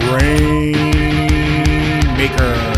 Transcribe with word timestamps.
Grain 0.00 0.72
Maker. 2.16 2.74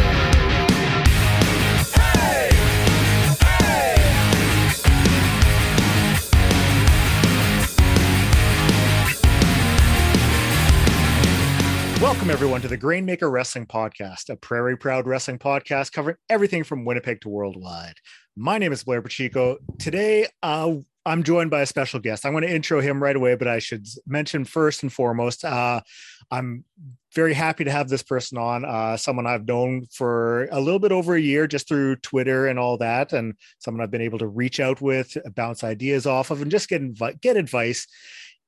Welcome, 12.00 12.30
everyone, 12.30 12.60
to 12.60 12.68
the 12.68 12.76
Grainmaker 12.76 13.30
Wrestling 13.30 13.66
Podcast, 13.66 14.28
a 14.28 14.36
Prairie 14.36 14.76
Proud 14.76 15.06
wrestling 15.06 15.38
podcast 15.38 15.92
covering 15.92 16.16
everything 16.28 16.62
from 16.62 16.84
Winnipeg 16.84 17.20
to 17.22 17.28
worldwide. 17.28 17.94
My 18.36 18.58
name 18.58 18.72
is 18.72 18.84
Blair 18.84 19.00
Pacheco. 19.00 19.56
Today, 19.78 20.26
uh, 20.42 20.74
I'm 21.06 21.22
joined 21.22 21.50
by 21.50 21.62
a 21.62 21.66
special 21.66 22.00
guest. 22.00 22.26
I'm 22.26 22.32
going 22.32 22.42
to 22.42 22.52
intro 22.52 22.80
him 22.80 23.02
right 23.02 23.14
away, 23.16 23.36
but 23.36 23.46
I 23.46 23.60
should 23.60 23.86
mention 24.06 24.44
first 24.44 24.82
and 24.82 24.92
foremost, 24.92 25.44
uh, 25.44 25.80
I'm 26.30 26.64
very 27.16 27.32
happy 27.32 27.64
to 27.64 27.70
have 27.70 27.88
this 27.88 28.02
person 28.02 28.36
on, 28.36 28.64
uh, 28.64 28.96
someone 28.96 29.26
I've 29.26 29.48
known 29.48 29.86
for 29.90 30.44
a 30.52 30.60
little 30.60 30.78
bit 30.78 30.92
over 30.92 31.14
a 31.14 31.20
year 31.20 31.46
just 31.46 31.66
through 31.66 31.96
Twitter 31.96 32.46
and 32.46 32.58
all 32.58 32.76
that, 32.76 33.14
and 33.14 33.34
someone 33.58 33.82
I've 33.82 33.90
been 33.90 34.02
able 34.02 34.18
to 34.18 34.28
reach 34.28 34.60
out 34.60 34.82
with, 34.82 35.16
bounce 35.34 35.64
ideas 35.64 36.06
off 36.06 36.30
of, 36.30 36.42
and 36.42 36.50
just 36.50 36.68
get, 36.68 36.82
invi- 36.82 37.20
get 37.22 37.38
advice. 37.38 37.88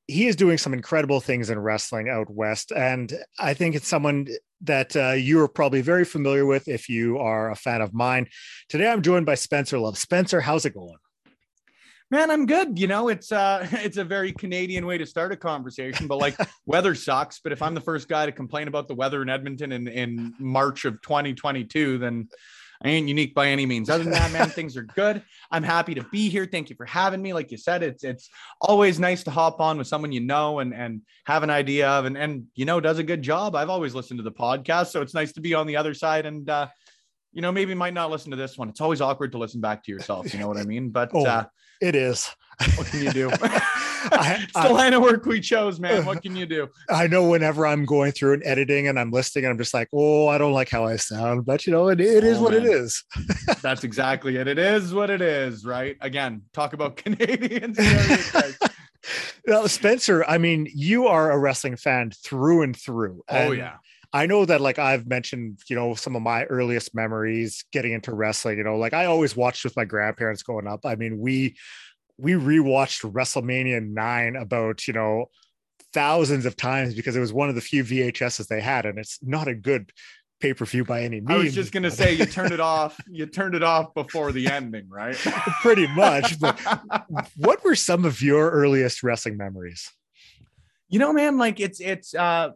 He 0.07 0.27
is 0.27 0.37
doing 0.37 0.59
some 0.59 0.75
incredible 0.75 1.21
things 1.21 1.51
in 1.51 1.59
wrestling 1.59 2.09
out 2.09 2.31
west 2.31 2.73
and 2.73 3.13
i 3.39 3.53
think 3.53 3.75
it's 3.75 3.87
someone 3.87 4.27
that 4.63 4.97
uh, 4.97 5.11
you 5.11 5.39
are 5.41 5.49
probably 5.49 5.83
very 5.83 6.05
familiar 6.05 6.47
with 6.47 6.67
if 6.67 6.89
you 6.89 7.19
are 7.19 7.51
a 7.51 7.55
fan 7.57 7.83
of 7.83 7.93
mine. 7.93 8.27
Today 8.71 8.89
i'm 8.89 9.03
joined 9.03 9.27
by 9.27 9.35
spencer 9.35 9.79
love. 9.79 9.99
Spencer 9.99 10.41
how's 10.41 10.65
it 10.65 10.73
going 10.73 10.97
man 12.11 12.31
i'm 12.31 12.47
good 12.47 12.79
you 12.79 12.87
know 12.87 13.09
it's 13.09 13.33
uh 13.33 13.67
it's 13.73 13.97
a 13.97 14.05
very 14.05 14.33
canadian 14.33 14.87
way 14.87 14.99
to 14.99 15.07
start 15.07 15.33
a 15.33 15.37
conversation 15.37 16.07
but 16.07 16.19
like 16.19 16.37
weather 16.67 16.95
sucks 16.95 17.41
but 17.41 17.53
if 17.53 17.63
i'm 17.63 17.75
the 17.75 17.81
first 17.81 18.09
guy 18.09 18.27
to 18.27 18.33
complain 18.33 18.69
about 18.69 18.89
the 18.89 18.95
weather 18.95 19.23
in 19.23 19.29
edmonton 19.29 19.73
in 19.73 19.89
in 19.89 20.35
march 20.39 20.85
of 20.85 21.01
2022 21.03 21.99
then 21.99 22.29
I 22.81 22.91
ain't 22.91 23.09
unique 23.09 23.35
by 23.35 23.49
any 23.49 23.67
means. 23.67 23.91
Other 23.91 24.05
than 24.05 24.13
that, 24.13 24.33
man, 24.33 24.51
things 24.51 24.77
are 24.77 24.85
good. 24.85 25.23
I'm 25.51 25.65
happy 25.65 25.95
to 25.97 26.05
be 26.05 26.29
here. 26.29 26.47
Thank 26.47 26.71
you 26.71 26.77
for 26.77 26.87
having 26.87 27.21
me. 27.21 27.33
Like 27.33 27.51
you 27.51 27.59
said, 27.59 27.83
it's 27.83 28.05
it's 28.05 28.31
always 28.61 29.01
nice 29.01 29.25
to 29.25 29.33
hop 29.33 29.61
on 29.61 29.79
with 29.79 29.89
someone 29.89 30.13
you 30.13 30.21
know 30.21 30.61
and 30.61 30.73
and 30.73 31.03
have 31.27 31.43
an 31.43 31.51
idea 31.51 31.89
of 31.89 32.05
and 32.05 32.17
and 32.17 32.45
you 32.55 32.65
know 32.65 32.81
does 32.81 32.99
a 32.99 33.03
good 33.03 33.23
job. 33.23 33.57
I've 33.57 33.69
always 33.69 33.97
listened 33.97 34.19
to 34.19 34.23
the 34.23 34.31
podcast, 34.31 34.89
so 34.93 35.03
it's 35.03 35.15
nice 35.15 35.33
to 35.33 35.41
be 35.41 35.55
on 35.55 35.67
the 35.67 35.77
other 35.77 35.93
side 35.93 36.25
and 36.25 36.49
uh 36.49 36.69
you 37.33 37.43
know 37.43 37.51
maybe 37.51 37.75
might 37.75 37.95
not 37.95 38.11
listen 38.11 38.31
to 38.31 38.37
this 38.37 38.57
one. 38.57 38.69
It's 38.69 38.81
always 38.81 39.01
awkward 39.01 39.33
to 39.33 39.39
listen 39.39 39.61
back 39.61 39.83
to 39.85 39.91
yourself, 39.91 40.33
you 40.33 40.39
know 40.39 40.47
what 40.47 40.59
I 40.59 40.63
mean? 40.63 40.91
But 40.91 41.11
oh, 41.15 41.27
uh 41.27 41.45
it 41.81 41.95
is. 41.95 42.31
what 42.77 42.89
can 42.89 43.03
you 43.03 43.13
do? 43.13 43.31
I, 44.11 44.39
it's 44.43 44.53
the 44.53 44.73
line 44.73 44.95
of 44.95 45.03
work 45.03 45.27
we 45.27 45.41
chose, 45.41 45.79
man. 45.79 46.05
What 46.05 46.23
can 46.23 46.35
you 46.35 46.47
do? 46.47 46.69
I 46.89 47.07
know 47.07 47.29
whenever 47.29 47.67
I'm 47.67 47.85
going 47.85 48.13
through 48.13 48.35
and 48.35 48.43
editing 48.45 48.89
and 48.89 48.99
I'm 48.99 49.11
listening, 49.11 49.45
and 49.45 49.53
I'm 49.53 49.59
just 49.59 49.75
like, 49.75 49.89
oh, 49.93 50.29
I 50.29 50.39
don't 50.39 50.53
like 50.53 50.69
how 50.69 50.85
I 50.85 50.97
sound, 50.97 51.47
but 51.47 51.67
you 51.67 51.73
know, 51.73 51.89
it, 51.89 52.01
it 52.01 52.25
is 52.25 52.39
oh, 52.39 52.43
what 52.43 52.53
man. 52.53 52.63
it 52.63 52.69
is. 52.69 53.05
That's 53.63 53.85
exactly 53.85 54.37
it. 54.37 54.49
It 54.49 54.59
is 54.59 54.93
what 54.95 55.11
it 55.11 55.21
is, 55.21 55.65
right? 55.65 55.97
Again, 56.01 56.43
talk 56.53 56.73
about 56.73 56.97
Canadians. 57.05 57.79
now, 59.47 59.67
Spencer, 59.67 60.25
I 60.25 60.39
mean, 60.39 60.69
you 60.75 61.07
are 61.07 61.31
a 61.31 61.39
wrestling 61.39 61.77
fan 61.77 62.11
through 62.11 62.63
and 62.63 62.77
through. 62.77 63.23
oh, 63.29 63.53
yeah. 63.53 63.77
I 64.13 64.27
know 64.27 64.45
that 64.45 64.61
like 64.61 64.79
I've 64.79 65.07
mentioned, 65.07 65.61
you 65.69 65.77
know, 65.77 65.95
some 65.95 66.17
of 66.17 66.23
my 66.23 66.45
earliest 66.45 66.95
memories 66.95 67.65
getting 67.73 67.93
into 67.93 68.15
wrestling, 68.15 68.59
you 68.59 68.65
know, 68.65 68.77
like 68.77 68.95
I 68.95 69.05
always 69.05 69.37
watched 69.37 69.65
with 69.65 69.77
my 69.77 69.85
grandparents 69.85 70.43
growing 70.43 70.67
up. 70.67 70.81
I 70.85 70.97
mean, 70.97 71.19
we 71.19 71.57
we 72.17 72.33
rewatched 72.33 73.11
WrestleMania 73.11 73.87
9 73.87 74.37
about, 74.37 74.89
you 74.89 74.95
know, 74.95 75.27
thousands 75.93 76.47
of 76.47 76.57
times 76.57 76.95
because 76.95 77.17
it 77.17 77.21
was 77.21 77.33
one 77.33 77.49
of 77.49 77.55
the 77.55 77.61
few 77.61 77.85
VHSs 77.85 78.49
they 78.49 78.61
had 78.61 78.87
and 78.87 78.99
it's 78.99 79.19
not 79.23 79.47
a 79.47 79.55
good 79.55 79.93
pay-per-view 80.41 80.85
by 80.85 81.03
any 81.03 81.21
means. 81.21 81.31
I 81.31 81.37
was 81.37 81.55
just 81.55 81.73
gonna 81.73 81.91
say 81.91 82.15
you 82.15 82.27
turned 82.27 82.53
it 82.53 82.61
off, 82.61 82.99
you 83.09 83.27
turned 83.27 83.55
it 83.55 83.63
off 83.63 83.93
before 83.95 84.33
the 84.33 84.47
ending, 84.47 84.89
right? 84.89 85.17
Pretty 85.63 85.87
much. 85.89 86.39
But 86.41 86.59
what 87.37 87.63
were 87.63 87.75
some 87.75 88.05
of 88.05 88.23
your 88.23 88.51
earliest 88.51 89.03
wrestling 89.03 89.37
memories? 89.37 89.91
You 90.89 90.99
know, 90.99 91.13
man, 91.13 91.37
like 91.37 91.61
it's 91.61 91.81
it's 91.81 92.15
uh 92.15 92.51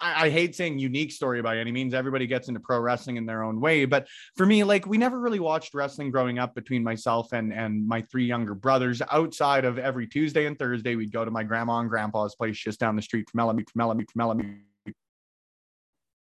I, 0.00 0.26
I, 0.26 0.30
hate 0.30 0.54
saying 0.54 0.78
unique 0.78 1.12
story 1.12 1.42
by 1.42 1.58
any 1.58 1.72
means. 1.72 1.94
Everybody 1.94 2.26
gets 2.26 2.48
into 2.48 2.60
pro 2.60 2.80
wrestling 2.80 3.16
in 3.16 3.26
their 3.26 3.42
own 3.42 3.60
way. 3.60 3.84
But 3.84 4.08
for 4.36 4.46
me, 4.46 4.64
like 4.64 4.86
we 4.86 4.98
never 4.98 5.18
really 5.18 5.40
watched 5.40 5.74
wrestling 5.74 6.10
growing 6.10 6.38
up 6.38 6.54
between 6.54 6.82
myself 6.82 7.32
and 7.32 7.52
and 7.52 7.86
my 7.86 8.02
three 8.02 8.26
younger 8.26 8.54
brothers. 8.54 9.02
Outside 9.10 9.64
of 9.64 9.78
every 9.78 10.06
Tuesday 10.06 10.46
and 10.46 10.58
Thursday, 10.58 10.96
we'd 10.96 11.12
go 11.12 11.24
to 11.24 11.30
my 11.30 11.42
grandma 11.42 11.78
and 11.78 11.88
grandpa's 11.88 12.34
place 12.34 12.58
just 12.58 12.80
down 12.80 12.96
the 12.96 13.02
street 13.02 13.28
from 13.30 13.40
Elamute, 13.40 13.70
from 13.70 13.80
Elamute, 13.82 14.10
from 14.10 14.20
Elamute 14.22 14.60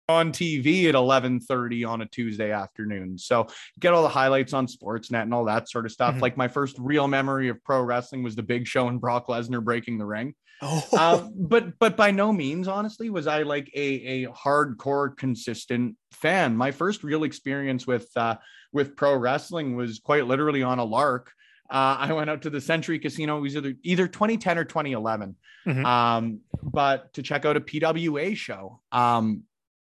on 0.08 0.32
TV 0.32 0.88
at 0.88 0.96
11:30 0.96 1.86
on 1.86 2.02
a 2.02 2.06
Tuesday 2.06 2.52
afternoon. 2.52 3.18
So 3.18 3.48
get 3.80 3.94
all 3.94 4.04
the 4.04 4.10
highlights 4.10 4.54
on 4.54 4.68
Sportsnet 4.68 5.24
and 5.24 5.34
all 5.34 5.46
that 5.46 5.70
sort 5.70 5.86
of 5.86 5.92
stuff. 5.92 6.14
Mm-hmm. 6.14 6.22
Like 6.22 6.38
my 6.38 6.48
first 6.48 6.78
real 6.80 7.08
memory 7.08 7.50
of 7.50 7.64
pro 7.64 7.82
wrestling 7.82 8.24
was 8.24 8.36
the 8.36 8.44
Big 8.44 8.68
Show 8.68 8.88
and 8.88 9.02
Brock 9.02 9.28
Lesnar 9.28 9.64
breaking 9.64 9.98
the 9.98 10.06
ring. 10.06 10.36
Oh. 10.62 10.84
Uh, 10.94 11.28
but 11.36 11.78
but 11.80 11.98
by 11.98 12.12
no 12.12 12.32
means, 12.32 12.68
honestly, 12.68 13.10
was 13.10 13.28
I 13.28 13.44
like 13.44 13.70
a 13.76 14.24
a 14.24 14.28
hardcore 14.28 15.16
consistent 15.16 15.96
fan. 16.12 16.56
My 16.56 16.72
first 16.72 17.04
real 17.04 17.24
experience 17.24 17.86
with 17.86 18.10
uh, 18.16 18.36
with 18.72 18.96
pro 18.96 19.16
wrestling 19.16 19.76
was 19.76 20.00
quite 20.00 20.26
literally 20.26 20.64
on 20.64 20.80
a 20.80 20.84
lark. 20.84 21.32
Uh, 21.70 21.98
I 22.00 22.14
went 22.14 22.30
out 22.30 22.44
to 22.44 22.50
the 22.50 22.62
Century 22.62 23.00
Casino. 23.00 23.38
It 23.38 23.42
was 23.42 23.56
either 23.58 23.74
either 23.84 24.08
2010 24.08 24.58
or 24.58 24.66
2011, 24.66 25.36
mm-hmm. 25.66 25.86
um, 25.86 26.42
but 26.62 27.14
to 27.14 27.24
check 27.24 27.46
out 27.46 27.58
a 27.58 27.62
PWA 27.62 28.36
show. 28.36 28.82
Um, 28.92 29.44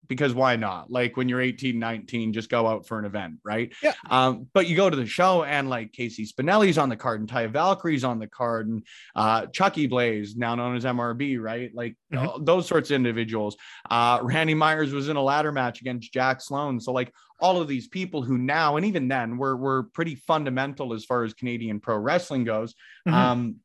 because 0.09 0.33
why 0.33 0.55
not? 0.55 0.91
Like 0.91 1.15
when 1.15 1.29
you're 1.29 1.39
18, 1.39 1.79
19, 1.79 2.33
just 2.33 2.49
go 2.49 2.67
out 2.67 2.87
for 2.87 2.97
an 2.97 3.05
event, 3.05 3.35
right? 3.45 3.71
Yeah. 3.81 3.93
Um, 4.09 4.47
but 4.53 4.67
you 4.67 4.75
go 4.75 4.89
to 4.89 4.95
the 4.95 5.05
show 5.05 5.43
and 5.43 5.69
like 5.69 5.93
Casey 5.93 6.25
Spinelli's 6.25 6.79
on 6.79 6.89
the 6.89 6.97
card 6.97 7.21
and 7.21 7.29
Taya 7.29 7.49
Valkyrie's 7.49 8.03
on 8.03 8.19
the 8.19 8.27
card 8.27 8.67
and 8.67 8.83
uh, 9.15 9.45
Chucky 9.45 9.85
Blaze, 9.85 10.35
now 10.35 10.55
known 10.55 10.75
as 10.75 10.83
MRB, 10.83 11.39
right? 11.39 11.69
Like 11.73 11.95
mm-hmm. 12.11 12.43
those 12.43 12.67
sorts 12.67 12.89
of 12.89 12.95
individuals. 12.95 13.55
Uh, 13.89 14.19
Randy 14.23 14.55
Myers 14.55 14.91
was 14.91 15.07
in 15.07 15.15
a 15.15 15.23
ladder 15.23 15.51
match 15.51 15.79
against 15.79 16.11
Jack 16.11 16.41
Sloan. 16.41 16.79
So 16.79 16.91
like 16.91 17.13
all 17.39 17.61
of 17.61 17.67
these 17.67 17.87
people 17.87 18.23
who 18.23 18.37
now 18.37 18.77
and 18.77 18.85
even 18.85 19.07
then 19.07 19.37
were 19.37 19.55
were 19.55 19.83
pretty 19.83 20.15
fundamental 20.15 20.93
as 20.93 21.05
far 21.05 21.23
as 21.23 21.33
Canadian 21.33 21.79
pro 21.79 21.97
wrestling 21.97 22.43
goes. 22.43 22.73
Mm-hmm. 23.07 23.13
Um, 23.13 23.55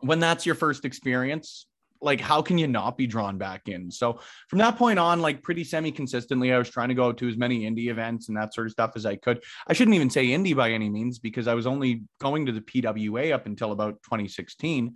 when 0.00 0.18
that's 0.18 0.44
your 0.44 0.56
first 0.56 0.84
experience, 0.84 1.66
like 2.04 2.20
how 2.20 2.42
can 2.42 2.58
you 2.58 2.66
not 2.66 2.96
be 2.96 3.06
drawn 3.06 3.38
back 3.38 3.68
in? 3.68 3.90
So 3.90 4.20
from 4.48 4.58
that 4.58 4.76
point 4.76 4.98
on 4.98 5.20
like 5.20 5.42
pretty 5.42 5.64
semi 5.64 5.90
consistently 5.90 6.52
i 6.52 6.58
was 6.58 6.70
trying 6.70 6.88
to 6.88 6.94
go 6.94 7.12
to 7.12 7.28
as 7.28 7.36
many 7.36 7.62
indie 7.62 7.88
events 7.88 8.28
and 8.28 8.36
that 8.36 8.54
sort 8.54 8.66
of 8.66 8.72
stuff 8.72 8.92
as 8.96 9.06
i 9.06 9.16
could. 9.16 9.42
I 9.66 9.72
shouldn't 9.72 9.94
even 9.94 10.10
say 10.10 10.28
indie 10.28 10.56
by 10.56 10.70
any 10.70 10.88
means 10.88 11.18
because 11.18 11.48
i 11.48 11.54
was 11.54 11.66
only 11.66 12.02
going 12.20 12.46
to 12.46 12.52
the 12.52 12.60
pwa 12.60 13.32
up 13.32 13.46
until 13.46 13.72
about 13.72 14.02
2016 14.04 14.94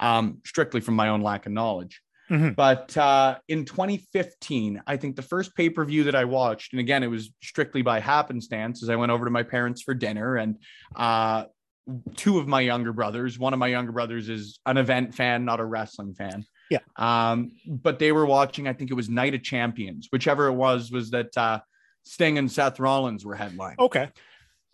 um, 0.00 0.38
strictly 0.44 0.80
from 0.80 0.94
my 0.94 1.08
own 1.08 1.22
lack 1.22 1.46
of 1.46 1.52
knowledge. 1.52 2.00
Mm-hmm. 2.30 2.50
But 2.50 2.96
uh, 2.96 3.38
in 3.48 3.64
2015, 3.64 4.82
I 4.86 4.96
think 4.96 5.16
the 5.16 5.22
first 5.22 5.54
pay 5.56 5.70
per 5.70 5.84
view 5.84 6.04
that 6.04 6.14
I 6.14 6.24
watched, 6.24 6.72
and 6.72 6.80
again, 6.80 7.02
it 7.02 7.06
was 7.06 7.30
strictly 7.42 7.82
by 7.82 8.00
happenstance, 8.00 8.82
as 8.82 8.90
I 8.90 8.96
went 8.96 9.12
over 9.12 9.24
to 9.24 9.30
my 9.30 9.42
parents 9.42 9.82
for 9.82 9.94
dinner, 9.94 10.36
and 10.36 10.58
uh, 10.94 11.44
two 12.16 12.38
of 12.38 12.46
my 12.46 12.60
younger 12.60 12.92
brothers. 12.92 13.38
One 13.38 13.52
of 13.52 13.58
my 13.58 13.68
younger 13.68 13.92
brothers 13.92 14.28
is 14.28 14.58
an 14.66 14.76
event 14.76 15.14
fan, 15.14 15.44
not 15.44 15.60
a 15.60 15.64
wrestling 15.64 16.14
fan. 16.14 16.44
Yeah. 16.70 16.80
Um, 16.96 17.52
but 17.66 17.98
they 17.98 18.12
were 18.12 18.26
watching, 18.26 18.68
I 18.68 18.72
think 18.72 18.90
it 18.90 18.94
was 18.94 19.08
Night 19.08 19.34
of 19.34 19.42
Champions, 19.42 20.08
whichever 20.10 20.48
it 20.48 20.52
was, 20.52 20.90
was 20.90 21.10
that 21.10 21.36
uh, 21.36 21.60
Sting 22.04 22.38
and 22.38 22.50
Seth 22.50 22.78
Rollins 22.78 23.24
were 23.24 23.34
headline. 23.34 23.76
Okay. 23.78 24.10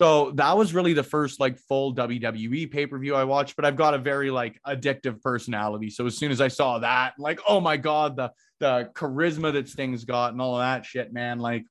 So 0.01 0.33
that 0.33 0.57
was 0.57 0.75
really 0.75 0.93
the 0.93 1.05
first 1.05 1.39
like 1.39 1.57
full 1.57 1.95
WWE 1.95 2.71
pay 2.71 2.87
per 2.87 2.99
view 2.99 3.15
I 3.15 3.25
watched, 3.25 3.55
but 3.55 3.65
I've 3.65 3.77
got 3.77 3.95
a 3.95 3.99
very 3.99 4.31
like 4.31 4.61
addictive 4.67 5.23
personality. 5.23 5.89
So 5.89 6.07
as 6.07 6.19
soon 6.19 6.33
as 6.33 6.41
I 6.41 6.49
saw 6.49 6.81
that, 6.81 7.15
like, 7.17 7.41
oh 7.49 7.61
my 7.61 7.77
God, 7.77 8.17
the 8.17 8.33
the 8.59 8.91
charisma 8.95 9.53
that 9.53 9.69
Sting's 9.69 10.05
got 10.05 10.33
and 10.33 10.43
all 10.43 10.57
of 10.57 10.63
that 10.63 10.85
shit, 10.85 11.13
man, 11.13 11.39
like 11.39 11.65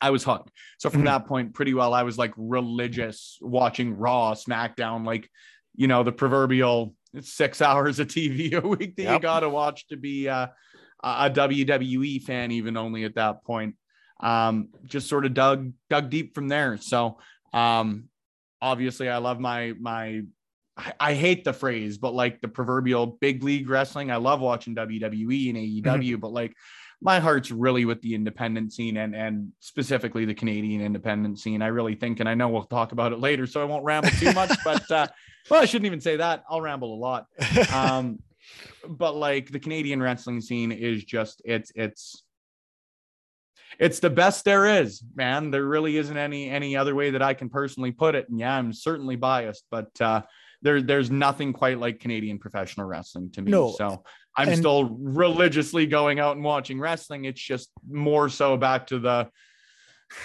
I 0.00 0.10
was 0.10 0.24
hooked. 0.24 0.50
So 0.78 0.90
from 0.90 1.00
mm-hmm. 1.00 1.06
that 1.06 1.26
point, 1.26 1.54
pretty 1.54 1.74
well, 1.74 1.94
I 1.94 2.02
was 2.02 2.18
like 2.18 2.32
religious 2.36 3.38
watching 3.40 3.96
Raw, 3.96 4.34
SmackDown, 4.34 5.06
like 5.06 5.28
you 5.74 5.88
know 5.88 6.02
the 6.02 6.12
proverbial 6.12 6.94
six 7.20 7.62
hours 7.62 7.98
of 7.98 8.08
TV 8.08 8.52
a 8.52 8.66
week 8.66 8.96
that 8.96 9.02
yep. 9.02 9.12
you 9.14 9.20
got 9.20 9.40
to 9.40 9.48
watch 9.48 9.86
to 9.88 9.96
be 9.96 10.28
uh, 10.28 10.48
a 11.02 11.30
WWE 11.30 12.22
fan, 12.22 12.50
even 12.52 12.76
only 12.76 13.04
at 13.04 13.14
that 13.14 13.44
point. 13.44 13.76
Um, 14.20 14.70
just 14.84 15.08
sort 15.08 15.26
of 15.26 15.34
dug 15.34 15.72
dug 15.90 16.10
deep 16.10 16.34
from 16.34 16.48
there. 16.48 16.78
So 16.78 17.18
um, 17.52 18.08
obviously, 18.60 19.08
I 19.08 19.18
love 19.18 19.40
my 19.40 19.74
my. 19.78 20.22
I, 20.78 20.92
I 21.00 21.14
hate 21.14 21.44
the 21.44 21.54
phrase, 21.54 21.96
but 21.96 22.12
like 22.12 22.42
the 22.42 22.48
proverbial 22.48 23.06
big 23.06 23.42
league 23.42 23.68
wrestling, 23.70 24.10
I 24.10 24.16
love 24.16 24.40
watching 24.40 24.74
WWE 24.74 25.48
and 25.48 25.56
AEW, 25.56 25.82
mm-hmm. 25.82 26.20
but 26.20 26.32
like 26.32 26.54
my 27.00 27.20
heart's 27.20 27.50
really 27.50 27.84
with 27.84 28.00
the 28.00 28.14
independent 28.14 28.72
scene 28.72 28.96
and 28.96 29.14
and 29.14 29.52
specifically 29.60 30.24
the 30.24 30.34
Canadian 30.34 30.80
independent 30.80 31.38
scene. 31.38 31.62
I 31.62 31.68
really 31.68 31.94
think, 31.94 32.20
and 32.20 32.28
I 32.28 32.34
know 32.34 32.48
we'll 32.48 32.64
talk 32.64 32.92
about 32.92 33.12
it 33.12 33.18
later, 33.18 33.46
so 33.46 33.60
I 33.60 33.64
won't 33.64 33.84
ramble 33.84 34.10
too 34.10 34.32
much. 34.32 34.50
but 34.64 34.90
uh, 34.90 35.06
well, 35.50 35.62
I 35.62 35.66
shouldn't 35.66 35.86
even 35.86 36.00
say 36.00 36.16
that. 36.16 36.44
I'll 36.48 36.60
ramble 36.60 36.94
a 36.94 36.96
lot. 36.96 37.26
Um, 37.72 38.20
but 38.88 39.16
like 39.16 39.50
the 39.50 39.58
Canadian 39.58 40.02
wrestling 40.02 40.40
scene 40.40 40.72
is 40.72 41.04
just 41.04 41.42
it's 41.44 41.70
it's 41.74 42.22
it's 43.78 44.00
the 44.00 44.10
best 44.10 44.44
there 44.44 44.80
is, 44.80 45.02
man. 45.14 45.50
There 45.50 45.64
really 45.64 45.96
isn't 45.96 46.16
any 46.16 46.48
any 46.48 46.76
other 46.76 46.94
way 46.94 47.10
that 47.10 47.22
I 47.22 47.34
can 47.34 47.48
personally 47.48 47.92
put 47.92 48.14
it. 48.14 48.28
And 48.28 48.38
yeah, 48.38 48.56
I'm 48.56 48.72
certainly 48.72 49.16
biased, 49.16 49.64
but 49.70 50.00
uh 50.00 50.22
there 50.62 50.80
there's 50.82 51.10
nothing 51.10 51.52
quite 51.52 51.78
like 51.78 52.00
Canadian 52.00 52.38
professional 52.38 52.86
wrestling 52.86 53.30
to 53.32 53.42
me. 53.42 53.50
No. 53.50 53.72
So 53.72 54.04
I'm 54.36 54.48
and- 54.48 54.58
still 54.58 54.84
religiously 54.84 55.86
going 55.86 56.20
out 56.20 56.36
and 56.36 56.44
watching 56.44 56.78
wrestling. 56.78 57.24
It's 57.24 57.40
just 57.40 57.70
more 57.88 58.28
so 58.28 58.56
back 58.56 58.88
to 58.88 58.98
the 58.98 59.30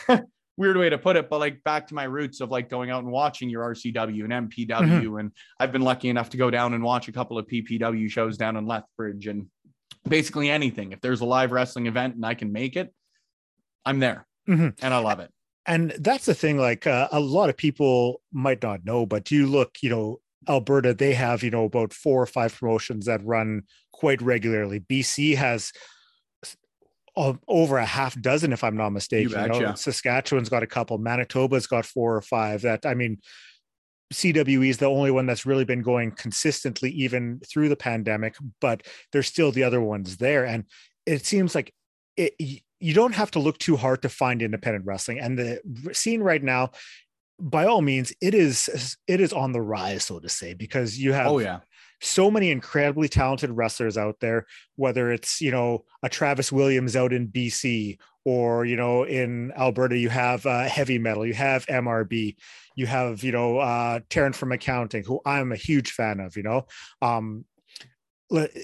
weird 0.57 0.77
way 0.77 0.89
to 0.89 0.97
put 0.97 1.15
it, 1.15 1.29
but 1.29 1.39
like 1.39 1.63
back 1.63 1.87
to 1.87 1.95
my 1.95 2.03
roots 2.03 2.41
of 2.41 2.51
like 2.51 2.69
going 2.69 2.89
out 2.89 3.03
and 3.03 3.11
watching 3.11 3.49
your 3.49 3.63
RCW 3.73 4.23
and 4.23 4.51
MPW. 4.51 4.67
Mm-hmm. 4.67 5.17
And 5.17 5.31
I've 5.59 5.71
been 5.71 5.81
lucky 5.81 6.09
enough 6.09 6.29
to 6.31 6.37
go 6.37 6.51
down 6.51 6.73
and 6.73 6.83
watch 6.83 7.07
a 7.07 7.11
couple 7.11 7.37
of 7.37 7.47
PPW 7.47 8.09
shows 8.09 8.37
down 8.37 8.57
in 8.57 8.65
Lethbridge 8.65 9.27
and 9.27 9.47
basically 10.07 10.49
anything. 10.49 10.91
If 10.91 11.01
there's 11.01 11.21
a 11.21 11.25
live 11.25 11.51
wrestling 11.51 11.87
event 11.87 12.15
and 12.15 12.25
I 12.25 12.33
can 12.33 12.51
make 12.51 12.75
it, 12.75 12.93
I'm 13.85 13.99
there 13.99 14.27
mm-hmm. 14.47 14.69
and 14.81 14.93
I 14.93 14.97
love 14.99 15.19
it. 15.19 15.31
And 15.65 15.91
that's 15.99 16.25
the 16.25 16.33
thing, 16.33 16.57
like 16.57 16.87
uh, 16.87 17.07
a 17.11 17.19
lot 17.19 17.49
of 17.49 17.57
people 17.57 18.21
might 18.31 18.63
not 18.63 18.83
know, 18.83 19.05
but 19.05 19.29
you 19.29 19.47
look, 19.47 19.77
you 19.81 19.89
know, 19.89 20.19
Alberta, 20.49 20.93
they 20.93 21.13
have, 21.13 21.43
you 21.43 21.51
know, 21.51 21.65
about 21.65 21.93
four 21.93 22.21
or 22.21 22.25
five 22.25 22.55
promotions 22.57 23.05
that 23.05 23.23
run 23.23 23.63
quite 23.91 24.21
regularly. 24.21 24.79
BC 24.79 25.35
has 25.35 25.71
over 27.15 27.77
a 27.77 27.85
half 27.85 28.19
dozen, 28.21 28.53
if 28.53 28.63
I'm 28.63 28.77
not 28.77 28.91
mistaken. 28.91 29.31
You, 29.31 29.59
know, 29.59 29.75
Saskatchewan's 29.75 30.49
got 30.49 30.63
a 30.63 30.67
couple. 30.67 30.97
Manitoba's 30.97 31.67
got 31.67 31.85
four 31.85 32.15
or 32.15 32.21
five. 32.21 32.61
That 32.61 32.85
I 32.85 32.93
mean, 32.93 33.19
CWE 34.13 34.69
is 34.69 34.77
the 34.77 34.87
only 34.87 35.11
one 35.11 35.25
that's 35.25 35.45
really 35.45 35.65
been 35.65 35.81
going 35.81 36.11
consistently, 36.11 36.89
even 36.91 37.41
through 37.47 37.69
the 37.69 37.75
pandemic. 37.75 38.35
But 38.59 38.83
there's 39.11 39.27
still 39.27 39.51
the 39.51 39.63
other 39.63 39.81
ones 39.81 40.17
there, 40.17 40.45
and 40.45 40.65
it 41.05 41.25
seems 41.25 41.53
like 41.53 41.73
it. 42.15 42.33
You 42.83 42.95
don't 42.95 43.13
have 43.13 43.29
to 43.31 43.39
look 43.39 43.59
too 43.59 43.77
hard 43.77 44.01
to 44.01 44.09
find 44.09 44.41
independent 44.41 44.85
wrestling, 44.85 45.19
and 45.19 45.37
the 45.37 45.59
scene 45.93 46.21
right 46.21 46.41
now 46.41 46.71
by 47.41 47.65
all 47.65 47.81
means 47.81 48.13
it 48.21 48.33
is 48.33 48.97
it 49.07 49.19
is 49.19 49.33
on 49.33 49.51
the 49.51 49.61
rise 49.61 50.05
so 50.05 50.19
to 50.19 50.29
say 50.29 50.53
because 50.53 50.97
you 50.97 51.11
have 51.11 51.27
oh 51.27 51.39
yeah 51.39 51.59
so 52.01 52.31
many 52.31 52.49
incredibly 52.49 53.07
talented 53.07 53.51
wrestlers 53.51 53.97
out 53.97 54.19
there, 54.19 54.47
whether 54.75 55.11
it's, 55.11 55.39
you 55.39 55.51
know, 55.51 55.85
a 56.01 56.09
Travis 56.09 56.51
Williams 56.51 56.95
out 56.95 57.13
in 57.13 57.27
BC 57.27 57.99
or, 58.25 58.65
you 58.65 58.75
know, 58.75 59.03
in 59.03 59.51
Alberta, 59.55 59.97
you 59.97 60.09
have 60.09 60.45
uh, 60.45 60.63
heavy 60.63 60.97
metal, 60.97 61.25
you 61.25 61.35
have 61.35 61.65
MRB, 61.67 62.35
you 62.75 62.87
have, 62.87 63.23
you 63.23 63.31
know, 63.31 63.59
uh, 63.59 63.99
Taryn 64.09 64.33
from 64.33 64.51
accounting, 64.51 65.03
who 65.03 65.21
I'm 65.25 65.51
a 65.51 65.55
huge 65.55 65.91
fan 65.91 66.19
of, 66.19 66.35
you 66.35 66.43
know, 66.43 66.65
um, 67.01 67.45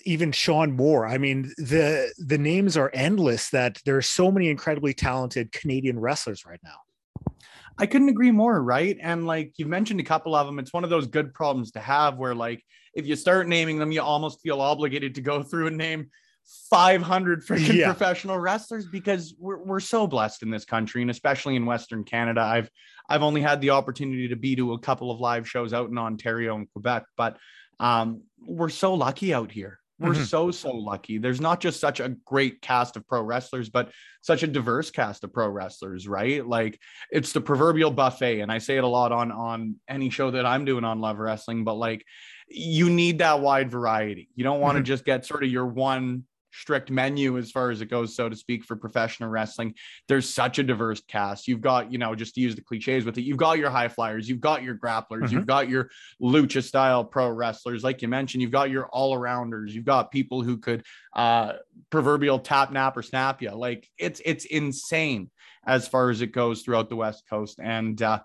even 0.06 0.32
Sean 0.32 0.72
Moore. 0.72 1.06
I 1.06 1.18
mean, 1.18 1.54
the 1.58 2.14
the 2.18 2.38
names 2.38 2.78
are 2.78 2.90
endless. 2.94 3.50
That 3.50 3.82
there 3.86 3.98
are 3.98 4.02
so 4.02 4.32
many 4.32 4.50
incredibly 4.50 4.94
talented 4.94 5.52
Canadian 5.52 6.00
wrestlers 6.00 6.46
right 6.46 6.62
now. 6.64 6.78
I 7.78 7.86
couldn't 7.86 8.10
agree 8.10 8.32
more, 8.32 8.62
right? 8.62 8.98
And 9.02 9.28
like 9.28 9.54
you've 9.58 9.68
mentioned 9.68 10.00
a 10.00 10.04
couple 10.04 10.36
of 10.36 10.48
them, 10.48 10.60
it's 10.60 10.74
one 10.74 10.84
of 10.84 10.90
those 10.90 11.08
good 11.08 11.34
problems 11.34 11.72
to 11.72 11.80
have 11.80 12.18
where 12.18 12.36
like 12.36 12.64
if 12.94 13.06
you 13.06 13.16
start 13.16 13.48
naming 13.48 13.78
them, 13.78 13.92
you 13.92 14.02
almost 14.02 14.42
feel 14.42 14.62
obligated 14.62 15.16
to 15.16 15.22
go 15.22 15.44
through 15.44 15.68
and 15.68 15.78
name 15.78 16.10
500 16.70 17.46
freaking 17.46 17.76
yeah. 17.76 17.86
professional 17.88 18.40
wrestlers 18.40 18.86
because 18.88 19.36
we're, 19.38 19.58
we're 19.58 19.80
so 19.82 20.08
blessed 20.08 20.44
in 20.44 20.50
this 20.50 20.66
country 20.66 21.02
and 21.02 21.12
especially 21.12 21.56
in 21.56 21.66
Western 21.66 22.04
Canada. 22.04 22.42
I've 22.42 22.70
I've 23.10 23.24
only 23.24 23.42
had 23.42 23.62
the 23.62 23.70
opportunity 23.72 24.28
to 24.30 24.36
be 24.36 24.56
to 24.56 24.74
a 24.74 24.80
couple 24.80 25.12
of 25.12 25.20
live 25.20 25.48
shows 25.48 25.74
out 25.74 25.90
in 25.90 25.98
Ontario 25.98 26.56
and 26.56 26.70
Quebec, 26.72 27.04
but 27.16 27.38
um, 27.80 28.24
we're 28.46 28.70
so 28.70 28.94
lucky 28.96 29.34
out 29.34 29.52
here. 29.52 29.80
We're 30.00 30.12
mm-hmm. 30.12 30.24
so, 30.24 30.52
so 30.52 30.72
lucky. 30.72 31.18
There's 31.18 31.42
not 31.42 31.60
just 31.60 31.80
such 31.80 32.00
a 32.00 32.10
great 32.10 32.62
cast 32.62 32.98
of 32.98 33.08
pro 33.08 33.22
wrestlers, 33.22 33.70
but 33.70 33.92
such 34.22 34.44
a 34.44 34.48
diverse 34.48 34.92
cast 34.92 35.24
of 35.24 35.34
pro 35.34 35.50
wrestlers, 35.50 36.08
right? 36.08 36.46
Like 36.46 36.80
it's 37.10 37.34
the 37.34 37.42
proverbial 37.42 37.92
buffet. 37.92 38.42
And 38.42 38.52
I 38.52 38.60
say 38.60 38.78
it 38.78 38.84
a 38.84 38.88
lot 38.88 39.12
on 39.12 39.32
on 39.32 39.76
any 39.88 40.12
show 40.12 40.32
that 40.32 40.46
I'm 40.46 40.66
doing 40.66 40.84
on 40.84 41.02
Love 41.02 41.18
Wrestling, 41.18 41.64
but 41.64 41.76
like 41.76 42.06
you 42.48 42.90
need 42.90 43.20
that 43.20 43.42
wide 43.42 43.72
variety. 43.72 44.30
You 44.36 44.44
don't 44.44 44.60
want 44.60 44.76
to 44.76 44.80
mm-hmm. 44.80 44.86
just 44.86 45.06
get 45.06 45.26
sort 45.26 45.44
of 45.44 45.50
your 45.50 45.66
one 45.66 46.26
strict 46.58 46.90
menu 46.90 47.38
as 47.38 47.52
far 47.52 47.70
as 47.70 47.82
it 47.82 47.86
goes, 47.86 48.16
so 48.16 48.28
to 48.28 48.36
speak, 48.36 48.66
for 48.66 48.76
professional 48.76 49.30
wrestling. 49.30 49.74
There's 50.08 50.28
such 50.28 50.60
a 50.60 50.64
diverse 50.64 51.02
cast. 51.08 51.48
You've 51.48 51.62
got, 51.62 51.92
you 51.92 51.98
know, 51.98 52.16
just 52.16 52.36
to 52.36 52.42
use 52.42 52.56
the 52.56 52.62
cliches 52.62 53.06
with 53.06 53.18
it, 53.18 53.22
you've 53.22 53.38
got 53.38 53.58
your 53.58 53.70
high 53.70 53.88
flyers, 53.88 54.28
you've 54.28 54.42
got 54.42 54.64
your 54.64 54.76
grapplers, 54.76 55.24
mm-hmm. 55.24 55.38
you've 55.38 55.48
got 55.48 55.70
your 55.70 55.90
lucha 56.22 56.64
style 56.64 57.04
pro 57.04 57.30
wrestlers, 57.30 57.84
like 57.84 58.02
you 58.02 58.08
mentioned, 58.08 58.42
you've 58.42 58.52
got 58.52 58.70
your 58.70 58.88
all 58.88 59.16
arounders, 59.16 59.72
you've 59.72 59.86
got 59.86 60.12
people 60.12 60.42
who 60.42 60.58
could 60.58 60.84
uh 61.16 61.54
proverbial 61.90 62.40
tap 62.40 62.72
nap 62.72 62.98
or 62.98 63.02
snap 63.02 63.42
you. 63.42 63.52
Like 63.52 63.88
it's 63.98 64.22
it's 64.26 64.46
insane 64.46 65.30
as 65.66 65.88
far 65.88 66.10
as 66.10 66.22
it 66.22 66.32
goes 66.32 66.62
throughout 66.62 66.90
the 66.90 66.96
West 66.96 67.24
Coast. 67.30 67.60
And 67.62 68.02
uh 68.02 68.20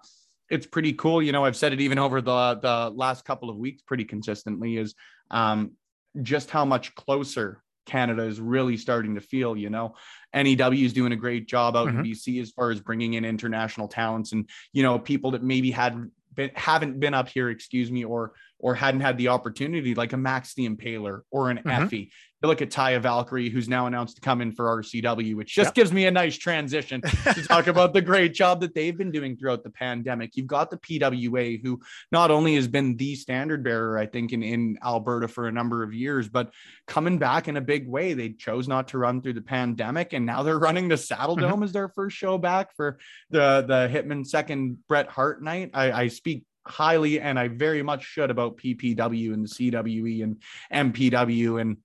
it's 0.50 0.67
pretty 0.67 0.93
cool. 0.93 1.23
You 1.23 1.32
know, 1.32 1.44
I've 1.44 1.56
said 1.56 1.73
it 1.73 1.81
even 1.81 1.99
over 1.99 2.20
the 2.20 2.58
the 2.61 2.90
last 2.94 3.25
couple 3.25 3.49
of 3.50 3.56
weeks 3.56 3.82
pretty 3.82 4.05
consistently 4.05 4.76
is 4.76 4.94
um 5.31 5.73
just 6.20 6.50
how 6.50 6.64
much 6.64 6.94
closer 6.94 7.62
Canada 7.87 8.23
is 8.23 8.40
really 8.40 8.76
starting 8.76 9.14
to 9.14 9.20
feel. 9.20 9.56
You 9.56 9.70
know, 9.70 9.94
NEW 10.34 10.84
is 10.84 10.93
doing 10.93 11.12
a 11.12 11.17
great 11.17 11.46
job 11.46 11.76
out 11.76 11.88
mm-hmm. 11.88 12.00
in 12.00 12.06
BC 12.06 12.40
as 12.40 12.50
far 12.50 12.70
as 12.70 12.81
bringing 12.81 13.14
in 13.14 13.25
international 13.25 13.88
talents 13.88 14.32
and 14.32 14.49
you 14.73 14.82
know 14.82 14.99
people 14.99 15.32
that 15.32 15.43
maybe 15.43 15.70
hadn't 15.70 16.12
been 16.34 16.50
haven't 16.55 17.00
been 17.00 17.14
up 17.14 17.29
here, 17.29 17.50
excuse 17.50 17.90
me, 17.90 18.05
or 18.05 18.32
or 18.58 18.75
hadn't 18.75 19.00
had 19.00 19.19
the 19.19 19.29
opportunity, 19.29 19.94
like 19.94 20.12
a 20.12 20.17
Max 20.17 20.55
the 20.55 20.69
Impaler 20.69 21.23
or 21.31 21.50
an 21.50 21.58
mm-hmm. 21.58 21.69
Effy. 21.69 22.11
You 22.42 22.48
look 22.48 22.62
at 22.62 22.70
Taya 22.70 23.00
Valkyrie, 23.00 23.50
who's 23.50 23.68
now 23.68 23.86
announced 23.86 24.16
to 24.16 24.20
come 24.20 24.40
in 24.40 24.52
for 24.52 24.64
RCW, 24.82 25.36
which 25.36 25.54
just 25.54 25.68
yep. 25.68 25.74
gives 25.74 25.92
me 25.92 26.06
a 26.06 26.10
nice 26.10 26.36
transition 26.36 27.00
to 27.34 27.42
talk 27.46 27.68
about 27.68 27.92
the 27.92 28.02
great 28.02 28.34
job 28.34 28.60
that 28.60 28.74
they've 28.74 28.96
been 28.96 29.12
doing 29.12 29.36
throughout 29.36 29.62
the 29.62 29.70
pandemic. 29.70 30.36
You've 30.36 30.46
got 30.46 30.70
the 30.70 30.78
PWA, 30.78 31.62
who 31.62 31.80
not 32.10 32.30
only 32.30 32.56
has 32.56 32.66
been 32.66 32.96
the 32.96 33.14
standard 33.14 33.62
bearer, 33.62 33.96
I 33.96 34.06
think, 34.06 34.32
in, 34.32 34.42
in 34.42 34.78
Alberta 34.84 35.28
for 35.28 35.46
a 35.46 35.52
number 35.52 35.82
of 35.82 35.94
years, 35.94 36.28
but 36.28 36.52
coming 36.86 37.18
back 37.18 37.48
in 37.48 37.56
a 37.56 37.60
big 37.60 37.88
way. 37.88 38.12
They 38.12 38.30
chose 38.30 38.68
not 38.68 38.88
to 38.88 38.98
run 38.98 39.22
through 39.22 39.34
the 39.34 39.42
pandemic, 39.42 40.12
and 40.12 40.26
now 40.26 40.42
they're 40.42 40.58
running 40.58 40.88
the 40.88 40.96
Saddle 40.96 41.36
mm-hmm. 41.36 41.42
Dome 41.42 41.52
mm-hmm. 41.54 41.62
as 41.62 41.72
their 41.72 41.88
first 41.88 42.16
show 42.16 42.38
back 42.38 42.74
for 42.74 42.98
the, 43.30 43.64
the 43.66 43.88
Hitman 43.88 44.26
second 44.26 44.78
Bret 44.88 45.08
Hart 45.08 45.42
night. 45.42 45.70
I, 45.74 45.92
I 45.92 46.08
speak 46.08 46.44
highly 46.66 47.20
and 47.20 47.38
I 47.38 47.48
very 47.48 47.82
much 47.82 48.04
should 48.04 48.30
about 48.30 48.56
PPW 48.56 49.32
and 49.32 49.44
the 49.44 49.48
CWE 49.48 50.22
and 50.22 50.42
MPW. 50.72 51.60
And, 51.60 51.76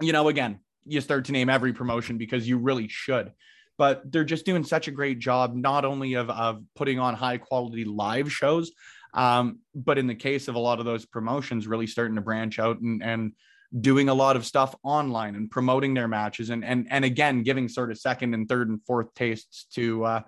you 0.00 0.12
know, 0.12 0.28
again, 0.28 0.60
you 0.84 1.00
start 1.00 1.26
to 1.26 1.32
name 1.32 1.48
every 1.50 1.72
promotion 1.72 2.18
because 2.18 2.48
you 2.48 2.58
really 2.58 2.88
should. 2.88 3.32
But 3.76 4.10
they're 4.10 4.24
just 4.24 4.44
doing 4.44 4.64
such 4.64 4.88
a 4.88 4.90
great 4.90 5.20
job, 5.20 5.54
not 5.54 5.84
only 5.84 6.14
of, 6.14 6.30
of 6.30 6.62
putting 6.74 6.98
on 6.98 7.14
high 7.14 7.38
quality 7.38 7.84
live 7.84 8.32
shows, 8.32 8.72
um, 9.14 9.60
but 9.74 9.98
in 9.98 10.06
the 10.06 10.14
case 10.14 10.48
of 10.48 10.56
a 10.56 10.58
lot 10.58 10.80
of 10.80 10.84
those 10.84 11.06
promotions, 11.06 11.66
really 11.66 11.86
starting 11.86 12.16
to 12.16 12.20
branch 12.20 12.58
out 12.58 12.80
and, 12.80 13.02
and 13.02 13.32
doing 13.80 14.08
a 14.08 14.14
lot 14.14 14.36
of 14.36 14.46
stuff 14.46 14.74
online 14.82 15.34
and 15.34 15.50
promoting 15.50 15.92
their 15.92 16.08
matches 16.08 16.48
and 16.48 16.64
and 16.64 16.86
and 16.90 17.04
again 17.04 17.42
giving 17.42 17.68
sort 17.68 17.90
of 17.90 17.98
second 17.98 18.32
and 18.32 18.48
third 18.48 18.70
and 18.70 18.82
fourth 18.86 19.12
tastes 19.14 19.64
to 19.64 20.04
uh, 20.04 20.20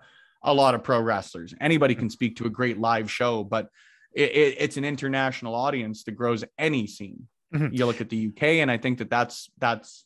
a 0.42 0.52
lot 0.52 0.74
of 0.74 0.82
pro 0.82 1.00
wrestlers. 1.00 1.54
Anybody 1.60 1.94
can 1.94 2.10
speak 2.10 2.36
to 2.36 2.46
a 2.46 2.50
great 2.50 2.78
live 2.78 3.10
show, 3.10 3.44
but 3.44 3.68
it, 4.12 4.30
it, 4.30 4.56
it's 4.58 4.76
an 4.76 4.84
international 4.84 5.54
audience 5.54 6.04
that 6.04 6.12
grows 6.12 6.44
any 6.58 6.86
scene. 6.86 7.28
Mm-hmm. 7.54 7.74
You 7.74 7.86
look 7.86 8.00
at 8.00 8.08
the 8.08 8.28
UK, 8.28 8.42
and 8.42 8.70
I 8.70 8.78
think 8.78 8.98
that 8.98 9.10
that's 9.10 9.50
that's 9.58 10.04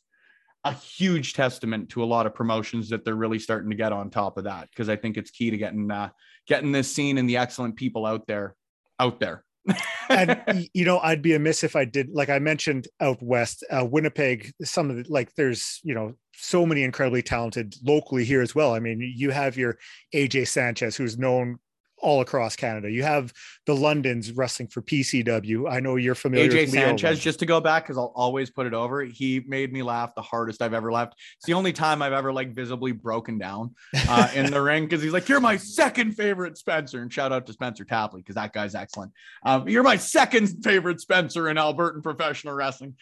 a 0.63 0.73
huge 0.73 1.33
testament 1.33 1.89
to 1.89 2.03
a 2.03 2.05
lot 2.05 2.25
of 2.25 2.33
promotions 2.33 2.89
that 2.89 3.05
they're 3.05 3.15
really 3.15 3.37
starting 3.37 3.69
to 3.69 3.75
get 3.75 3.91
on 3.91 4.09
top 4.09 4.37
of 4.37 4.45
that 4.45 4.67
because 4.71 4.89
I 4.89 4.95
think 4.95 5.15
it's 5.15 5.29
key 5.29 5.51
to 5.51 5.57
getting 5.57 5.91
uh, 5.91 6.09
getting 6.47 6.71
this 6.71 6.91
scene 6.91 7.17
and 7.17 7.29
the 7.29 7.37
excellent 7.37 7.75
people 7.75 8.05
out 8.05 8.25
there 8.27 8.55
out 8.99 9.19
there. 9.19 9.43
and 10.09 10.69
you 10.73 10.85
know, 10.85 10.99
I'd 10.99 11.21
be 11.21 11.33
amiss 11.33 11.63
if 11.63 11.75
I 11.75 11.85
did. 11.85 12.09
Like 12.11 12.29
I 12.29 12.39
mentioned, 12.39 12.87
out 12.99 13.21
west, 13.21 13.63
uh, 13.71 13.85
Winnipeg. 13.85 14.51
Some 14.63 14.89
of 14.89 14.97
the 14.97 15.05
like, 15.07 15.33
there's 15.35 15.79
you 15.83 15.93
know 15.93 16.13
so 16.35 16.65
many 16.65 16.83
incredibly 16.83 17.21
talented 17.21 17.75
locally 17.83 18.25
here 18.25 18.41
as 18.41 18.53
well. 18.53 18.73
I 18.73 18.79
mean, 18.79 19.13
you 19.15 19.31
have 19.31 19.57
your 19.57 19.77
AJ 20.13 20.47
Sanchez, 20.47 20.95
who's 20.95 21.17
known 21.17 21.57
all 22.05 22.21
across 22.21 22.55
Canada. 22.55 22.89
You 22.89 23.01
have 23.01 23.33
the 23.65 23.75
Londons 23.75 24.31
wrestling 24.31 24.67
for 24.67 24.83
PCW. 24.83 25.69
I 25.69 25.79
know 25.79 25.95
you're 25.95 26.13
familiar. 26.13 26.51
AJ 26.51 26.69
Sanchez, 26.69 27.19
just 27.19 27.39
to 27.39 27.47
go 27.47 27.59
back 27.59 27.83
because 27.83 27.97
I'll 27.97 28.13
always 28.15 28.51
put 28.51 28.67
it 28.67 28.75
over. 28.75 29.03
He 29.03 29.43
made 29.47 29.73
me 29.73 29.81
laugh 29.81 30.13
the 30.13 30.21
hardest 30.21 30.61
I've 30.61 30.75
ever 30.75 30.91
laughed. 30.91 31.15
It's 31.37 31.47
the 31.47 31.55
only 31.55 31.73
time 31.73 32.03
I've 32.03 32.13
ever 32.13 32.31
like 32.31 32.53
visibly 32.53 32.91
broken 32.91 33.39
down 33.39 33.73
uh, 34.07 34.29
in 34.35 34.51
the 34.51 34.61
ring 34.61 34.85
because 34.85 35.01
he's 35.01 35.13
like, 35.13 35.27
"You're 35.27 35.39
my 35.39 35.57
second 35.57 36.13
favorite 36.13 36.59
Spencer," 36.59 37.01
and 37.01 37.11
shout 37.11 37.31
out 37.31 37.47
to 37.47 37.53
Spencer 37.53 37.83
Tapley 37.83 38.21
because 38.21 38.35
that 38.35 38.53
guy's 38.53 38.75
excellent. 38.75 39.11
Um, 39.43 39.67
you're 39.67 39.83
my 39.83 39.97
second 39.97 40.63
favorite 40.63 41.01
Spencer 41.01 41.49
in 41.49 41.57
Albertan 41.57 42.03
professional 42.03 42.53
wrestling 42.53 42.95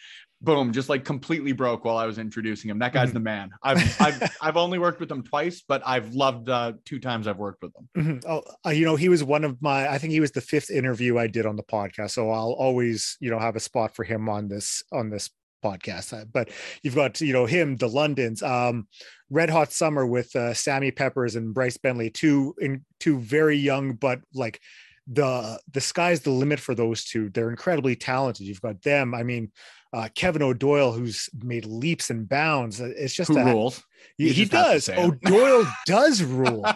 boom, 0.44 0.72
just 0.72 0.88
like 0.88 1.04
completely 1.04 1.52
broke 1.52 1.84
while 1.84 1.96
I 1.96 2.06
was 2.06 2.18
introducing 2.18 2.70
him. 2.70 2.78
That 2.78 2.92
guy's 2.92 3.08
mm-hmm. 3.08 3.14
the 3.14 3.20
man. 3.20 3.50
I've, 3.62 4.00
I've, 4.00 4.36
I've 4.40 4.56
only 4.56 4.78
worked 4.78 5.00
with 5.00 5.10
him 5.10 5.22
twice, 5.22 5.62
but 5.66 5.82
I've 5.84 6.14
loved 6.14 6.48
uh, 6.48 6.74
two 6.84 7.00
times 7.00 7.26
I've 7.26 7.38
worked 7.38 7.62
with 7.62 7.72
him. 7.76 7.88
Mm-hmm. 7.96 8.30
Oh, 8.30 8.42
uh, 8.66 8.70
you 8.70 8.84
know, 8.84 8.96
he 8.96 9.08
was 9.08 9.24
one 9.24 9.44
of 9.44 9.60
my, 9.62 9.88
I 9.88 9.98
think 9.98 10.12
he 10.12 10.20
was 10.20 10.32
the 10.32 10.40
fifth 10.40 10.70
interview 10.70 11.18
I 11.18 11.26
did 11.26 11.46
on 11.46 11.56
the 11.56 11.62
podcast. 11.62 12.12
So 12.12 12.30
I'll 12.30 12.52
always, 12.52 13.16
you 13.20 13.30
know, 13.30 13.38
have 13.38 13.56
a 13.56 13.60
spot 13.60 13.94
for 13.96 14.04
him 14.04 14.28
on 14.28 14.48
this, 14.48 14.82
on 14.92 15.10
this 15.10 15.30
podcast. 15.64 16.12
Uh, 16.12 16.26
but 16.30 16.50
you've 16.82 16.94
got 16.94 17.20
you 17.20 17.32
know 17.32 17.46
him, 17.46 17.76
the 17.76 17.88
Londons, 17.88 18.42
um, 18.42 18.86
Red 19.30 19.48
Hot 19.50 19.72
Summer 19.72 20.06
with 20.06 20.36
uh, 20.36 20.52
Sammy 20.52 20.90
Peppers 20.90 21.36
and 21.36 21.54
Bryce 21.54 21.78
Bentley, 21.78 22.10
two 22.10 22.54
in 22.60 22.84
two 23.00 23.18
very 23.18 23.56
young 23.56 23.94
but 23.94 24.20
like 24.34 24.60
the 25.06 25.58
the 25.72 25.80
sky's 25.80 26.20
the 26.20 26.30
limit 26.30 26.60
for 26.60 26.74
those 26.74 27.04
two. 27.04 27.30
They're 27.30 27.50
incredibly 27.50 27.96
talented. 27.96 28.46
You've 28.46 28.60
got 28.60 28.82
them. 28.82 29.14
I 29.14 29.22
mean, 29.22 29.52
uh, 29.94 30.08
Kevin 30.14 30.42
O'Doyle, 30.42 30.92
who's 30.92 31.30
made 31.42 31.64
leaps 31.64 32.10
and 32.10 32.28
bounds. 32.28 32.80
Uh, 32.80 32.92
it's 32.96 33.14
just 33.14 33.30
Who 33.30 33.38
a, 33.38 33.44
rules. 33.44 33.84
He, 34.18 34.28
he 34.30 34.44
just 34.44 34.52
does. 34.52 34.84
say 34.86 34.94
it. 34.96 34.98
O'Doyle 34.98 35.66
does 35.86 36.22
rule. 36.22 36.66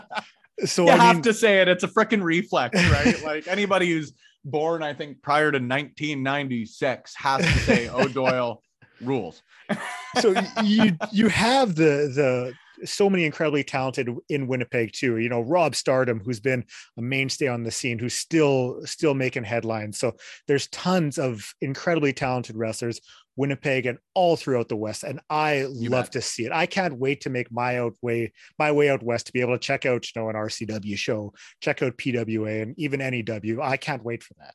So 0.64 0.84
you 0.84 0.90
I 0.90 0.96
have 0.96 1.16
mean, 1.16 1.22
to 1.24 1.34
say 1.34 1.60
it. 1.60 1.68
It's 1.68 1.84
a 1.84 1.88
freaking 1.88 2.22
reflex, 2.22 2.80
right? 2.90 3.22
like 3.24 3.48
anybody 3.48 3.90
who's 3.90 4.12
born, 4.44 4.82
I 4.82 4.94
think, 4.94 5.20
prior 5.20 5.50
to 5.50 5.58
1996 5.58 7.14
has 7.16 7.44
to 7.44 7.58
say 7.60 7.88
O'Doyle 7.92 8.62
rules. 9.00 9.42
so 10.20 10.34
you 10.62 10.96
you 11.12 11.28
have 11.28 11.74
the 11.74 12.10
the 12.14 12.54
so 12.84 13.08
many 13.10 13.24
incredibly 13.24 13.64
talented 13.64 14.08
in 14.28 14.46
Winnipeg 14.46 14.92
too. 14.92 15.18
You 15.18 15.28
know, 15.28 15.40
Rob 15.40 15.74
Stardom, 15.74 16.20
who's 16.20 16.40
been 16.40 16.64
a 16.96 17.02
mainstay 17.02 17.48
on 17.48 17.62
the 17.62 17.70
scene, 17.70 17.98
who's 17.98 18.14
still 18.14 18.80
still 18.84 19.14
making 19.14 19.44
headlines. 19.44 19.98
So 19.98 20.14
there's 20.46 20.68
tons 20.68 21.18
of 21.18 21.52
incredibly 21.60 22.12
talented 22.12 22.56
wrestlers, 22.56 23.00
Winnipeg 23.36 23.86
and 23.86 23.98
all 24.14 24.36
throughout 24.36 24.68
the 24.68 24.76
West, 24.76 25.04
and 25.04 25.20
I 25.30 25.66
You 25.72 25.90
love 25.90 26.06
bet. 26.06 26.12
to 26.12 26.20
see 26.20 26.44
it. 26.44 26.52
I 26.52 26.66
can't 26.66 26.98
wait 26.98 27.20
to 27.22 27.30
make 27.30 27.52
my 27.52 27.78
out 27.78 27.94
way 28.02 28.32
my 28.58 28.72
way 28.72 28.90
out 28.90 29.02
west 29.02 29.26
to 29.26 29.32
be 29.32 29.40
able 29.40 29.54
to 29.54 29.58
check 29.58 29.86
out 29.86 30.06
you 30.06 30.20
know 30.20 30.28
an 30.28 30.34
RCW 30.36 30.96
show, 30.96 31.32
check 31.60 31.82
out 31.82 31.96
PWA, 31.96 32.62
and 32.62 32.78
even 32.78 33.00
NEW. 33.00 33.60
I 33.62 33.76
can't 33.76 34.04
wait 34.04 34.22
for 34.22 34.34
that. 34.34 34.54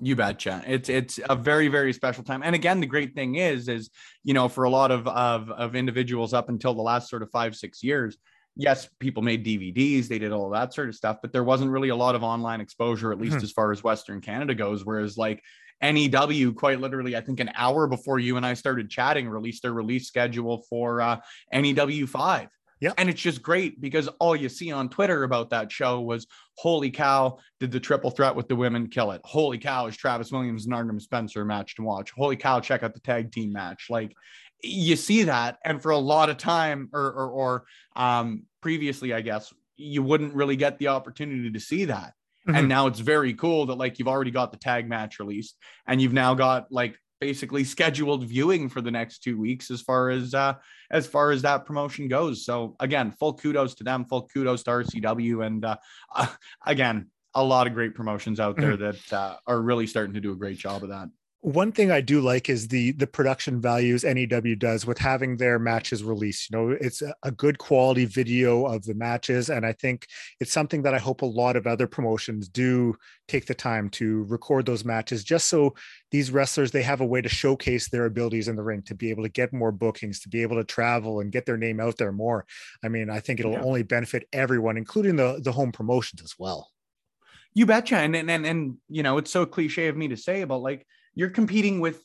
You 0.00 0.16
betcha. 0.16 0.62
It's 0.66 0.88
it's 0.88 1.20
a 1.28 1.34
very 1.36 1.68
very 1.68 1.92
special 1.92 2.22
time. 2.24 2.42
And 2.42 2.54
again, 2.54 2.80
the 2.80 2.86
great 2.86 3.14
thing 3.14 3.36
is 3.36 3.68
is 3.68 3.90
you 4.24 4.34
know 4.34 4.48
for 4.48 4.64
a 4.64 4.70
lot 4.70 4.90
of 4.90 5.06
of 5.08 5.50
of 5.50 5.74
individuals 5.74 6.34
up 6.34 6.48
until 6.48 6.74
the 6.74 6.82
last 6.82 7.08
sort 7.08 7.22
of 7.22 7.30
five 7.30 7.56
six 7.56 7.82
years. 7.82 8.16
Yes, 8.56 8.88
people 9.00 9.22
made 9.22 9.44
DVDs, 9.44 10.08
they 10.08 10.18
did 10.18 10.32
all 10.32 10.48
that 10.50 10.72
sort 10.72 10.88
of 10.88 10.94
stuff, 10.94 11.18
but 11.20 11.30
there 11.32 11.44
wasn't 11.44 11.70
really 11.70 11.90
a 11.90 11.96
lot 11.96 12.14
of 12.14 12.22
online 12.22 12.60
exposure, 12.62 13.12
at 13.12 13.20
least 13.20 13.36
Mhm. 13.36 13.42
as 13.42 13.52
far 13.52 13.70
as 13.70 13.84
Western 13.84 14.20
Canada 14.22 14.54
goes. 14.54 14.82
Whereas, 14.84 15.18
like 15.18 15.42
NEW, 15.82 16.54
quite 16.54 16.80
literally, 16.80 17.16
I 17.16 17.20
think 17.20 17.38
an 17.40 17.50
hour 17.54 17.86
before 17.86 18.18
you 18.18 18.38
and 18.38 18.46
I 18.46 18.54
started 18.54 18.88
chatting, 18.88 19.28
released 19.28 19.62
their 19.62 19.74
release 19.74 20.06
schedule 20.06 20.64
for 20.70 21.02
uh, 21.02 21.20
NEW 21.52 22.06
5. 22.06 22.48
Yeah. 22.80 22.92
And 22.98 23.08
it's 23.08 23.20
just 23.20 23.42
great 23.42 23.80
because 23.80 24.08
all 24.20 24.36
you 24.36 24.48
see 24.48 24.70
on 24.70 24.88
Twitter 24.88 25.24
about 25.24 25.50
that 25.50 25.72
show 25.72 26.00
was 26.00 26.26
holy 26.58 26.90
cow, 26.90 27.38
did 27.58 27.72
the 27.72 27.80
triple 27.80 28.10
threat 28.10 28.34
with 28.34 28.48
the 28.48 28.56
women 28.56 28.88
kill 28.88 29.12
it? 29.12 29.20
Holy 29.24 29.58
cow, 29.58 29.86
is 29.86 29.96
Travis 29.96 30.30
Williams 30.30 30.66
and 30.66 30.74
Artemis 30.74 31.04
Spencer 31.04 31.42
a 31.42 31.46
match 31.46 31.76
to 31.76 31.82
watch? 31.82 32.10
Holy 32.10 32.36
cow, 32.36 32.60
check 32.60 32.82
out 32.82 32.94
the 32.94 33.00
tag 33.00 33.32
team 33.32 33.52
match. 33.52 33.86
Like 33.88 34.12
you 34.62 34.96
see 34.96 35.24
that. 35.24 35.58
And 35.64 35.80
for 35.80 35.90
a 35.90 35.98
lot 35.98 36.28
of 36.28 36.36
time 36.36 36.90
or 36.92 37.06
or, 37.12 37.30
or 37.30 37.64
um 37.94 38.42
previously, 38.60 39.14
I 39.14 39.20
guess, 39.20 39.52
you 39.76 40.02
wouldn't 40.02 40.34
really 40.34 40.56
get 40.56 40.78
the 40.78 40.88
opportunity 40.88 41.50
to 41.50 41.60
see 41.60 41.86
that. 41.86 42.12
Mhm. 42.48 42.58
And 42.58 42.68
now 42.68 42.86
it's 42.86 43.00
very 43.00 43.34
cool 43.34 43.66
that 43.66 43.74
like 43.76 43.98
you've 43.98 44.08
already 44.08 44.30
got 44.30 44.52
the 44.52 44.58
tag 44.58 44.88
match 44.88 45.18
released 45.18 45.56
and 45.86 46.00
you've 46.00 46.12
now 46.12 46.34
got 46.34 46.70
like 46.70 46.98
basically 47.20 47.64
scheduled 47.64 48.24
viewing 48.24 48.68
for 48.68 48.80
the 48.80 48.90
next 48.90 49.20
two 49.20 49.38
weeks 49.38 49.70
as 49.70 49.80
far 49.80 50.10
as 50.10 50.34
uh 50.34 50.54
as 50.90 51.06
far 51.06 51.30
as 51.30 51.42
that 51.42 51.64
promotion 51.64 52.08
goes. 52.08 52.44
So 52.44 52.76
again, 52.80 53.10
full 53.10 53.34
kudos 53.34 53.74
to 53.76 53.84
them, 53.84 54.04
full 54.04 54.28
kudos 54.28 54.62
to 54.64 54.70
RCW, 54.70 55.46
and 55.46 55.64
uh, 55.64 55.76
uh, 56.14 56.28
again, 56.66 57.10
a 57.34 57.42
lot 57.42 57.66
of 57.66 57.74
great 57.74 57.94
promotions 57.94 58.40
out 58.40 58.56
there 58.56 58.76
that 58.76 59.12
uh, 59.12 59.36
are 59.46 59.60
really 59.60 59.86
starting 59.86 60.14
to 60.14 60.20
do 60.20 60.32
a 60.32 60.36
great 60.36 60.58
job 60.58 60.82
of 60.82 60.88
that. 60.88 61.08
One 61.40 61.70
thing 61.70 61.90
I 61.90 62.00
do 62.00 62.20
like 62.20 62.48
is 62.48 62.68
the 62.68 62.92
the 62.92 63.06
production 63.06 63.60
values 63.60 64.04
NEW 64.04 64.56
does 64.56 64.84
with 64.84 64.98
having 64.98 65.36
their 65.36 65.58
matches 65.58 66.02
released. 66.02 66.50
You 66.50 66.56
know, 66.56 66.70
it's 66.80 67.02
a, 67.22 67.30
good 67.30 67.58
quality 67.58 68.04
video 68.04 68.64
of 68.66 68.84
the 68.84 68.94
matches, 68.94 69.50
and 69.50 69.64
I 69.64 69.72
think 69.72 70.06
it's 70.40 70.52
something 70.52 70.82
that 70.82 70.94
I 70.94 70.98
hope 70.98 71.22
a 71.22 71.26
lot 71.26 71.54
of 71.54 71.66
other 71.66 71.86
promotions 71.86 72.48
do 72.48 72.96
take 73.28 73.46
the 73.46 73.54
time 73.54 73.90
to 73.90 74.24
record 74.24 74.66
those 74.66 74.84
matches, 74.84 75.22
just 75.22 75.48
so 75.48 75.74
these 76.10 76.30
wrestlers 76.30 76.70
they 76.70 76.82
have 76.82 77.00
a 77.00 77.06
way 77.06 77.20
to 77.20 77.28
showcase 77.28 77.88
their 77.90 78.06
abilities 78.06 78.48
in 78.48 78.56
the 78.56 78.62
ring, 78.64 78.82
to 78.82 78.94
be 78.94 79.10
able 79.10 79.22
to 79.22 79.28
get 79.28 79.52
more 79.52 79.70
bookings, 79.72 80.20
to 80.20 80.28
be 80.28 80.42
able 80.42 80.56
to 80.56 80.64
travel 80.64 81.20
and 81.20 81.32
get 81.32 81.46
their 81.46 81.58
name 81.58 81.78
out 81.80 81.96
there 81.98 82.12
more. 82.12 82.46
I 82.82 82.88
mean, 82.88 83.10
I 83.10 83.20
think 83.20 83.38
it'll 83.40 83.52
Yeah. 83.52 83.62
only 83.62 83.82
benefit 83.82 84.26
everyone, 84.32 84.76
including 84.76 85.16
the 85.16 85.40
the 85.42 85.52
home 85.52 85.70
promotions 85.70 86.22
as 86.22 86.34
well. 86.38 86.70
You 87.54 87.66
betcha. 87.66 87.96
And, 87.96 88.16
and 88.16 88.30
and 88.30 88.46
and 88.46 88.76
you 88.88 89.02
know, 89.02 89.18
it's 89.18 89.30
so 89.30 89.46
cliche 89.46 89.88
of 89.88 89.96
me 89.96 90.08
to 90.08 90.16
say, 90.16 90.44
but 90.44 90.58
like 90.58 90.86
you're 91.16 91.30
competing 91.30 91.80
with 91.80 92.04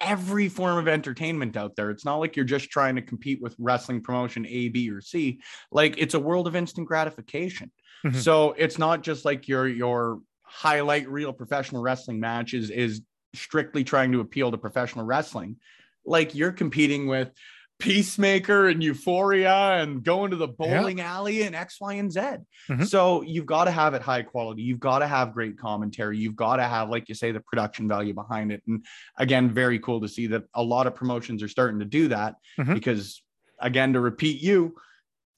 every 0.00 0.48
form 0.48 0.78
of 0.78 0.88
entertainment 0.88 1.56
out 1.56 1.76
there. 1.76 1.90
It's 1.90 2.04
not 2.04 2.16
like 2.16 2.34
you're 2.34 2.44
just 2.44 2.70
trying 2.70 2.96
to 2.96 3.02
compete 3.02 3.40
with 3.42 3.54
wrestling 3.58 4.00
promotion 4.02 4.46
A, 4.46 4.68
B, 4.68 4.90
or 4.90 5.00
C. 5.02 5.40
Like 5.70 5.96
it's 5.98 6.14
a 6.14 6.20
world 6.20 6.48
of 6.48 6.56
instant 6.56 6.88
gratification. 6.88 7.70
Mhm. 8.04 8.16
So 8.16 8.52
it's 8.52 8.78
not 8.78 9.02
just 9.02 9.24
like 9.24 9.46
your 9.46 9.68
your 9.68 10.20
highlight 10.42 11.08
reel 11.08 11.32
professional 11.32 11.82
wrestling 11.82 12.18
match 12.18 12.54
is 12.54 12.70
is 12.70 13.02
strictly 13.34 13.84
trying 13.84 14.12
to 14.12 14.20
appeal 14.20 14.50
to 14.50 14.58
professional 14.58 15.04
wrestling. 15.04 15.56
Like 16.04 16.34
you're 16.34 16.52
competing 16.52 17.06
with 17.06 17.30
Peacemaker 17.78 18.68
and 18.68 18.82
Euphoria 18.82 19.52
and 19.80 20.04
going 20.04 20.30
to 20.30 20.36
the 20.36 20.46
bowling 20.46 21.00
alley 21.00 21.42
and 21.42 21.54
X, 21.56 21.80
Y, 21.80 21.94
and 21.94 22.12
Z. 22.12 22.20
Mhm. 22.68 22.86
So 22.86 23.22
you've 23.22 23.46
got 23.46 23.64
to 23.64 23.70
have 23.72 23.94
it 23.94 24.02
high 24.02 24.22
quality. 24.22 24.62
You've 24.62 24.78
got 24.80 25.00
to 25.00 25.06
have 25.06 25.32
great 25.32 25.58
commentary. 25.58 26.16
You've 26.18 26.36
got 26.36 26.56
to 26.56 26.64
have, 26.64 26.90
like 26.90 27.08
you 27.08 27.14
say, 27.16 27.32
the 27.32 27.40
production 27.40 27.88
value 27.88 28.14
behind 28.14 28.52
it. 28.52 28.62
And 28.68 28.84
again, 29.18 29.50
very 29.50 29.78
cool 29.80 30.00
to 30.00 30.08
see 30.08 30.28
that 30.28 30.44
a 30.54 30.62
lot 30.62 30.86
of 30.86 30.94
promotions 30.94 31.42
are 31.42 31.48
starting 31.48 31.80
to 31.80 31.84
do 31.84 32.08
that 32.08 32.36
Mhm. 32.58 32.74
because, 32.74 33.22
again, 33.58 33.92
to 33.94 34.00
repeat 34.00 34.40
you, 34.40 34.76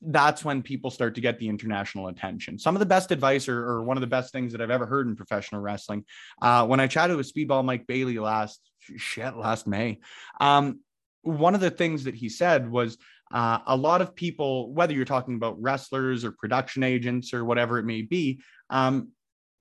that's 0.07 0.45
when 0.45 0.61
people 0.61 0.91
start 0.91 1.15
to 1.15 1.23
get 1.23 1.39
the 1.39 1.49
international 1.49 2.09
attention. 2.09 2.59
Some 2.59 2.75
of 2.77 2.81
the 2.81 2.85
best 2.87 3.11
advice 3.11 3.49
or, 3.49 3.59
or 3.67 3.85
one 3.85 3.97
of 3.97 4.03
the 4.03 4.07
best 4.07 4.33
things 4.33 4.53
that 4.53 4.61
I've 4.61 4.71
ever 4.71 4.85
heard 4.85 5.07
in 5.07 5.17
professional 5.17 5.63
wrestling. 5.63 6.05
Uh, 6.43 6.67
when 6.67 6.79
I 6.79 6.89
chatted 6.89 7.17
with 7.17 7.33
Speedball 7.33 7.65
Mike 7.65 7.87
Bailey 7.87 8.19
last 8.19 8.61
shit 8.99 9.35
last 9.35 9.67
May, 9.67 10.01
um, 10.41 10.81
one 11.25 11.55
of 11.55 11.61
the 11.61 11.71
things 11.71 12.05
that 12.05 12.15
he 12.15 12.29
said 12.29 12.71
was 12.71 12.99
uh, 13.33 13.59
a 13.67 13.77
lot 13.77 14.01
of 14.01 14.15
people, 14.15 14.73
whether 14.73 14.93
you're 14.93 15.05
talking 15.05 15.35
about 15.35 15.61
wrestlers 15.61 16.25
or 16.25 16.33
production 16.33 16.83
agents 16.83 17.35
or 17.35 17.45
whatever 17.45 17.79
it 17.79 17.85
may 17.85 18.03
be, 18.03 18.41
um, 18.71 19.09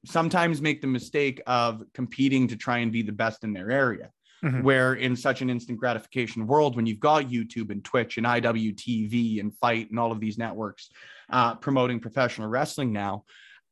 sometimes 0.05 0.61
make 0.61 0.81
the 0.81 0.87
mistake 0.87 1.41
of 1.47 1.81
competing 1.93 2.47
to 2.49 2.55
try 2.55 2.79
and 2.79 2.91
be 2.91 3.01
the 3.01 3.11
best 3.11 3.43
in 3.43 3.53
their 3.53 3.71
area. 3.71 4.11
Mhm. 4.43 4.61
Where 4.61 4.95
in 4.95 5.15
such 5.15 5.41
an 5.41 5.49
instant 5.49 5.79
gratification 5.79 6.45
world, 6.45 6.75
when 6.75 6.85
you've 6.85 6.99
got 6.99 7.29
YouTube 7.29 7.71
and 7.71 7.81
Twitch 7.83 8.17
and 8.17 8.27
IWTV 8.27 9.39
and 9.39 9.55
FITE 9.57 9.89
and 9.89 9.97
all 9.97 10.11
of 10.11 10.19
these 10.19 10.37
networks 10.37 10.89
uh, 11.29 11.55
promoting 11.55 12.01
professional 12.01 12.49
wrestling 12.49 12.91
now, 12.91 13.23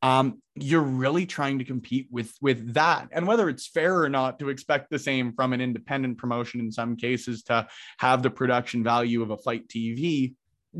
um, 0.02 0.42
you're 0.54 0.82
really 0.82 1.24
trying 1.24 1.60
to 1.60 1.64
compete 1.64 2.08
with 2.10 2.34
with 2.40 2.74
that. 2.74 3.08
And 3.12 3.26
whether 3.26 3.48
it's 3.48 3.66
fair 3.66 4.02
or 4.02 4.08
not 4.08 4.38
to 4.40 4.48
expect 4.50 4.90
the 4.90 4.98
same 4.98 5.32
from 5.32 5.52
an 5.52 5.60
independent 5.60 6.18
promotion 6.18 6.60
in 6.60 6.72
some 6.72 6.96
cases 6.96 7.44
to 7.44 7.68
have 7.98 8.22
the 8.22 8.30
production 8.30 8.82
value 8.82 9.22
of 9.22 9.30
a 9.30 9.36
FITE 9.36 9.68
TV, 9.68 10.34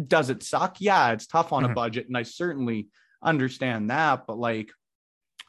does 0.07 0.29
it 0.29 0.43
suck? 0.43 0.77
Yeah, 0.81 1.13
it's 1.13 1.27
tough 1.27 1.53
on 1.53 1.65
a 1.65 1.69
Mhm. 1.69 1.75
budget, 1.75 2.09
and 2.09 2.17
I 2.17 2.25
certainly 2.25 2.89
understand 3.23 3.91
that. 3.91 4.27
But 4.27 4.39
like, 4.39 4.71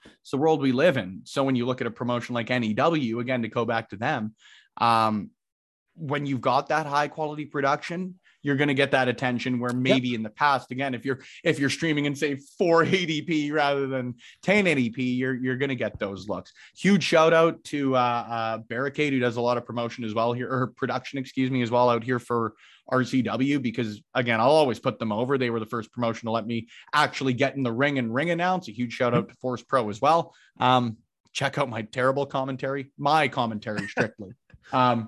it's 0.06 0.32
the 0.32 0.38
world 0.38 0.62
we 0.62 0.72
live 0.72 0.98
in. 0.98 1.22
So 1.26 1.44
when 1.44 1.56
you 1.56 1.66
look 1.66 1.82
at 1.82 1.88
a 1.88 1.92
promotion 1.92 2.36
like 2.36 2.50
NEW, 2.50 3.20
again, 3.20 3.42
to 3.42 3.48
go 3.48 3.66
back 3.66 3.90
to 3.90 3.98
them, 3.98 4.36
um, 4.78 5.32
when 5.96 6.26
you've 6.26 6.42
got 6.42 6.68
that 6.70 6.86
high 6.86 7.08
quality 7.08 7.46
production, 7.46 8.16
you're 8.42 8.58
going 8.58 8.68
to 8.68 8.74
get 8.74 8.92
that 8.92 9.08
attention 9.08 9.60
where 9.60 9.72
maybe 9.72 10.14
in 10.14 10.22
the 10.22 10.30
past, 10.30 10.72
again, 10.72 10.94
if 10.94 11.06
you're 11.06 11.20
if 11.44 11.60
you're 11.60 11.70
streaming 11.70 12.06
in 12.06 12.16
say 12.16 12.38
480p 12.62 13.52
rather 13.54 13.88
than 13.88 14.16
1080p, 14.46 15.18
you're 15.18 15.34
you're 15.34 15.58
going 15.58 15.70
to 15.70 15.76
get 15.76 15.98
those 15.98 16.28
looks. 16.28 16.52
Huge 16.76 17.04
shout 17.04 17.34
out 17.34 17.64
to 17.66 17.96
uh, 17.96 18.00
uh, 18.00 18.58
Barricade 18.58 19.14
who 19.14 19.20
does 19.20 19.38
a 19.38 19.42
lot 19.42 19.58
of 19.58 19.66
promotion 19.66 20.04
as 20.04 20.14
well 20.14 20.34
here, 20.34 20.52
or 20.52 20.68
production, 20.68 21.20
excuse 21.20 21.50
me, 21.50 21.62
as 21.62 21.72
well 21.72 21.90
out 21.90 22.04
here 22.04 22.20
for 22.20 22.54
RCW 22.92 23.62
because 23.62 24.02
again, 24.14 24.42
I'll 24.42 24.50
always 24.52 24.80
put 24.80 25.00
them 25.00 25.12
over. 25.12 25.38
They 25.38 25.50
were 25.50 25.60
the 25.60 25.66
first 25.66 25.92
promotion 25.94 26.28
to 26.28 26.32
let 26.32 26.46
me 26.46 26.68
actually 26.94 27.34
get 27.34 27.56
in 27.56 27.64
the 27.64 27.72
ring 27.72 27.98
and 27.98 28.14
ring 28.14 28.30
announce. 28.30 28.68
A 28.68 28.72
huge 28.72 28.94
shout 28.94 29.14
out 29.14 29.30
to 29.30 29.36
Force 29.36 29.64
Pro 29.64 29.90
as 29.90 30.02
well. 30.02 30.34
Um, 30.60 30.98
check 31.32 31.58
out 31.58 31.70
my 31.70 31.84
terrible 31.84 32.26
commentary, 32.26 32.92
my 32.98 33.28
commentary 33.30 33.88
strictly. 33.88 34.32
um, 34.74 35.08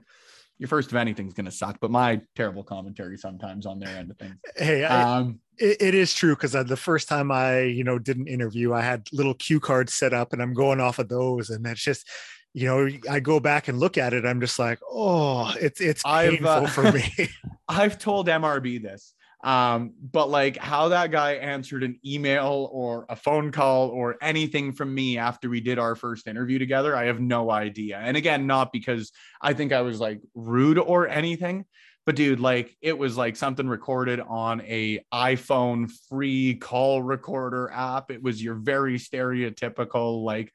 your 0.58 0.68
first 0.68 0.92
of 0.92 0.96
anything's 0.96 1.34
gonna 1.34 1.52
suck, 1.52 1.78
but 1.82 1.92
my 1.92 2.22
terrible 2.36 2.64
commentary 2.64 3.18
sometimes 3.18 3.66
on 3.66 3.80
their 3.80 3.96
end 3.98 4.12
of 4.12 4.18
things. 4.18 4.36
Hey, 4.56 4.84
I, 4.84 5.18
Um, 5.18 5.40
it, 5.58 5.82
it 5.82 5.96
is 5.96 6.14
true 6.14 6.36
because 6.36 6.52
the 6.52 6.78
first 6.78 7.08
time 7.08 7.32
I, 7.32 7.62
you 7.62 7.84
know, 7.84 8.00
did 8.00 8.18
an 8.18 8.28
interview, 8.28 8.74
I 8.74 8.82
had 8.82 9.08
little 9.12 9.34
cue 9.34 9.60
cards 9.60 9.94
set 9.94 10.14
up, 10.14 10.34
and 10.34 10.42
I'm 10.42 10.54
going 10.54 10.80
off 10.80 11.00
of 11.00 11.10
those, 11.10 11.50
and 11.50 11.66
it's 11.68 11.82
just, 11.82 12.08
you 12.54 12.68
know, 12.68 12.90
I 13.10 13.20
go 13.20 13.40
back 13.40 13.68
and 13.68 13.80
look 13.80 13.98
at 13.98 14.14
it, 14.14 14.26
I'm 14.26 14.40
just 14.40 14.60
like, 14.60 14.80
oh, 14.90 15.54
it's 15.60 15.82
it's 15.82 16.04
I've, 16.06 16.32
painful 16.32 16.48
uh, 16.48 16.68
for 16.68 16.92
me. 16.92 17.30
I've 17.68 17.98
told 17.98 18.28
MRB 18.28 18.82
this. 18.82 19.14
Um, 19.46 19.94
but 20.12 20.32
like 20.32 20.58
how 20.58 20.90
that 20.90 21.12
guy 21.12 21.34
answered 21.34 21.84
an 21.84 22.00
email 22.04 22.68
or 22.72 23.06
a 23.10 23.16
phone 23.16 23.52
call 23.52 23.90
or 23.90 24.18
anything 24.20 24.74
from 24.74 24.94
me 24.94 25.20
after 25.20 25.52
we 25.52 25.62
did 25.62 25.78
our 25.78 25.96
first 25.96 26.28
interview 26.28 26.58
together, 26.58 26.96
I 26.96 27.06
have 27.06 27.20
no 27.20 27.52
idea. 27.52 28.00
And 28.00 28.18
again, 28.18 28.48
not 28.48 28.74
because 28.74 29.12
I 29.40 29.54
think 29.54 29.72
I 29.72 29.82
was 29.82 30.00
like 30.00 30.20
rude 30.34 30.80
or 30.80 31.08
anything, 31.08 31.66
but 32.08 32.16
dude, 32.16 32.40
like 32.40 32.76
it 32.82 32.98
was 32.98 33.18
like 33.18 33.36
something 33.36 33.68
recorded 33.68 34.20
on 34.20 34.62
a 34.62 35.06
iPhone 35.14 35.92
free 36.10 36.56
call 36.56 37.04
recorder 37.04 37.70
app. 37.72 38.10
It 38.10 38.24
was 38.24 38.44
your 38.44 38.56
very 38.56 38.98
stereotypical 38.98 40.24
like 40.24 40.52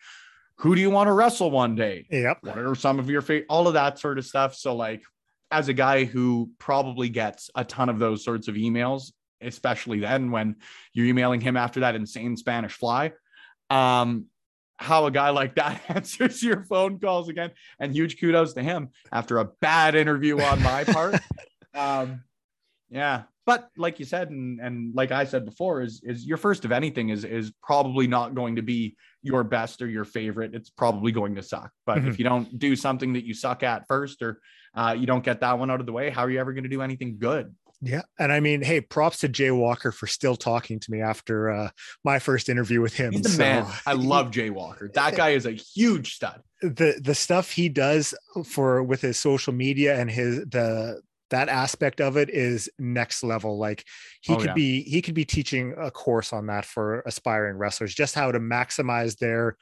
who 0.57 0.75
do 0.75 0.81
you 0.81 0.91
want 0.91 1.07
to 1.07 1.13
wrestle 1.13 1.51
one 1.51 1.75
day? 1.77 2.07
Yep. 2.11 2.39
What 2.43 2.59
are 2.59 2.75
some 2.75 2.99
of 2.99 3.09
your 3.09 3.23
favorite 3.23 3.47
all 3.49 3.69
of 3.69 3.75
that 3.75 4.01
sort 4.01 4.19
of 4.19 4.27
stuff. 4.27 4.57
So 4.57 4.75
like 4.75 5.03
as 5.51 5.69
a 5.69 5.73
guy 5.73 6.05
who 6.05 6.51
probably 6.59 7.09
gets 7.09 7.51
a 7.55 7.65
ton 7.65 7.89
of 7.89 7.99
those 7.99 8.25
sorts 8.25 8.49
of 8.49 8.55
emails, 8.55 9.13
especially 9.41 10.01
then 10.01 10.31
when 10.31 10.57
you're 10.93 11.07
emailing 11.07 11.41
him 11.41 11.57
after 11.57 11.81
that 11.81 11.95
insane 11.95 12.37
Spanish 12.37 12.73
fly, 12.73 13.13
um, 13.69 14.27
how 14.77 15.07
a 15.07 15.11
guy 15.11 15.31
like 15.31 15.57
that 15.57 15.83
answers 15.89 16.43
your 16.43 16.65
phone 16.65 16.99
calls 16.99 17.29
again. 17.29 17.51
And 17.79 17.93
huge 17.93 18.19
kudos 18.19 18.55
to 18.55 18.63
him 18.63 18.91
after 19.13 19.39
a 19.39 19.45
bad 19.45 19.95
interview 19.95 20.41
on 20.41 20.63
my 20.63 20.85
part. 20.85 21.17
um, 21.75 22.23
yeah. 22.89 23.25
But 23.47 23.69
like 23.77 23.99
you 23.99 24.05
said, 24.05 24.31
and, 24.31 24.61
and 24.61 24.95
like 24.95 25.13
I 25.13 25.25
said 25.25 25.45
before, 25.45 25.83
is 25.83 26.03
is 26.05 26.27
your 26.27 26.37
first 26.37 26.65
of 26.65 26.73
anything 26.73 27.09
is 27.09 27.25
is 27.25 27.53
probably 27.63 28.07
not 28.07 28.35
going 28.35 28.57
to 28.57 28.63
be 28.63 28.97
your 29.23 29.45
best 29.45 29.83
or 29.83 29.89
your 29.89 30.05
favorite. 30.05 30.55
It's 30.55 30.71
probably 30.71 31.13
going 31.13 31.35
to 31.37 31.43
suck. 31.43 31.71
But 31.87 31.99
mm-hmm. 31.99 32.09
if 32.09 32.19
you 32.19 32.25
don't 32.25 32.59
do 32.59 32.77
something 32.77 33.15
that 33.15 33.25
you 33.25 33.35
suck 33.35 33.63
at 33.63 33.87
first 33.89 34.23
or 34.23 34.41
uh, 34.75 34.95
you 34.99 35.07
don't 35.07 35.25
get 35.25 35.41
that 35.41 35.59
one 35.59 35.71
out 35.71 35.81
of 35.81 35.87
the 35.87 35.93
way, 35.93 36.11
how 36.11 36.23
are 36.23 36.31
you 36.31 36.39
ever 36.39 36.53
going 36.53 36.65
to 36.65 36.71
do 36.71 36.83
anything 36.83 37.17
good? 37.19 37.55
Yeah. 37.83 38.03
And 38.19 38.31
I 38.31 38.41
mean, 38.41 38.63
hey, 38.63 38.81
props 38.83 39.19
to 39.21 39.29
Jay 39.29 39.51
Walker 39.51 39.91
for 39.91 40.07
still 40.07 40.37
talking 40.37 40.81
to 40.81 40.91
me 40.91 41.01
after 41.01 41.51
uh, 41.51 41.71
my 42.05 42.19
first 42.19 42.49
interview 42.49 42.81
with 42.83 42.95
him. 42.95 43.13
He's 43.13 43.23
the 43.23 43.29
so, 43.31 43.39
man. 43.39 43.67
I 43.87 43.93
love 43.95 44.31
Jay 44.31 44.51
Walker. 44.51 44.91
That 44.95 45.17
guy 45.17 45.31
is 45.31 45.47
a 45.47 45.53
huge 45.53 46.15
stud. 46.15 46.43
The 46.61 47.01
the 47.03 47.15
stuff 47.15 47.51
he 47.51 47.71
does 47.71 48.15
for 48.45 48.83
with 48.83 49.01
his 49.01 49.19
social 49.19 49.55
media 49.55 49.99
and 49.99 50.11
his 50.11 50.41
the 50.41 51.01
that 51.31 51.49
aspect 51.49 52.01
of 52.01 52.17
it 52.17 52.31
is 52.31 52.69
next 52.79 53.23
level 53.23 53.59
like 53.59 53.85
he 54.21 54.35
oh, 54.35 54.37
could 54.37 54.47
yeah. 54.47 54.55
be 54.55 54.83
he 54.83 55.01
could 55.03 55.15
be 55.15 55.25
teaching 55.25 55.75
a 55.79 55.91
course 55.91 56.33
on 56.33 56.47
that 56.47 56.65
for 56.65 57.01
aspiring 57.07 57.57
wrestlers 57.57 57.95
just 57.95 58.15
how 58.15 58.31
to 58.31 58.41
maximize 58.41 59.17
their 59.19 59.57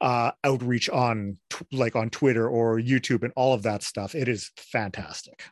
uh, 0.00 0.30
outreach 0.44 0.88
on 0.88 1.38
like 1.72 1.96
on 1.96 2.10
Twitter 2.10 2.48
or 2.48 2.78
YouTube 2.78 3.22
and 3.22 3.32
all 3.36 3.52
of 3.54 3.62
that 3.64 3.82
stuff. 3.82 4.14
It 4.14 4.28
is 4.28 4.50
fantastic. 4.56 5.44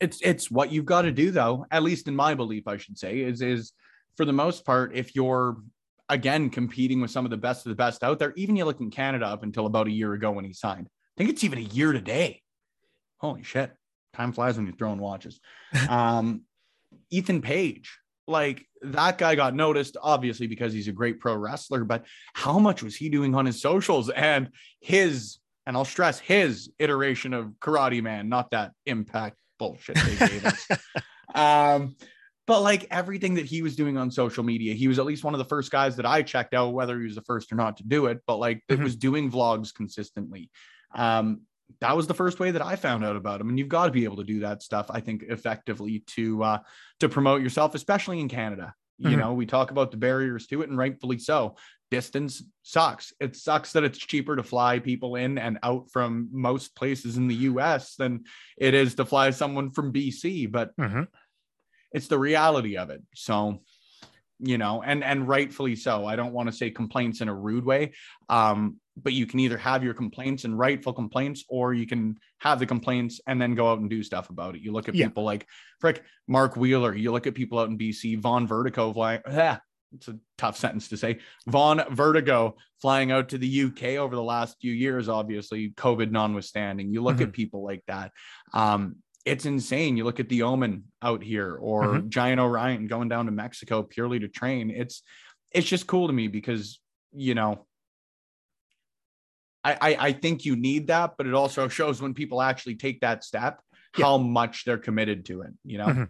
It's 0.00 0.18
it's 0.22 0.50
what 0.50 0.72
you've 0.72 0.86
got 0.86 1.02
to 1.02 1.12
do 1.12 1.30
though. 1.30 1.66
At 1.70 1.82
least 1.82 2.08
in 2.08 2.16
my 2.16 2.34
belief, 2.34 2.66
I 2.66 2.76
should 2.76 2.98
say 2.98 3.20
is 3.20 3.42
is 3.42 3.72
for 4.16 4.24
the 4.24 4.32
most 4.32 4.64
part, 4.64 4.94
if 4.94 5.14
you're 5.14 5.58
again 6.08 6.50
competing 6.50 7.00
with 7.00 7.10
some 7.10 7.24
of 7.24 7.30
the 7.30 7.36
best 7.36 7.64
of 7.66 7.70
the 7.70 7.76
best 7.76 8.02
out 8.02 8.18
there, 8.18 8.32
even 8.36 8.56
you 8.56 8.64
look 8.64 8.80
in 8.80 8.90
Canada 8.90 9.26
up 9.26 9.42
until 9.42 9.66
about 9.66 9.86
a 9.86 9.92
year 9.92 10.14
ago 10.14 10.30
when 10.32 10.44
he 10.44 10.52
signed. 10.52 10.88
I 10.88 11.14
think 11.16 11.30
it's 11.30 11.44
even 11.44 11.58
a 11.58 11.62
year 11.62 11.92
today. 11.92 12.42
Holy 13.18 13.42
shit! 13.42 13.72
Time 14.14 14.32
flies 14.32 14.56
when 14.56 14.66
you're 14.66 14.76
throwing 14.76 14.98
watches. 14.98 15.40
um, 15.88 16.42
Ethan 17.10 17.42
Page, 17.42 17.98
like 18.30 18.66
that 18.82 19.18
guy 19.18 19.34
got 19.34 19.54
noticed 19.54 19.96
obviously 20.02 20.46
because 20.46 20.72
he's 20.72 20.88
a 20.88 20.92
great 20.92 21.20
pro 21.20 21.34
wrestler 21.34 21.84
but 21.84 22.06
how 22.32 22.58
much 22.58 22.82
was 22.82 22.96
he 22.96 23.08
doing 23.08 23.34
on 23.34 23.44
his 23.44 23.60
socials 23.60 24.08
and 24.10 24.48
his 24.80 25.38
and 25.66 25.76
i'll 25.76 25.84
stress 25.84 26.18
his 26.18 26.70
iteration 26.78 27.34
of 27.34 27.52
karate 27.60 28.02
man 28.02 28.28
not 28.28 28.50
that 28.50 28.72
impact 28.86 29.36
bullshit 29.58 29.96
they 29.96 30.26
gave 30.26 30.46
us 30.46 30.68
um 31.34 31.94
but 32.46 32.62
like 32.62 32.86
everything 32.90 33.34
that 33.34 33.44
he 33.44 33.62
was 33.62 33.76
doing 33.76 33.98
on 33.98 34.10
social 34.10 34.42
media 34.42 34.72
he 34.72 34.88
was 34.88 34.98
at 34.98 35.04
least 35.04 35.24
one 35.24 35.34
of 35.34 35.38
the 35.38 35.44
first 35.44 35.70
guys 35.70 35.96
that 35.96 36.06
i 36.06 36.22
checked 36.22 36.54
out 36.54 36.72
whether 36.72 36.98
he 36.98 37.04
was 37.04 37.14
the 37.14 37.22
first 37.22 37.52
or 37.52 37.56
not 37.56 37.76
to 37.76 37.82
do 37.82 38.06
it 38.06 38.20
but 38.26 38.36
like 38.36 38.58
mm-hmm. 38.58 38.80
it 38.80 38.84
was 38.84 38.96
doing 38.96 39.30
vlogs 39.30 39.74
consistently 39.74 40.50
um 40.94 41.42
that 41.80 41.96
was 41.96 42.06
the 42.06 42.14
first 42.14 42.40
way 42.40 42.50
that 42.50 42.64
I 42.64 42.76
found 42.76 43.04
out 43.04 43.16
about 43.16 43.40
him. 43.40 43.48
And 43.48 43.58
you've 43.58 43.68
got 43.68 43.86
to 43.86 43.92
be 43.92 44.04
able 44.04 44.16
to 44.16 44.24
do 44.24 44.40
that 44.40 44.62
stuff, 44.62 44.86
I 44.90 45.00
think, 45.00 45.24
effectively 45.28 46.04
to 46.08 46.42
uh, 46.42 46.58
to 47.00 47.08
promote 47.08 47.42
yourself, 47.42 47.74
especially 47.74 48.20
in 48.20 48.28
Canada. 48.28 48.74
You 48.98 49.10
mm-hmm. 49.10 49.20
know, 49.20 49.32
we 49.32 49.46
talk 49.46 49.70
about 49.70 49.90
the 49.90 49.96
barriers 49.96 50.46
to 50.48 50.62
it, 50.62 50.68
and 50.68 50.76
rightfully 50.76 51.18
so. 51.18 51.56
Distance 51.90 52.42
sucks. 52.62 53.12
It 53.18 53.34
sucks 53.34 53.72
that 53.72 53.82
it's 53.82 53.98
cheaper 53.98 54.36
to 54.36 54.42
fly 54.42 54.78
people 54.78 55.16
in 55.16 55.38
and 55.38 55.58
out 55.62 55.90
from 55.90 56.28
most 56.32 56.76
places 56.76 57.16
in 57.16 57.26
the 57.26 57.34
US 57.34 57.96
than 57.96 58.24
it 58.58 58.74
is 58.74 58.94
to 58.96 59.04
fly 59.04 59.30
someone 59.30 59.70
from 59.70 59.92
BC, 59.92 60.52
but 60.52 60.76
mm-hmm. 60.76 61.04
it's 61.92 62.08
the 62.08 62.18
reality 62.18 62.76
of 62.76 62.90
it. 62.90 63.02
So 63.14 63.60
you 64.42 64.58
know 64.58 64.82
and 64.82 65.04
and 65.04 65.28
rightfully 65.28 65.76
so 65.76 66.06
i 66.06 66.16
don't 66.16 66.32
want 66.32 66.48
to 66.48 66.52
say 66.52 66.70
complaints 66.70 67.20
in 67.20 67.28
a 67.28 67.34
rude 67.34 67.64
way 67.64 67.92
um 68.28 68.76
but 69.02 69.12
you 69.12 69.26
can 69.26 69.40
either 69.40 69.58
have 69.58 69.82
your 69.82 69.94
complaints 69.94 70.44
and 70.44 70.58
rightful 70.58 70.92
complaints 70.92 71.44
or 71.48 71.74
you 71.74 71.86
can 71.86 72.16
have 72.38 72.58
the 72.58 72.66
complaints 72.66 73.20
and 73.26 73.40
then 73.40 73.54
go 73.54 73.70
out 73.70 73.78
and 73.78 73.90
do 73.90 74.02
stuff 74.02 74.30
about 74.30 74.54
it 74.54 74.62
you 74.62 74.72
look 74.72 74.88
at 74.88 74.94
yeah. 74.94 75.06
people 75.06 75.24
like 75.24 75.46
frick 75.80 76.02
mark 76.26 76.56
wheeler 76.56 76.94
you 76.94 77.12
look 77.12 77.26
at 77.26 77.34
people 77.34 77.58
out 77.58 77.68
in 77.68 77.78
bc 77.78 78.18
vaughn 78.18 78.46
vertigo 78.46 78.92
flying 78.92 79.20
yeah, 79.30 79.58
it's 79.94 80.08
a 80.08 80.18
tough 80.38 80.56
sentence 80.56 80.88
to 80.88 80.96
say 80.96 81.18
vaughn 81.46 81.82
vertigo 81.90 82.56
flying 82.80 83.10
out 83.10 83.28
to 83.28 83.38
the 83.38 83.62
uk 83.64 83.82
over 83.82 84.14
the 84.14 84.22
last 84.22 84.56
few 84.60 84.72
years 84.72 85.08
obviously 85.08 85.70
covid 85.70 86.10
notwithstanding 86.10 86.92
you 86.92 87.02
look 87.02 87.16
mm-hmm. 87.16 87.24
at 87.24 87.32
people 87.32 87.64
like 87.64 87.82
that 87.86 88.12
um 88.54 88.96
it's 89.24 89.44
insane. 89.44 89.96
You 89.96 90.04
look 90.04 90.20
at 90.20 90.28
the 90.28 90.42
Omen 90.42 90.84
out 91.02 91.22
here 91.22 91.54
or 91.54 91.84
mm-hmm. 91.84 92.08
Giant 92.08 92.40
Orion 92.40 92.86
going 92.86 93.08
down 93.08 93.26
to 93.26 93.32
Mexico 93.32 93.82
purely 93.82 94.18
to 94.20 94.28
train. 94.28 94.70
It's 94.70 95.02
it's 95.52 95.68
just 95.68 95.86
cool 95.86 96.06
to 96.06 96.12
me 96.12 96.28
because 96.28 96.80
you 97.12 97.34
know 97.34 97.66
I, 99.62 99.72
I, 99.72 99.96
I 100.08 100.12
think 100.12 100.44
you 100.44 100.56
need 100.56 100.86
that, 100.88 101.14
but 101.16 101.26
it 101.26 101.34
also 101.34 101.68
shows 101.68 102.00
when 102.00 102.14
people 102.14 102.40
actually 102.40 102.76
take 102.76 103.00
that 103.00 103.24
step 103.24 103.60
yeah. 103.96 104.06
how 104.06 104.18
much 104.18 104.64
they're 104.64 104.78
committed 104.78 105.24
to 105.26 105.42
it. 105.42 105.52
You 105.64 105.78
know. 105.78 105.86
Mm-hmm. 105.86 106.04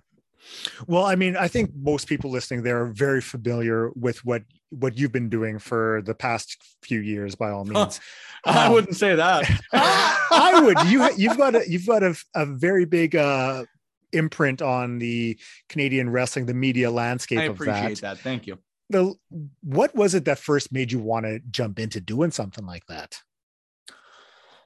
Well, 0.86 1.04
I 1.04 1.16
mean, 1.16 1.36
I 1.36 1.48
think 1.48 1.70
most 1.76 2.08
people 2.08 2.30
listening 2.30 2.62
there 2.62 2.82
are 2.82 2.86
very 2.86 3.20
familiar 3.20 3.90
with 3.90 4.24
what 4.24 4.42
what 4.70 4.96
you've 4.96 5.12
been 5.12 5.28
doing 5.28 5.58
for 5.58 6.02
the 6.04 6.14
past 6.14 6.56
few 6.82 7.00
years. 7.00 7.34
By 7.34 7.50
all 7.50 7.64
means, 7.64 8.00
I 8.44 8.66
um, 8.66 8.72
wouldn't 8.72 8.96
say 8.96 9.14
that. 9.14 9.50
I 9.72 10.60
would. 10.64 10.90
You 10.90 11.10
you've 11.16 11.36
got 11.36 11.54
a 11.54 11.68
you've 11.68 11.86
got 11.86 12.02
a, 12.02 12.14
a 12.34 12.46
very 12.46 12.84
big 12.86 13.16
uh, 13.16 13.64
imprint 14.12 14.62
on 14.62 14.98
the 14.98 15.38
Canadian 15.68 16.10
wrestling, 16.10 16.46
the 16.46 16.54
media 16.54 16.90
landscape. 16.90 17.40
I 17.40 17.44
appreciate 17.44 18.00
that. 18.00 18.16
that. 18.16 18.18
Thank 18.18 18.46
you. 18.46 18.58
The 18.88 19.14
what 19.62 19.94
was 19.94 20.14
it 20.14 20.24
that 20.24 20.38
first 20.38 20.72
made 20.72 20.90
you 20.90 20.98
want 20.98 21.26
to 21.26 21.40
jump 21.50 21.78
into 21.78 22.00
doing 22.00 22.30
something 22.30 22.64
like 22.66 22.86
that? 22.86 23.20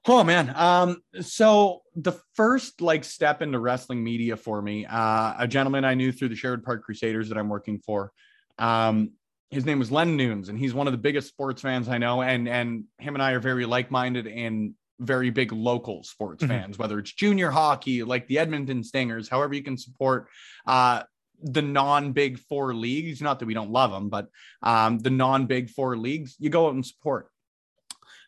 Oh 0.06 0.22
man. 0.22 0.52
Um, 0.54 0.98
so 1.22 1.82
the 1.96 2.12
first 2.34 2.80
like 2.80 3.04
step 3.04 3.40
into 3.40 3.58
wrestling 3.58 4.04
media 4.04 4.36
for 4.36 4.60
me, 4.60 4.84
uh, 4.84 5.34
a 5.38 5.48
gentleman 5.48 5.84
I 5.84 5.94
knew 5.94 6.12
through 6.12 6.28
the 6.28 6.36
Sherwood 6.36 6.62
Park 6.62 6.84
Crusaders 6.84 7.30
that 7.30 7.38
I'm 7.38 7.48
working 7.48 7.78
for. 7.78 8.12
Um, 8.58 9.12
his 9.50 9.64
name 9.64 9.78
was 9.78 9.90
Len 9.90 10.16
Nunes, 10.16 10.48
and 10.48 10.58
he's 10.58 10.74
one 10.74 10.86
of 10.86 10.92
the 10.92 10.98
biggest 10.98 11.28
sports 11.28 11.62
fans 11.62 11.88
I 11.88 11.98
know. 11.98 12.22
And 12.22 12.48
and 12.48 12.84
him 12.98 13.14
and 13.14 13.22
I 13.22 13.32
are 13.32 13.40
very 13.40 13.64
like-minded 13.64 14.26
and 14.26 14.74
very 15.00 15.30
big 15.30 15.52
local 15.52 16.04
sports 16.04 16.42
mm-hmm. 16.42 16.52
fans, 16.52 16.78
whether 16.78 16.98
it's 16.98 17.12
junior 17.12 17.50
hockey, 17.50 18.02
like 18.02 18.26
the 18.28 18.38
Edmonton 18.38 18.84
Stingers, 18.84 19.28
however 19.28 19.54
you 19.54 19.62
can 19.62 19.78
support 19.78 20.28
uh 20.66 21.02
the 21.42 21.62
non-big 21.62 22.38
four 22.38 22.74
leagues. 22.74 23.20
Not 23.20 23.38
that 23.38 23.46
we 23.46 23.54
don't 23.54 23.70
love 23.70 23.90
them, 23.90 24.08
but 24.08 24.28
um, 24.62 24.98
the 24.98 25.10
non-big 25.10 25.68
four 25.70 25.96
leagues, 25.96 26.36
you 26.38 26.48
go 26.48 26.68
out 26.68 26.74
and 26.74 26.86
support. 26.86 27.28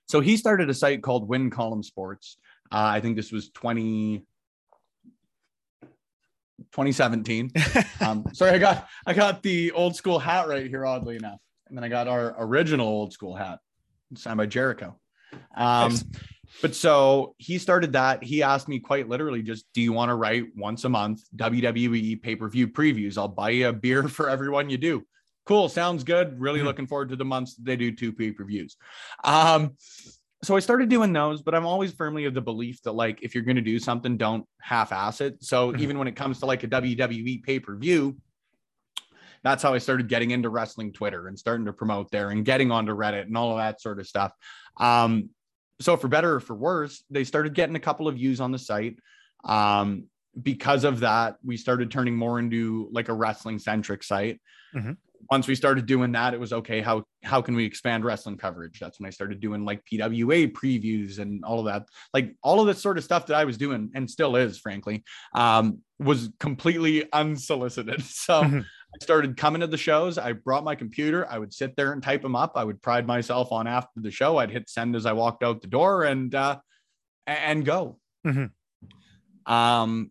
So 0.07 0.21
he 0.21 0.37
started 0.37 0.71
a 0.71 0.75
site 0.75 1.03
called 1.03 1.29
Win 1.29 1.51
Column 1.51 1.83
Sports. 1.83 2.39
Uh, 2.71 2.91
I 2.95 3.01
think 3.01 3.17
this 3.17 3.33
was 3.33 3.51
20, 3.51 4.19
2017. 6.73 7.51
um, 8.01 8.25
sorry, 8.33 8.53
I 8.53 8.59
got 8.59 8.89
I 9.07 9.15
got 9.15 9.43
the 9.43 9.73
old 9.73 9.97
school 9.97 10.19
hat 10.19 10.49
right 10.49 10.67
here, 10.67 10.87
oddly 10.87 11.17
enough, 11.17 11.41
and 11.69 11.77
then 11.77 11.85
I 11.85 11.89
got 11.89 12.09
our 12.09 12.35
original 12.39 12.87
old 12.87 13.13
school 13.13 13.35
hat 13.35 13.59
signed 14.17 14.39
by 14.39 14.47
Jericho. 14.47 14.99
Um, 15.57 15.91
nice. 15.91 16.05
But 16.63 16.75
so 16.75 17.35
he 17.39 17.59
started 17.59 17.93
that. 17.95 18.23
He 18.23 18.43
asked 18.43 18.69
me 18.69 18.79
quite 18.79 19.09
literally, 19.09 19.43
just 19.43 19.67
do 19.75 19.83
you 19.83 19.93
want 19.93 20.11
to 20.11 20.15
write 20.15 20.45
once 20.57 20.85
a 20.85 20.89
month 20.89 21.23
WWE 21.37 22.23
pay 22.23 22.37
per 22.37 22.49
view 22.49 22.69
previews? 22.69 23.19
I'll 23.19 23.29
buy 23.29 23.51
you 23.51 23.69
a 23.69 23.73
beer 23.73 24.09
for 24.09 24.31
everyone 24.31 24.71
you 24.71 24.79
do 24.79 25.05
cool 25.47 25.69
sounds 25.69 26.05
good 26.05 26.39
really 26.41 26.59
mm-hmm. 26.59 26.67
looking 26.67 26.87
forward 26.87 27.09
to 27.09 27.17
the 27.17 27.25
months 27.25 27.55
that 27.55 27.65
they 27.65 27.77
do 27.77 27.93
two 27.93 28.13
pay-per-views 28.13 28.77
um 29.25 29.77
so 30.43 30.57
i 30.57 30.59
started 30.61 30.89
doing 30.89 31.13
those 31.13 31.43
but 31.43 31.55
i'm 31.55 31.67
always 31.67 31.93
firmly 31.93 32.25
of 32.25 32.35
the 32.35 32.41
belief 32.41 32.83
that 32.83 32.93
like 32.93 33.23
if 33.23 33.35
you're 33.35 33.45
going 33.45 33.57
to 33.57 33.63
do 33.63 33.79
something 33.79 34.17
don't 34.17 34.45
half-ass 34.61 35.21
it 35.21 35.43
so 35.43 35.73
mm-hmm. 35.73 35.83
even 35.83 35.99
when 35.99 36.09
it 36.09 36.17
comes 36.17 36.41
to 36.41 36.47
like 36.47 36.63
a 36.63 36.69
wwe 36.69 37.43
pay-per-view 37.43 38.17
that's 39.43 39.63
how 39.63 39.73
i 39.73 39.79
started 39.79 40.09
getting 40.09 40.33
into 40.33 40.49
wrestling 40.49 40.93
twitter 40.93 41.29
and 41.29 41.39
starting 41.39 41.67
to 41.67 41.73
promote 41.73 42.11
there 42.11 42.31
and 42.31 42.45
getting 42.45 42.71
onto 42.71 42.93
reddit 42.93 43.23
and 43.23 43.37
all 43.37 43.53
of 43.53 43.59
that 43.59 43.81
sort 43.81 43.99
of 43.99 44.07
stuff 44.07 44.33
um 44.79 45.31
so 45.81 45.97
for 45.97 46.09
better 46.09 46.35
or 46.35 46.41
for 46.41 46.55
worse 46.55 47.05
they 47.11 47.25
started 47.25 47.55
getting 47.55 47.77
a 47.77 47.81
couple 47.81 48.09
of 48.09 48.17
views 48.17 48.41
on 48.41 48.51
the 48.51 48.59
site 48.59 48.99
um 49.45 50.05
because 50.41 50.85
of 50.85 51.01
that, 51.01 51.37
we 51.45 51.57
started 51.57 51.91
turning 51.91 52.17
more 52.17 52.39
into 52.39 52.89
like 52.93 53.09
a 53.09 53.15
wrestling 53.15 53.59
centric 53.59 54.03
site. 54.03 54.41
Mhm. 54.75 54.97
Once 55.31 55.49
we 55.49 55.55
started 55.55 55.87
doing 55.87 56.13
that, 56.13 56.35
it 56.35 56.41
was 56.41 56.53
okay. 56.53 56.81
How 56.81 57.05
how 57.25 57.43
can 57.43 57.57
we 57.57 57.65
expand 57.65 58.05
wrestling 58.05 58.37
coverage? 58.37 58.79
That's 58.79 59.01
when 59.01 59.07
I 59.09 59.11
started 59.11 59.41
doing 59.41 59.65
like 59.65 59.83
PWA 59.85 60.53
previews 60.53 61.19
and 61.19 61.45
all 61.45 61.59
of 61.59 61.67
that. 61.67 61.89
Like 62.15 62.37
all 62.43 62.61
of 62.61 62.67
this 62.67 62.81
sort 62.81 62.97
of 62.99 63.05
stuff 63.05 63.27
that 63.27 63.37
I 63.37 63.45
was 63.45 63.57
doing 63.59 63.91
and 63.95 64.09
still 64.11 64.37
is, 64.37 64.59
frankly, 64.59 65.03
um, 65.35 65.81
was 65.99 66.31
completely 66.39 67.11
unsolicited. 67.13 68.03
So 68.05 68.43
Mhm. 68.43 68.63
I 68.63 68.99
started 69.05 69.37
coming 69.37 69.61
to 69.61 69.67
the 69.67 69.77
shows. 69.77 70.17
I 70.17 70.33
brought 70.33 70.65
my 70.65 70.75
computer. 70.75 71.27
I 71.29 71.39
would 71.39 71.53
sit 71.53 71.75
there 71.77 71.93
and 71.93 72.03
type 72.03 72.23
them 72.23 72.37
up. 72.37 72.53
I 72.55 72.65
would 72.65 72.81
pride 72.81 73.07
myself 73.07 73.51
on 73.53 73.67
after 73.67 74.01
the 74.01 74.11
show. 74.11 74.39
I'd 74.39 74.51
hit 74.51 74.71
send 74.71 74.95
as 74.97 75.07
I 75.07 75.13
walked 75.13 75.43
out 75.43 75.61
the 75.61 75.69
door 75.69 76.05
and 76.05 76.35
uh, 76.35 76.59
and 77.27 77.65
go. 77.65 77.99
Mhm. 78.27 78.51
Um, 79.45 80.11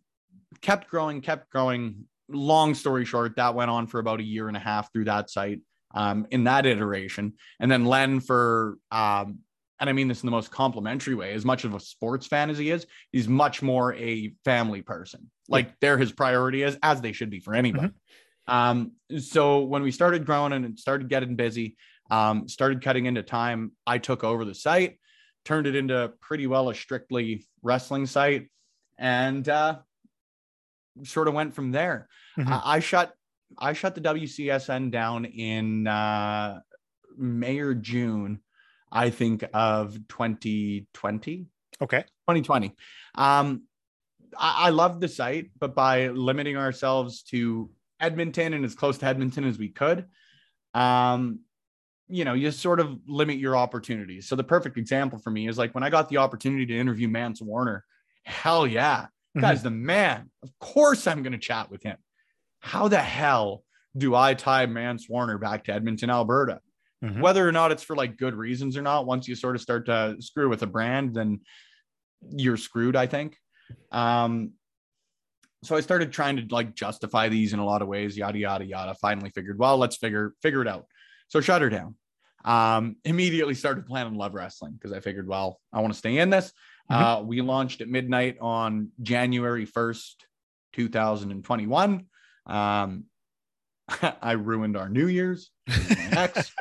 kept 0.61 0.89
growing, 0.89 1.21
kept 1.21 1.49
growing. 1.49 2.05
Long 2.29 2.73
story 2.73 3.05
short, 3.05 3.35
that 3.35 3.55
went 3.55 3.71
on 3.71 3.87
for 3.87 3.99
about 3.99 4.19
a 4.19 4.23
year 4.23 4.47
and 4.47 4.57
a 4.57 4.59
half 4.59 4.91
through 4.91 5.05
that 5.05 5.29
site. 5.29 5.61
Um, 5.93 6.27
in 6.29 6.43
that 6.43 6.65
iteration, 6.65 7.35
and 7.57 7.71
then 7.71 7.85
Len 7.85 8.19
for 8.19 8.77
um, 8.91 9.39
and 9.79 9.89
I 9.89 9.93
mean 9.93 10.07
this 10.07 10.23
in 10.23 10.27
the 10.27 10.31
most 10.31 10.51
complimentary 10.51 11.15
way. 11.15 11.33
As 11.33 11.45
much 11.45 11.63
of 11.63 11.73
a 11.73 11.79
sports 11.79 12.27
fan 12.27 12.49
as 12.49 12.57
he 12.57 12.69
is, 12.69 12.85
he's 13.11 13.27
much 13.27 13.61
more 13.61 13.93
a 13.93 14.33
family 14.43 14.81
person. 14.81 15.29
Like 15.47 15.79
they're 15.79 15.97
his 15.97 16.11
priority 16.11 16.63
as 16.63 16.77
as 16.81 17.01
they 17.01 17.11
should 17.11 17.29
be 17.29 17.39
for 17.39 17.53
anybody. 17.53 17.91
Um, 18.47 18.93
so 19.19 19.61
when 19.61 19.81
we 19.81 19.91
started 19.91 20.25
growing 20.25 20.53
and 20.53 20.77
started 20.77 21.09
getting 21.09 21.35
busy, 21.35 21.77
um, 22.11 22.47
started 22.47 22.83
cutting 22.83 23.05
into 23.05 23.23
time, 23.23 23.71
I 23.87 23.97
took 23.97 24.23
over 24.23 24.45
the 24.45 24.53
site, 24.53 24.99
turned 25.43 25.67
it 25.67 25.75
into 25.75 26.13
pretty 26.21 26.47
well 26.47 26.69
a 26.69 26.75
strictly 26.75 27.45
wrestling 27.63 28.05
site, 28.05 28.49
and 28.97 29.47
uh, 29.49 29.79
sort 31.03 31.27
of 31.27 31.33
went 31.33 31.53
from 31.53 31.71
there. 31.71 32.07
Mhm. 32.37 32.47
I, 32.47 32.75
I 32.75 32.79
shut 32.79 33.13
I 33.57 33.73
shut 33.73 33.95
the 33.95 34.01
WCSN 34.01 34.91
down 34.91 35.25
in 35.25 35.87
uh, 35.87 36.59
May 37.17 37.59
or 37.59 37.73
June, 37.73 38.39
I 38.91 39.09
think 39.09 39.43
of 39.53 39.93
2020. 40.09 41.45
Okay. 41.81 42.01
2020. 42.01 42.75
Um, 43.15 43.63
I, 44.37 44.67
I 44.67 44.69
love 44.69 44.99
the 44.99 45.07
site, 45.07 45.51
but 45.59 45.75
by 45.75 46.07
limiting 46.07 46.57
ourselves 46.57 47.23
to 47.23 47.69
Edmonton 47.99 48.53
and 48.53 48.65
as 48.65 48.75
close 48.75 48.97
to 48.99 49.05
Edmonton 49.05 49.45
as 49.45 49.57
we 49.57 49.69
could, 49.69 50.05
um, 50.73 51.39
you 52.07 52.25
know, 52.25 52.33
you 52.33 52.51
sort 52.51 52.79
of 52.79 52.99
limit 53.07 53.37
your 53.37 53.55
opportunities. 53.55 54.27
So 54.27 54.35
the 54.35 54.43
perfect 54.43 54.77
example 54.77 55.19
for 55.19 55.31
me 55.31 55.47
is 55.47 55.57
like 55.57 55.73
when 55.73 55.83
I 55.83 55.89
got 55.89 56.09
the 56.09 56.17
opportunity 56.17 56.65
to 56.67 56.77
interview 56.77 57.07
Mance 57.07 57.41
Warner, 57.41 57.83
hell 58.23 58.67
yeah, 58.67 59.07
Mhm. 59.35 59.41
guy's 59.41 59.63
the 59.63 59.71
man. 59.71 60.29
Of 60.43 60.57
course, 60.59 61.07
I'm 61.07 61.23
going 61.23 61.33
to 61.33 61.39
chat 61.39 61.69
with 61.69 61.83
him. 61.83 61.97
How 62.59 62.87
the 62.87 63.01
hell 63.01 63.63
do 63.97 64.15
I 64.15 64.33
tie 64.33 64.65
Mance 64.65 65.07
Warner 65.09 65.37
back 65.37 65.65
to 65.65 65.73
Edmonton, 65.73 66.09
Alberta? 66.09 66.61
Mhm. 67.03 67.19
whether 67.21 67.47
or 67.47 67.51
not 67.51 67.71
it's 67.71 67.83
for 67.83 67.95
like 67.95 68.17
good 68.17 68.33
reasons 68.33 68.75
or 68.77 68.81
not 68.81 69.05
once 69.05 69.27
you 69.27 69.35
sort 69.35 69.55
of 69.55 69.61
start 69.61 69.85
to 69.85 70.15
screw 70.21 70.49
with 70.49 70.63
a 70.63 70.65
brand 70.67 71.13
then 71.13 71.41
you're 72.31 72.55
screwed 72.57 72.95
i 72.95 73.05
think 73.05 73.37
um 73.91 74.53
so 75.63 75.75
i 75.75 75.81
started 75.81 76.11
trying 76.11 76.37
to 76.37 76.45
like 76.49 76.73
justify 76.73 77.27
these 77.29 77.51
in 77.53 77.59
a 77.59 77.65
lot 77.65 77.81
of 77.83 77.87
ways 77.89 78.17
yada 78.17 78.39
yada 78.39 78.65
yada 78.65 78.95
finally 78.95 79.29
figured 79.29 79.59
well 79.59 79.77
let's 79.77 79.97
figure 79.97 80.33
figure 80.41 80.61
it 80.61 80.67
out 80.69 80.85
so 81.27 81.41
shut 81.41 81.61
her 81.61 81.69
down 81.69 81.95
um 82.45 82.95
immediately 83.03 83.53
started 83.53 83.85
planning 83.85 84.15
love 84.15 84.33
wrestling 84.33 84.71
because 84.73 84.93
i 84.93 84.99
figured 84.99 85.27
well 85.27 85.59
i 85.73 85.81
want 85.81 85.93
to 85.93 85.99
stay 85.99 86.17
in 86.17 86.29
this 86.29 86.51
uh 86.89 87.21
we 87.25 87.41
launched 87.41 87.81
at 87.81 87.87
midnight 87.87 88.37
on 88.41 88.89
january 89.01 89.65
1st 89.65 90.13
2021 90.73 92.05
um 92.45 93.03
i 94.21 94.33
ruined 94.33 94.77
our 94.77 94.89
new 94.89 95.07
year's 95.07 95.51
my 95.67 95.75
ex 96.11 96.51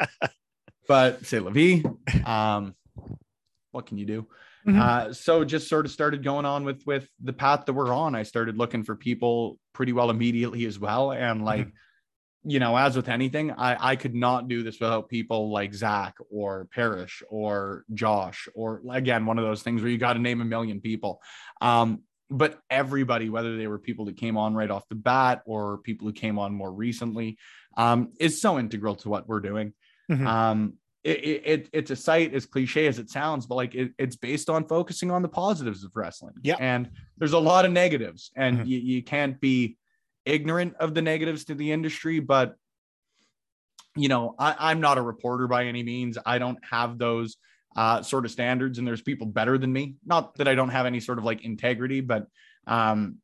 but 0.87 1.25
say 1.27 1.39
la 1.39 1.51
vie. 1.51 1.83
Um, 2.25 2.75
what 3.73 3.87
can 3.87 3.99
you 3.99 4.07
do? 4.07 4.27
Mhm. 4.67 4.79
Uh, 4.79 5.13
so 5.13 5.45
just 5.45 5.69
sort 5.69 5.85
of 5.87 5.93
started 5.93 6.23
going 6.23 6.47
on 6.47 6.65
with 6.65 6.83
with 6.87 7.09
the 7.23 7.33
path 7.33 7.67
that 7.67 7.73
we're 7.73 7.93
on. 7.93 8.15
I 8.15 8.23
started 8.23 8.57
looking 8.57 8.85
for 8.85 8.95
people 8.97 9.59
pretty 9.73 9.93
well 9.93 10.11
immediately 10.11 10.65
as 10.67 10.79
well, 10.79 11.13
and 11.13 11.45
like. 11.45 11.69
You 12.47 12.59
know, 12.59 12.77
as 12.77 12.95
with 12.95 13.09
anything, 13.09 13.53
I, 13.53 13.93
I 13.93 13.97
could 13.97 14.15
not 14.15 14.49
do 14.49 14.63
this 14.63 14.79
without 14.79 15.09
people 15.09 15.51
like 15.51 15.73
Zach 15.75 16.17
or 16.31 16.69
Parrish 16.75 17.23
or 17.31 17.85
Josh 17.95 18.49
or 18.55 18.83
again 18.91 19.25
one 19.25 19.39
of 19.39 19.45
those 19.45 19.63
things 19.63 19.81
where 19.81 19.91
you 19.91 19.97
got 19.99 20.13
to 20.13 20.19
name 20.19 20.41
a 20.43 20.45
million 20.45 20.81
people. 20.81 21.23
Um, 21.63 22.03
but 22.31 22.59
everybody, 22.69 23.31
whether 23.31 23.57
they 23.57 23.67
were 23.67 23.79
people 23.79 24.05
that 24.07 24.17
came 24.17 24.37
on 24.37 24.55
right 24.55 24.71
off 24.71 24.87
the 24.89 24.95
bat 24.95 25.43
or 25.47 25.79
people 25.79 26.07
who 26.07 26.13
came 26.13 26.39
on 26.39 26.53
more 26.55 26.73
recently, 26.73 27.39
um, 27.77 28.13
is 28.21 28.41
so 28.41 28.59
integral 28.59 28.95
to 28.97 29.09
what 29.09 29.27
we're 29.29 29.41
doing. 29.41 29.73
Mhm. 30.11 30.27
Um, 30.27 30.75
it, 31.03 31.19
it, 31.25 31.43
it- 31.47 31.71
it's 31.73 31.91
a 31.91 31.97
site 31.97 32.35
as 32.35 32.45
cliche 32.47 32.87
as 32.87 32.99
it 32.99 33.09
sounds, 33.11 33.47
but 33.47 33.55
like 33.57 33.75
it, 33.75 33.93
it's 33.99 34.17
based 34.17 34.49
on 34.51 34.67
focusing 34.67 35.11
on 35.11 35.23
the 35.23 35.29
positives 35.29 35.85
of 35.85 35.93
wrestling. 35.95 36.35
Yeah. 36.43 36.57
And 36.59 36.91
there's 37.19 37.33
a 37.35 37.39
lot 37.39 37.65
of 37.65 37.73
negatives, 37.73 38.31
and 38.37 38.59
Mhm. 38.61 38.67
you, 38.67 38.79
you 38.79 39.03
can't 39.03 39.39
be 39.41 39.77
ignorant 40.25 40.75
of 40.81 40.95
the 40.95 41.03
negatives 41.03 41.45
to 41.47 41.55
the 41.55 41.73
industry, 41.73 42.21
but 42.21 42.57
you 43.97 44.09
know, 44.09 44.35
I, 44.39 44.57
I'm 44.59 44.81
not 44.81 44.99
a 44.99 45.03
reporter 45.03 45.47
by 45.47 45.67
any 45.67 45.83
means. 45.83 46.19
I 46.27 46.39
don't 46.39 46.59
have 46.69 46.99
those 46.99 47.37
uh, 47.77 48.03
sort 48.03 48.25
of 48.25 48.31
standards, 48.31 48.79
and 48.79 48.87
there's 48.87 49.03
people 49.03 49.27
better 49.27 49.57
than 49.57 49.73
me. 49.73 49.95
Not 50.05 50.35
that 50.37 50.49
I 50.49 50.55
don't 50.55 50.71
have 50.71 50.87
any 50.87 51.01
sort 51.01 51.19
of 51.19 51.25
like 51.25 51.45
integrity, 51.45 52.01
but 52.01 52.27
um, 52.67 53.19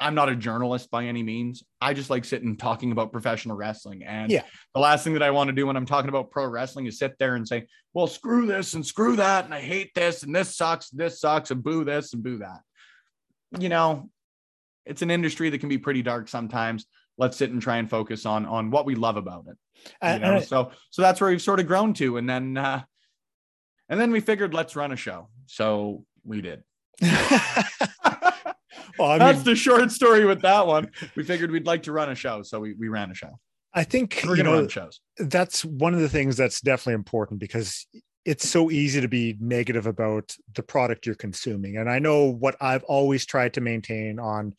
I'm 0.00 0.14
not 0.14 0.28
a 0.28 0.36
journalist 0.36 0.90
by 0.90 1.04
any 1.06 1.22
means. 1.22 1.62
I 1.80 1.94
just 1.94 2.10
like 2.10 2.24
sitting 2.24 2.56
talking 2.56 2.92
about 2.92 3.10
professional 3.10 3.56
wrestling. 3.56 4.04
And 4.04 4.30
Yeah. 4.30 4.44
the 4.74 4.80
last 4.80 5.02
thing 5.02 5.14
that 5.14 5.22
I 5.22 5.30
want 5.30 5.48
to 5.48 5.54
do 5.54 5.66
when 5.66 5.76
I'm 5.76 5.86
talking 5.86 6.08
about 6.08 6.30
pro 6.30 6.46
wrestling 6.46 6.86
is 6.86 6.98
sit 6.98 7.18
there 7.18 7.34
and 7.34 7.46
say, 7.46 7.66
well, 7.94 8.06
screw 8.06 8.46
this 8.46 8.74
and 8.74 8.86
screw 8.86 9.16
that. 9.16 9.44
And 9.44 9.54
I 9.54 9.60
hate 9.60 9.92
this 9.94 10.22
and 10.22 10.34
this 10.34 10.56
sucks, 10.56 10.90
this 10.90 11.20
sucks, 11.20 11.50
and 11.50 11.62
boo 11.62 11.84
this 11.84 12.12
and 12.12 12.22
boo 12.22 12.38
that. 12.38 12.60
You 13.58 13.68
know, 13.68 14.10
it's 14.88 15.02
an 15.02 15.10
industry 15.10 15.50
that 15.50 15.58
can 15.58 15.68
be 15.68 15.78
pretty 15.78 16.02
dark 16.02 16.28
sometimes. 16.28 16.86
Let's 17.18 17.36
sit 17.36 17.50
and 17.50 17.60
try 17.60 17.76
and 17.78 17.88
focus 17.90 18.26
on 18.26 18.46
on 18.46 18.70
what 18.70 18.86
we 18.86 18.94
love 18.94 19.16
about 19.16 19.44
it. 19.48 19.56
You 19.84 19.90
And- 20.02 20.22
know? 20.22 20.36
and 20.36 20.44
so 20.44 20.70
so 20.90 21.02
that's 21.02 21.20
where 21.20 21.30
we've 21.30 21.42
sort 21.42 21.60
of 21.60 21.66
grown 21.66 21.94
to. 21.94 22.16
And 22.16 22.28
then 22.28 22.56
uh 22.56 22.82
and 23.88 23.98
then 24.00 24.10
we 24.10 24.20
figured 24.20 24.54
let's 24.54 24.74
run 24.76 24.92
a 24.92 24.96
show. 24.96 25.28
So 25.46 26.04
we 26.24 26.40
did. 26.40 26.62
well, 28.98 29.10
I 29.12 29.18
That's 29.18 29.38
mean, 29.38 29.44
the 29.44 29.54
short 29.56 29.90
story 29.92 30.24
with 30.24 30.42
that 30.42 30.66
one. 30.66 30.90
We 31.16 31.22
figured 31.24 31.50
we'd 31.50 31.66
like 31.66 31.84
to 31.84 31.92
run 31.92 32.10
a 32.10 32.14
show, 32.14 32.42
so 32.42 32.60
we, 32.60 32.74
we 32.74 32.88
ran 32.88 33.10
a 33.10 33.14
show. 33.14 33.38
I 33.74 33.84
think 33.84 34.20
We're 34.26 34.36
you 34.36 34.42
know 34.42 34.54
run 34.54 34.68
shows. 34.68 35.00
that's 35.18 35.64
one 35.64 35.94
of 35.94 36.00
the 36.00 36.08
things 36.08 36.36
that's 36.36 36.60
definitely 36.60 36.94
important 36.94 37.38
because 37.40 37.86
it's 38.28 38.46
so 38.46 38.70
easy 38.70 39.00
to 39.00 39.08
be 39.08 39.36
negative 39.40 39.86
about 39.86 40.36
the 40.54 40.62
product 40.62 41.06
you're 41.06 41.14
consuming. 41.14 41.78
And 41.78 41.88
I 41.88 41.98
know 41.98 42.26
what 42.26 42.56
I've 42.60 42.84
always 42.84 43.24
tried 43.24 43.54
to 43.54 43.62
maintain 43.62 44.18
on 44.18 44.54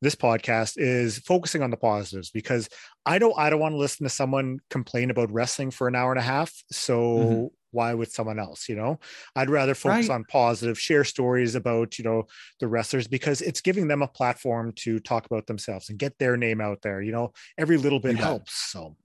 this 0.00 0.14
podcast 0.14 0.78
is 0.78 1.18
focusing 1.18 1.62
on 1.62 1.68
the 1.70 1.76
positives 1.76 2.30
because 2.30 2.70
I 3.04 3.18
know 3.18 3.34
I 3.34 3.50
don't 3.50 3.60
want 3.60 3.74
to 3.74 3.76
listen 3.76 4.04
to 4.04 4.10
someone 4.10 4.60
complain 4.70 5.10
about 5.10 5.30
wrestling 5.30 5.70
for 5.70 5.86
an 5.86 5.94
hour 5.94 6.10
and 6.10 6.18
a 6.18 6.22
half. 6.22 6.50
So 6.72 6.96
Mhm. 6.96 7.50
why 7.72 7.92
would 7.92 8.10
someone 8.10 8.38
else, 8.38 8.70
you 8.70 8.76
know? 8.76 8.98
I'd 9.36 9.50
rather 9.50 9.74
focus 9.74 10.08
Right. 10.08 10.14
on 10.14 10.24
positive, 10.24 10.78
share 10.80 11.04
stories 11.04 11.54
about, 11.54 11.98
you 11.98 12.04
know, 12.04 12.26
the 12.58 12.68
wrestlers 12.68 13.06
because 13.06 13.42
it's 13.42 13.60
giving 13.60 13.86
them 13.86 14.00
a 14.00 14.08
platform 14.08 14.72
to 14.76 14.98
talk 14.98 15.26
about 15.26 15.46
themselves 15.46 15.90
and 15.90 15.98
get 15.98 16.18
their 16.18 16.38
name 16.38 16.62
out 16.62 16.80
there. 16.80 17.02
You 17.02 17.12
know, 17.12 17.34
every 17.58 17.76
little 17.76 18.00
bit 18.00 18.12
You 18.12 18.16
bet. 18.16 18.24
helps. 18.24 18.54
So 18.72 18.96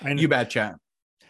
I 0.00 0.12
You 0.12 0.28
betcha. 0.28 0.78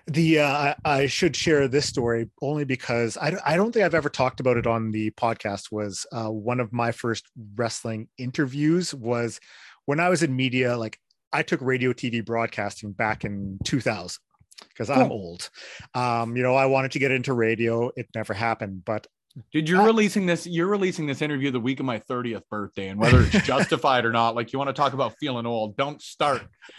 The 0.06 0.40
uh, 0.40 0.74
I, 0.84 1.06
should 1.06 1.36
share 1.36 1.68
this 1.68 1.86
story 1.88 2.28
only 2.40 2.64
because 2.64 3.16
I, 3.20 3.30
don't- 3.30 3.42
I 3.44 3.56
don't 3.56 3.72
think 3.72 3.84
I've 3.84 3.94
ever 3.94 4.08
talked 4.08 4.40
about 4.40 4.56
it 4.56 4.66
on 4.66 4.90
the 4.90 5.10
podcast. 5.12 5.70
Was 5.70 6.06
uh, 6.12 6.30
one 6.30 6.60
of 6.60 6.72
my 6.72 6.92
first 6.92 7.26
wrestling 7.56 8.08
interviews 8.18 8.94
was 8.94 9.40
when 9.86 10.00
I 10.00 10.08
was 10.08 10.22
in 10.22 10.34
media. 10.34 10.76
Like 10.76 10.98
I 11.32 11.42
took 11.42 11.60
radio, 11.62 11.92
TV 11.92 12.24
broadcasting 12.24 12.92
back 12.92 13.24
in 13.24 13.58
2000 13.64 14.20
because 14.68 14.90
I'm 14.90 15.10
old. 15.10 15.50
Um, 15.94 16.36
you 16.36 16.42
know, 16.42 16.54
I 16.54 16.66
wanted 16.66 16.92
to 16.92 16.98
get 16.98 17.10
into 17.10 17.32
radio. 17.32 17.90
It 17.96 18.08
never 18.14 18.34
happened, 18.34 18.84
but 18.84 19.06
Dude, 19.50 19.66
you're 19.66 19.80
Uh, 19.80 19.86
releasing 19.86 20.26
this. 20.26 20.46
You're 20.46 20.66
releasing 20.66 21.06
this 21.06 21.22
interview 21.22 21.50
the 21.50 21.58
week 21.58 21.80
of 21.80 21.86
my 21.86 21.98
30th 22.00 22.42
birthday, 22.50 22.88
and 22.88 23.00
whether 23.00 23.22
it's 23.22 23.30
justified 23.46 24.04
or 24.04 24.12
not, 24.12 24.34
like 24.34 24.52
you 24.52 24.58
want 24.58 24.68
to 24.68 24.74
talk 24.74 24.92
about 24.92 25.14
feeling 25.18 25.46
old, 25.46 25.74
don't 25.78 26.02
start. 26.02 26.42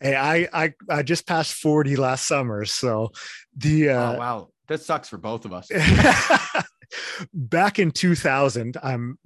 hey, 0.00 0.16
I, 0.16 0.48
I 0.52 0.74
I 0.88 1.02
just 1.02 1.26
passed 1.26 1.54
40 1.54 1.96
last 1.96 2.26
summer, 2.26 2.64
so 2.64 3.12
the 3.56 3.90
uh, 3.90 4.12
oh 4.12 4.18
wow, 4.18 4.48
That 4.68 4.82
sucks 4.82 5.08
for 5.08 5.18
both 5.18 5.44
of 5.44 5.52
us. 5.52 5.68
back 7.34 7.78
in 7.78 7.90
2000 7.90 8.78
um 8.82 9.18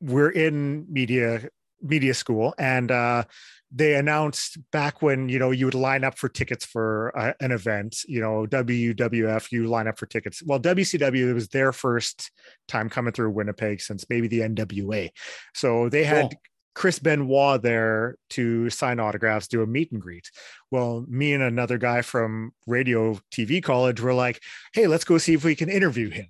we're 0.00 0.30
in 0.30 0.86
media 0.88 1.48
media 1.82 2.14
school, 2.14 2.54
and 2.58 2.90
uh, 2.90 3.24
they 3.72 3.94
announced 3.94 4.58
back 4.72 5.02
when 5.02 5.28
you 5.28 5.38
know 5.38 5.50
you 5.50 5.64
would 5.66 5.74
line 5.74 6.04
up 6.04 6.18
for 6.18 6.28
tickets 6.28 6.64
for 6.64 7.16
uh, 7.16 7.32
an 7.40 7.52
event 7.52 7.98
you 8.08 8.20
know 8.20 8.44
wwf 8.46 9.52
you 9.52 9.66
line 9.68 9.86
up 9.86 9.96
for 9.96 10.06
tickets 10.06 10.42
well 10.44 10.58
wcw 10.58 11.30
it 11.30 11.32
was 11.32 11.48
their 11.48 11.72
first 11.72 12.32
time 12.66 12.88
coming 12.88 13.12
through 13.12 13.30
winnipeg 13.30 13.80
since 13.80 14.04
maybe 14.10 14.26
the 14.26 14.40
nwa 14.40 15.08
so 15.54 15.88
they 15.88 16.02
had 16.02 16.22
cool. 16.22 16.32
Chris 16.74 16.98
benoit 16.98 17.62
there 17.62 18.16
to 18.28 18.70
sign 18.70 19.00
autographs 19.00 19.48
do 19.48 19.62
a 19.62 19.66
meet 19.66 19.90
and 19.92 20.00
greet 20.00 20.30
well 20.70 21.04
me 21.08 21.32
and 21.32 21.42
another 21.42 21.78
guy 21.78 22.02
from 22.02 22.52
radio 22.66 23.18
tv 23.32 23.62
college 23.62 24.00
were 24.00 24.14
like 24.14 24.40
hey 24.72 24.86
let's 24.86 25.04
go 25.04 25.18
see 25.18 25.34
if 25.34 25.44
we 25.44 25.54
can 25.54 25.68
interview 25.68 26.10
him 26.10 26.26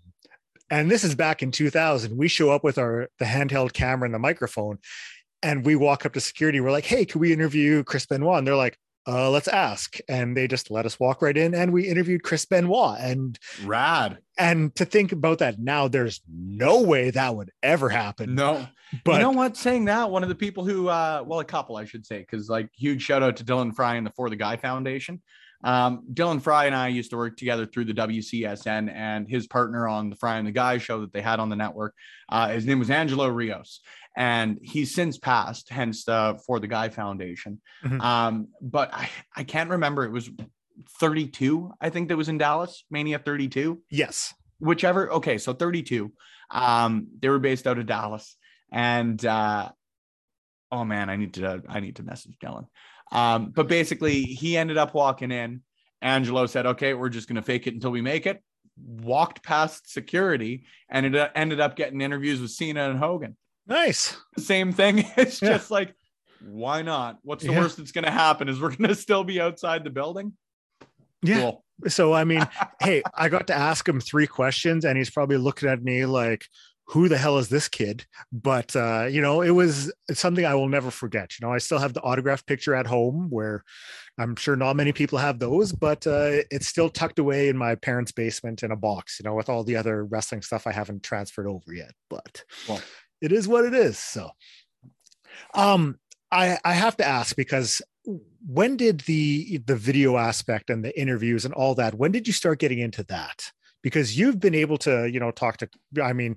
and 0.70 0.90
this 0.90 1.04
is 1.04 1.14
back 1.14 1.42
in 1.42 1.50
2000 1.50 2.16
we 2.16 2.28
show 2.28 2.50
up 2.50 2.64
with 2.64 2.78
our 2.78 3.08
the 3.18 3.24
handheld 3.24 3.72
camera 3.72 4.06
and 4.06 4.14
the 4.14 4.18
microphone 4.18 4.78
and 5.42 5.64
we 5.64 5.76
walk 5.76 6.04
up 6.04 6.12
to 6.12 6.20
security. 6.20 6.60
We're 6.60 6.70
like, 6.70 6.84
hey, 6.84 7.04
can 7.04 7.20
we 7.20 7.32
interview 7.32 7.82
Chris 7.84 8.06
Benoit? 8.06 8.38
And 8.38 8.46
they're 8.46 8.56
like, 8.56 8.78
uh, 9.06 9.30
let's 9.30 9.48
ask. 9.48 9.98
And 10.08 10.36
they 10.36 10.46
just 10.46 10.70
let 10.70 10.86
us 10.86 11.00
walk 11.00 11.22
right 11.22 11.36
in 11.36 11.54
and 11.54 11.72
we 11.72 11.88
interviewed 11.88 12.22
Chris 12.22 12.44
Benoit. 12.44 12.98
And 13.00 13.38
rad. 13.64 14.18
And 14.38 14.74
to 14.76 14.84
think 14.84 15.12
about 15.12 15.38
that 15.38 15.58
now, 15.58 15.88
there's 15.88 16.20
no 16.28 16.82
way 16.82 17.10
that 17.10 17.34
would 17.34 17.50
ever 17.62 17.88
happen. 17.88 18.34
No. 18.34 18.66
But 19.04 19.12
you 19.14 19.18
know 19.20 19.30
what? 19.30 19.56
Saying 19.56 19.84
that, 19.86 20.10
one 20.10 20.22
of 20.22 20.28
the 20.28 20.34
people 20.34 20.64
who, 20.64 20.88
uh, 20.88 21.22
well, 21.26 21.40
a 21.40 21.44
couple, 21.44 21.76
I 21.76 21.84
should 21.84 22.04
say, 22.04 22.18
because 22.18 22.48
like 22.48 22.68
huge 22.74 23.02
shout 23.02 23.22
out 23.22 23.36
to 23.36 23.44
Dylan 23.44 23.74
Fry 23.74 23.96
and 23.96 24.06
the 24.06 24.10
For 24.10 24.28
the 24.28 24.36
Guy 24.36 24.56
Foundation. 24.56 25.22
Um, 25.62 26.04
Dylan 26.12 26.40
Fry 26.40 26.66
and 26.66 26.74
I 26.74 26.88
used 26.88 27.10
to 27.10 27.16
work 27.16 27.36
together 27.36 27.66
through 27.66 27.84
the 27.86 27.94
WCSN, 27.94 28.92
and 28.92 29.28
his 29.28 29.46
partner 29.46 29.86
on 29.86 30.10
the 30.10 30.16
Fry 30.16 30.38
and 30.38 30.46
the 30.46 30.52
Guy 30.52 30.78
show 30.78 31.00
that 31.02 31.12
they 31.12 31.20
had 31.20 31.38
on 31.40 31.48
the 31.48 31.56
network, 31.56 31.94
uh, 32.28 32.48
his 32.48 32.64
name 32.64 32.78
was 32.78 32.90
Angelo 32.90 33.28
Rios 33.28 33.80
and 34.16 34.58
he's 34.62 34.94
since 34.94 35.18
passed, 35.18 35.68
hence 35.68 36.04
the 36.04 36.38
For 36.46 36.60
the 36.60 36.66
Guy 36.66 36.88
Foundation. 36.88 37.60
Mm-hmm. 37.84 38.00
Um, 38.00 38.48
but 38.60 38.92
I, 38.92 39.08
I 39.36 39.44
can't 39.44 39.70
remember. 39.70 40.04
It 40.04 40.10
was 40.10 40.30
32, 40.98 41.72
I 41.80 41.90
think 41.90 42.08
that 42.08 42.16
was 42.16 42.28
in 42.28 42.38
Dallas, 42.38 42.84
Mania 42.90 43.18
32. 43.18 43.80
Yes. 43.90 44.34
Whichever. 44.58 45.12
Okay, 45.12 45.38
so 45.38 45.52
32. 45.52 46.12
Um, 46.50 47.08
they 47.20 47.28
were 47.28 47.38
based 47.38 47.66
out 47.66 47.78
of 47.78 47.86
Dallas. 47.86 48.36
And 48.72 49.24
uh, 49.24 49.70
oh 50.70 50.84
man, 50.84 51.10
I 51.10 51.16
need 51.16 51.34
to 51.34 51.62
I 51.68 51.80
need 51.80 51.96
to 51.96 52.02
message 52.02 52.36
Dylan. 52.42 52.66
Um, 53.12 53.50
but 53.50 53.68
basically 53.68 54.22
he 54.22 54.56
ended 54.56 54.78
up 54.78 54.94
walking 54.94 55.32
in. 55.32 55.62
Angelo 56.02 56.46
said, 56.46 56.66
okay, 56.66 56.94
we're 56.94 57.08
just 57.08 57.28
gonna 57.28 57.42
fake 57.42 57.66
it 57.66 57.74
until 57.74 57.90
we 57.90 58.00
make 58.00 58.26
it. 58.26 58.42
Walked 58.76 59.42
past 59.42 59.92
security 59.92 60.64
and 60.88 61.14
it 61.14 61.30
ended 61.34 61.60
up 61.60 61.76
getting 61.76 62.00
interviews 62.00 62.40
with 62.40 62.50
Cena 62.50 62.88
and 62.88 62.98
Hogan. 62.98 63.36
Nice. 63.66 64.16
Same 64.36 64.72
thing. 64.72 65.04
It's 65.16 65.40
yeah. 65.40 65.50
just 65.50 65.70
like, 65.70 65.94
why 66.42 66.82
not? 66.82 67.18
What's 67.22 67.44
the 67.44 67.52
yeah. 67.52 67.60
worst 67.60 67.76
that's 67.76 67.92
going 67.92 68.04
to 68.04 68.10
happen? 68.10 68.48
Is 68.48 68.60
we're 68.60 68.74
going 68.74 68.88
to 68.88 68.94
still 68.94 69.24
be 69.24 69.40
outside 69.40 69.84
the 69.84 69.90
building? 69.90 70.32
Yeah. 71.22 71.40
Cool. 71.40 71.64
So, 71.88 72.12
I 72.12 72.24
mean, 72.24 72.46
hey, 72.80 73.02
I 73.14 73.28
got 73.28 73.46
to 73.46 73.54
ask 73.54 73.88
him 73.88 74.00
three 74.00 74.26
questions 74.26 74.84
and 74.84 74.98
he's 74.98 75.10
probably 75.10 75.36
looking 75.36 75.68
at 75.68 75.82
me 75.82 76.04
like, 76.06 76.46
who 76.90 77.08
the 77.08 77.18
hell 77.18 77.38
is 77.38 77.48
this 77.48 77.68
kid? 77.68 78.04
But, 78.32 78.74
uh, 78.74 79.06
you 79.08 79.20
know, 79.20 79.42
it 79.42 79.50
was 79.50 79.92
something 80.12 80.44
I 80.44 80.56
will 80.56 80.68
never 80.68 80.90
forget. 80.90 81.38
You 81.38 81.46
know, 81.46 81.52
I 81.52 81.58
still 81.58 81.78
have 81.78 81.94
the 81.94 82.02
autograph 82.02 82.44
picture 82.46 82.74
at 82.74 82.86
home 82.86 83.28
where 83.30 83.62
I'm 84.18 84.34
sure 84.34 84.56
not 84.56 84.74
many 84.74 84.92
people 84.92 85.18
have 85.18 85.38
those, 85.38 85.72
but 85.72 86.04
uh, 86.06 86.42
it's 86.50 86.66
still 86.66 86.88
tucked 86.88 87.20
away 87.20 87.48
in 87.48 87.56
my 87.56 87.76
parents' 87.76 88.10
basement 88.10 88.64
in 88.64 88.72
a 88.72 88.76
box, 88.76 89.20
you 89.20 89.24
know, 89.24 89.34
with 89.34 89.48
all 89.48 89.62
the 89.62 89.76
other 89.76 90.04
wrestling 90.04 90.42
stuff 90.42 90.66
I 90.66 90.72
haven't 90.72 91.04
transferred 91.04 91.46
over 91.46 91.72
yet. 91.72 91.92
But, 92.08 92.42
well, 92.68 92.80
it 93.20 93.30
is 93.30 93.46
what 93.46 93.64
it 93.64 93.74
is. 93.74 93.96
So, 93.96 94.30
um, 95.54 95.96
I 96.32 96.58
I 96.64 96.72
have 96.72 96.96
to 96.96 97.06
ask 97.06 97.36
because 97.36 97.82
when 98.46 98.76
did 98.76 99.00
the 99.00 99.58
the 99.58 99.76
video 99.76 100.16
aspect 100.16 100.70
and 100.70 100.84
the 100.84 100.98
interviews 101.00 101.44
and 101.44 101.54
all 101.54 101.74
that 101.74 101.94
when 101.94 102.12
did 102.12 102.26
you 102.26 102.32
start 102.32 102.58
getting 102.58 102.78
into 102.78 103.04
that 103.04 103.52
because 103.82 104.18
you've 104.18 104.40
been 104.40 104.54
able 104.54 104.78
to 104.78 105.06
you 105.06 105.20
know 105.20 105.30
talk 105.30 105.58
to 105.58 105.68
i 106.02 106.12
mean 106.12 106.36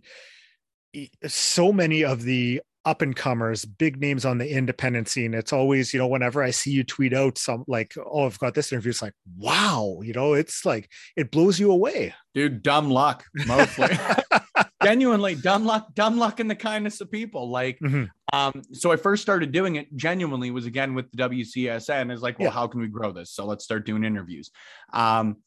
so 1.27 1.71
many 1.71 2.03
of 2.03 2.23
the 2.23 2.61
up 2.85 3.01
and 3.01 3.15
comers 3.15 3.63
big 3.63 4.01
names 4.01 4.25
on 4.25 4.37
the 4.37 4.51
independent 4.51 5.07
scene 5.07 5.33
it's 5.33 5.53
always 5.53 5.93
you 5.93 5.99
know 5.99 6.07
whenever 6.07 6.43
i 6.43 6.51
see 6.51 6.69
you 6.69 6.83
tweet 6.83 7.13
out 7.13 7.37
some 7.37 7.63
like 7.65 7.93
oh 8.11 8.25
i've 8.25 8.37
got 8.39 8.53
this 8.53 8.73
interview 8.73 8.89
it's 8.89 9.01
like 9.01 9.13
wow 9.37 10.01
you 10.03 10.11
know 10.11 10.33
it's 10.33 10.65
like 10.65 10.89
it 11.15 11.31
blows 11.31 11.57
you 11.57 11.71
away 11.71 12.13
dude 12.33 12.61
dumb 12.61 12.89
luck 12.89 13.23
mostly 13.47 13.87
genuinely 14.83 15.35
dumb 15.35 15.65
luck, 15.65 15.93
dumb 15.93 16.17
luck 16.17 16.39
in 16.39 16.47
the 16.47 16.55
kindness 16.55 17.01
of 17.01 17.11
people. 17.11 17.49
Like, 17.49 17.79
mm-hmm. 17.79 18.05
um, 18.37 18.61
so 18.71 18.91
I 18.91 18.95
first 18.95 19.21
started 19.21 19.51
doing 19.51 19.75
it 19.77 19.95
genuinely 19.95 20.51
was 20.51 20.65
again 20.65 20.93
with 20.93 21.09
the 21.11 21.17
WCSN 21.29 22.11
is 22.11 22.21
like, 22.21 22.39
well, 22.39 22.47
yeah. 22.47 22.51
how 22.53 22.67
can 22.67 22.81
we 22.81 22.87
grow 22.87 23.11
this? 23.11 23.31
So 23.31 23.45
let's 23.45 23.63
start 23.63 23.85
doing 23.85 24.03
interviews. 24.03 24.51
Um, 24.91 25.37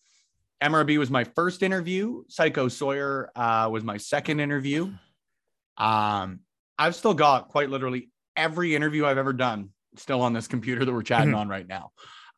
MRB 0.62 0.98
was 0.98 1.10
my 1.10 1.24
first 1.24 1.62
interview. 1.62 2.24
Psycho 2.28 2.68
Sawyer 2.68 3.30
uh, 3.36 3.68
was 3.70 3.84
my 3.84 3.98
second 3.98 4.40
interview. 4.40 4.90
Um, 5.78 6.40
I've 6.78 6.94
still 6.94 7.14
got 7.14 7.48
quite 7.48 7.70
literally 7.70 8.10
every 8.36 8.74
interview 8.74 9.06
I've 9.06 9.18
ever 9.18 9.32
done 9.32 9.70
still 9.96 10.22
on 10.22 10.32
this 10.32 10.46
computer 10.46 10.84
that 10.84 10.92
we're 10.92 11.02
chatting 11.02 11.30
mm-hmm. 11.30 11.38
on 11.38 11.48
right 11.48 11.66
now. 11.66 11.90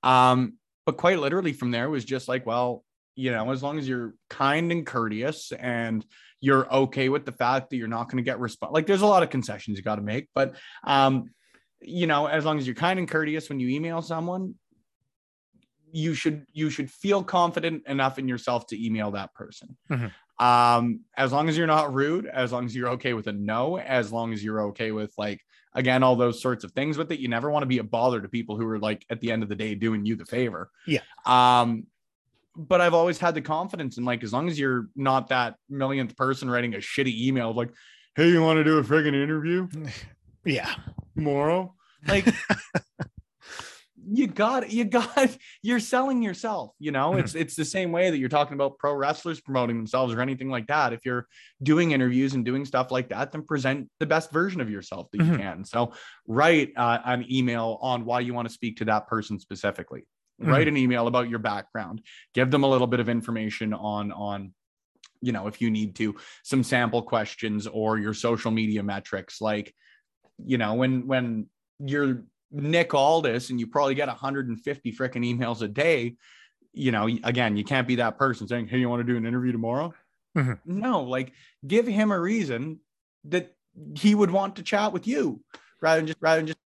Um, 0.02 0.54
but 0.86 0.96
quite 0.96 1.18
literally 1.18 1.52
from 1.52 1.70
there 1.70 1.90
was 1.90 2.04
just 2.04 2.28
like, 2.28 2.46
well, 2.46 2.84
you 3.14 3.32
know, 3.32 3.50
as 3.50 3.62
long 3.62 3.78
as 3.78 3.88
you're 3.88 4.14
kind 4.30 4.70
and 4.70 4.86
courteous 4.86 5.52
and 5.52 6.06
you're 6.40 6.72
okay 6.72 7.08
with 7.08 7.26
the 7.26 7.32
fact 7.32 7.70
that 7.70 7.76
you're 7.76 7.88
not 7.88 8.04
going 8.04 8.16
to 8.16 8.22
get 8.22 8.38
response. 8.38 8.72
Like 8.72 8.86
there's 8.86 9.02
a 9.02 9.06
lot 9.06 9.22
of 9.24 9.30
concessions 9.30 9.76
you 9.76 9.82
got 9.82 9.96
to 9.96 10.02
make, 10.02 10.28
but 10.34 10.54
um, 10.84 11.30
you 11.80 12.06
know, 12.06 12.26
as 12.26 12.44
long 12.44 12.58
as 12.58 12.66
you're 12.66 12.76
kind 12.76 12.98
and 12.98 13.08
courteous 13.08 13.48
when 13.48 13.58
you 13.58 13.68
email 13.68 14.02
someone, 14.02 14.54
you 15.90 16.14
should 16.14 16.46
you 16.52 16.70
should 16.70 16.90
feel 16.90 17.24
confident 17.24 17.86
enough 17.86 18.18
in 18.18 18.28
yourself 18.28 18.66
to 18.66 18.84
email 18.84 19.10
that 19.12 19.34
person. 19.34 19.76
Mm-hmm. 19.90 20.06
Um, 20.38 21.00
as 21.16 21.32
long 21.32 21.48
as 21.48 21.56
you're 21.56 21.66
not 21.66 21.92
rude, 21.92 22.26
as 22.26 22.52
long 22.52 22.64
as 22.64 22.74
you're 22.74 22.90
okay 22.90 23.12
with 23.12 23.26
a 23.26 23.32
no, 23.32 23.78
as 23.78 24.12
long 24.12 24.32
as 24.32 24.42
you're 24.42 24.62
okay 24.68 24.92
with 24.92 25.12
like 25.18 25.40
again 25.74 26.02
all 26.02 26.16
those 26.16 26.40
sorts 26.40 26.64
of 26.64 26.72
things 26.72 26.96
with 26.96 27.10
it, 27.12 27.18
you 27.18 27.28
never 27.28 27.50
want 27.50 27.62
to 27.62 27.66
be 27.66 27.78
a 27.78 27.84
bother 27.84 28.20
to 28.20 28.28
people 28.28 28.56
who 28.56 28.66
are 28.66 28.78
like 28.78 29.04
at 29.10 29.20
the 29.20 29.32
end 29.32 29.42
of 29.42 29.48
the 29.48 29.56
day 29.56 29.74
doing 29.74 30.04
you 30.04 30.16
the 30.16 30.24
favor. 30.24 30.70
Yeah. 30.86 31.00
Um, 31.26 31.86
but 32.56 32.80
I've 32.80 32.94
always 32.94 33.18
had 33.18 33.34
the 33.34 33.40
confidence 33.40 33.96
and 33.96 34.06
like 34.06 34.22
as 34.24 34.32
long 34.32 34.48
as 34.48 34.58
you're 34.58 34.88
not 34.96 35.28
that 35.28 35.54
millionth 35.68 36.16
person 36.16 36.50
writing 36.50 36.74
a 36.74 36.78
shitty 36.78 37.16
email 37.20 37.52
like, 37.52 37.70
hey, 38.16 38.28
you 38.28 38.42
want 38.42 38.56
to 38.58 38.64
do 38.64 38.78
a 38.78 38.82
friggin' 38.82 39.14
interview? 39.14 39.68
Yeah. 40.44 40.72
Tomorrow. 41.14 41.74
Like 42.06 42.24
you 44.10 44.26
got 44.26 44.70
you 44.70 44.84
got 44.84 45.36
you're 45.62 45.80
selling 45.80 46.22
yourself, 46.22 46.72
you 46.78 46.92
know. 46.92 47.14
It's 47.14 47.34
it's 47.34 47.56
the 47.56 47.64
same 47.64 47.92
way 47.92 48.10
that 48.10 48.18
you're 48.18 48.28
talking 48.28 48.54
about 48.54 48.78
pro 48.78 48.94
wrestlers 48.94 49.40
promoting 49.40 49.76
themselves 49.76 50.14
or 50.14 50.20
anything 50.20 50.48
like 50.48 50.66
that. 50.68 50.92
If 50.92 51.04
you're 51.04 51.26
doing 51.62 51.92
interviews 51.92 52.34
and 52.34 52.44
doing 52.44 52.64
stuff 52.64 52.90
like 52.90 53.08
that, 53.10 53.32
then 53.32 53.42
present 53.42 53.88
the 54.00 54.06
best 54.06 54.30
version 54.30 54.60
of 54.60 54.70
yourself 54.70 55.08
that 55.12 55.18
you 55.18 55.24
mm-hmm. 55.24 55.42
can. 55.42 55.64
So 55.64 55.92
write 56.26 56.72
uh, 56.76 56.98
an 57.04 57.26
email 57.30 57.78
on 57.80 58.04
why 58.04 58.20
you 58.20 58.34
want 58.34 58.48
to 58.48 58.54
speak 58.54 58.78
to 58.78 58.86
that 58.86 59.06
person 59.08 59.38
specifically 59.38 60.04
mm-hmm. 60.40 60.50
write 60.50 60.68
an 60.68 60.76
email 60.76 61.06
about 61.06 61.28
your 61.28 61.38
background 61.38 62.02
give 62.34 62.50
them 62.50 62.64
a 62.64 62.68
little 62.68 62.86
bit 62.86 63.00
of 63.00 63.08
information 63.08 63.72
on 63.74 64.12
on 64.12 64.52
you 65.20 65.32
know 65.32 65.46
if 65.46 65.60
you 65.60 65.70
need 65.70 65.94
to 65.96 66.16
some 66.44 66.62
sample 66.62 67.02
questions 67.02 67.66
or 67.66 67.98
your 67.98 68.14
social 68.14 68.50
media 68.50 68.82
metrics 68.82 69.40
like 69.40 69.74
you 70.44 70.58
know 70.58 70.74
when 70.74 71.06
when 71.06 71.46
you're 71.84 72.24
nick 72.50 72.94
aldis 72.94 73.50
and 73.50 73.60
you 73.60 73.66
probably 73.66 73.94
get 73.94 74.08
150 74.08 74.92
freaking 74.92 75.24
emails 75.24 75.62
a 75.62 75.68
day 75.68 76.16
you 76.72 76.92
know 76.92 77.06
again 77.24 77.56
you 77.56 77.64
can't 77.64 77.88
be 77.88 77.96
that 77.96 78.18
person 78.18 78.48
saying 78.48 78.66
hey 78.66 78.78
you 78.78 78.88
want 78.88 79.00
to 79.00 79.12
do 79.12 79.16
an 79.16 79.26
interview 79.26 79.52
tomorrow 79.52 79.92
mm-hmm. 80.36 80.52
no 80.64 81.02
like 81.02 81.32
give 81.66 81.86
him 81.86 82.10
a 82.10 82.18
reason 82.18 82.80
that 83.24 83.54
he 83.96 84.14
would 84.14 84.30
want 84.30 84.56
to 84.56 84.62
chat 84.62 84.92
with 84.92 85.06
you 85.06 85.40
rather 85.80 86.00
than 86.00 86.06
just 86.06 86.18
rather 86.20 86.40
than 86.40 86.46
just 86.48 86.58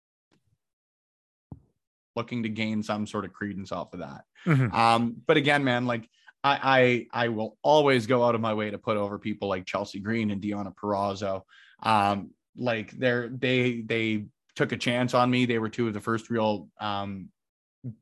looking 2.16 2.42
to 2.42 2.48
gain 2.48 2.82
some 2.82 3.06
sort 3.06 3.24
of 3.24 3.32
credence 3.32 3.72
off 3.72 3.92
of 3.94 4.00
that. 4.00 4.24
Mm-hmm. 4.46 4.74
Um, 4.74 5.16
but 5.26 5.36
again, 5.36 5.64
man, 5.64 5.86
like 5.86 6.08
I, 6.42 7.06
I 7.12 7.24
I 7.24 7.28
will 7.28 7.56
always 7.62 8.06
go 8.06 8.24
out 8.24 8.34
of 8.34 8.40
my 8.40 8.54
way 8.54 8.70
to 8.70 8.78
put 8.78 8.96
over 8.96 9.18
people 9.18 9.48
like 9.48 9.66
Chelsea 9.66 10.00
Green 10.00 10.30
and 10.30 10.42
Deonna 10.42 10.74
Purrazzo. 10.74 11.42
Um, 11.82 12.30
like 12.56 12.90
they're 12.92 13.28
they 13.28 13.80
they 13.80 14.26
took 14.60 14.72
a 14.72 14.76
chance 14.76 15.14
on 15.14 15.30
me. 15.30 15.46
They 15.46 15.58
were 15.58 15.70
two 15.70 15.88
of 15.88 15.94
the 15.94 16.00
first 16.00 16.28
real 16.28 16.68
um 16.78 17.28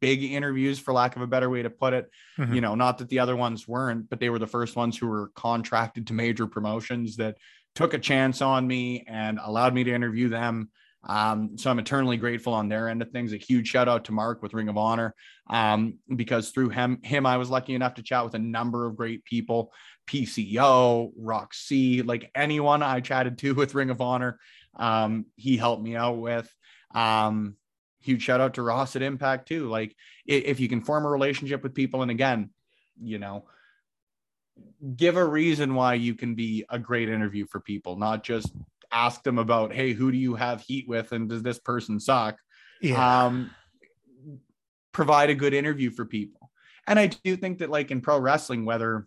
big 0.00 0.24
interviews 0.24 0.80
for 0.80 0.92
lack 0.92 1.14
of 1.14 1.22
a 1.22 1.26
better 1.28 1.48
way 1.48 1.62
to 1.62 1.70
put 1.70 1.92
it 1.92 2.10
mm-hmm. 2.36 2.52
you 2.52 2.60
know 2.60 2.74
not 2.74 2.98
that 2.98 3.08
the 3.10 3.20
other 3.20 3.36
ones 3.36 3.68
weren't 3.68 4.10
but 4.10 4.18
they 4.18 4.28
were 4.28 4.40
the 4.40 4.44
first 4.44 4.74
ones 4.74 4.98
who 4.98 5.06
were 5.06 5.30
contracted 5.36 6.04
to 6.04 6.12
major 6.12 6.48
promotions 6.48 7.14
that 7.14 7.36
took 7.76 7.94
a 7.94 7.98
chance 8.00 8.42
on 8.42 8.66
me 8.66 9.04
and 9.06 9.38
allowed 9.40 9.72
me 9.72 9.84
to 9.84 9.94
interview 9.94 10.28
them 10.28 10.68
um, 11.04 11.56
so 11.56 11.70
I'm 11.70 11.78
eternally 11.78 12.16
grateful 12.16 12.52
on 12.52 12.68
their 12.68 12.88
end 12.88 13.02
of 13.02 13.10
things. 13.10 13.32
A 13.32 13.36
huge 13.36 13.68
shout 13.68 13.88
out 13.88 14.04
to 14.06 14.12
Mark 14.12 14.42
with 14.42 14.52
Ring 14.52 14.68
of 14.68 14.76
Honor 14.76 15.14
um, 15.48 15.98
because 16.14 16.50
through 16.50 16.70
him, 16.70 16.98
him, 17.02 17.24
I 17.24 17.36
was 17.36 17.50
lucky 17.50 17.74
enough 17.74 17.94
to 17.94 18.02
chat 18.02 18.24
with 18.24 18.34
a 18.34 18.40
number 18.40 18.84
of 18.84 18.96
great 18.96 19.24
people 19.24 19.72
PCO, 20.08 21.12
Roxy, 21.16 22.02
like 22.02 22.30
anyone 22.34 22.82
I 22.82 23.00
chatted 23.00 23.38
to 23.38 23.54
with 23.54 23.74
Ring 23.74 23.90
of 23.90 24.00
Honor, 24.00 24.38
um, 24.76 25.26
he 25.36 25.56
helped 25.56 25.82
me 25.82 25.96
out 25.96 26.18
with. 26.18 26.52
Um, 26.94 27.56
huge 28.00 28.22
shout 28.22 28.40
out 28.40 28.54
to 28.54 28.62
Ross 28.62 28.96
at 28.96 29.02
Impact 29.02 29.48
too. 29.48 29.68
Like 29.68 29.94
if 30.26 30.60
you 30.60 30.68
can 30.68 30.80
form 30.80 31.04
a 31.04 31.10
relationship 31.10 31.62
with 31.62 31.74
people, 31.74 32.02
and 32.02 32.10
again, 32.10 32.50
you 33.00 33.18
know, 33.18 33.44
give 34.96 35.16
a 35.16 35.24
reason 35.24 35.74
why 35.74 35.94
you 35.94 36.14
can 36.14 36.34
be 36.34 36.64
a 36.70 36.78
great 36.78 37.08
interview 37.08 37.46
for 37.46 37.60
people, 37.60 37.96
not 37.96 38.24
just 38.24 38.52
ask 38.90 39.22
them 39.22 39.38
about, 39.38 39.72
hey, 39.72 39.92
who 39.92 40.10
do 40.10 40.18
you 40.18 40.34
have 40.34 40.62
heat 40.62 40.88
with, 40.88 41.12
and 41.12 41.28
does 41.28 41.42
this 41.42 41.58
person 41.58 42.00
suck? 42.00 42.38
Yeah. 42.80 43.26
Um, 43.26 43.50
provide 44.92 45.30
a 45.30 45.34
good 45.34 45.54
interview 45.54 45.90
for 45.90 46.04
people. 46.04 46.50
And 46.86 46.98
I 46.98 47.06
do 47.06 47.36
think 47.36 47.58
that, 47.58 47.70
like 47.70 47.90
in 47.90 48.00
pro 48.00 48.18
wrestling, 48.18 48.64
whether 48.64 49.06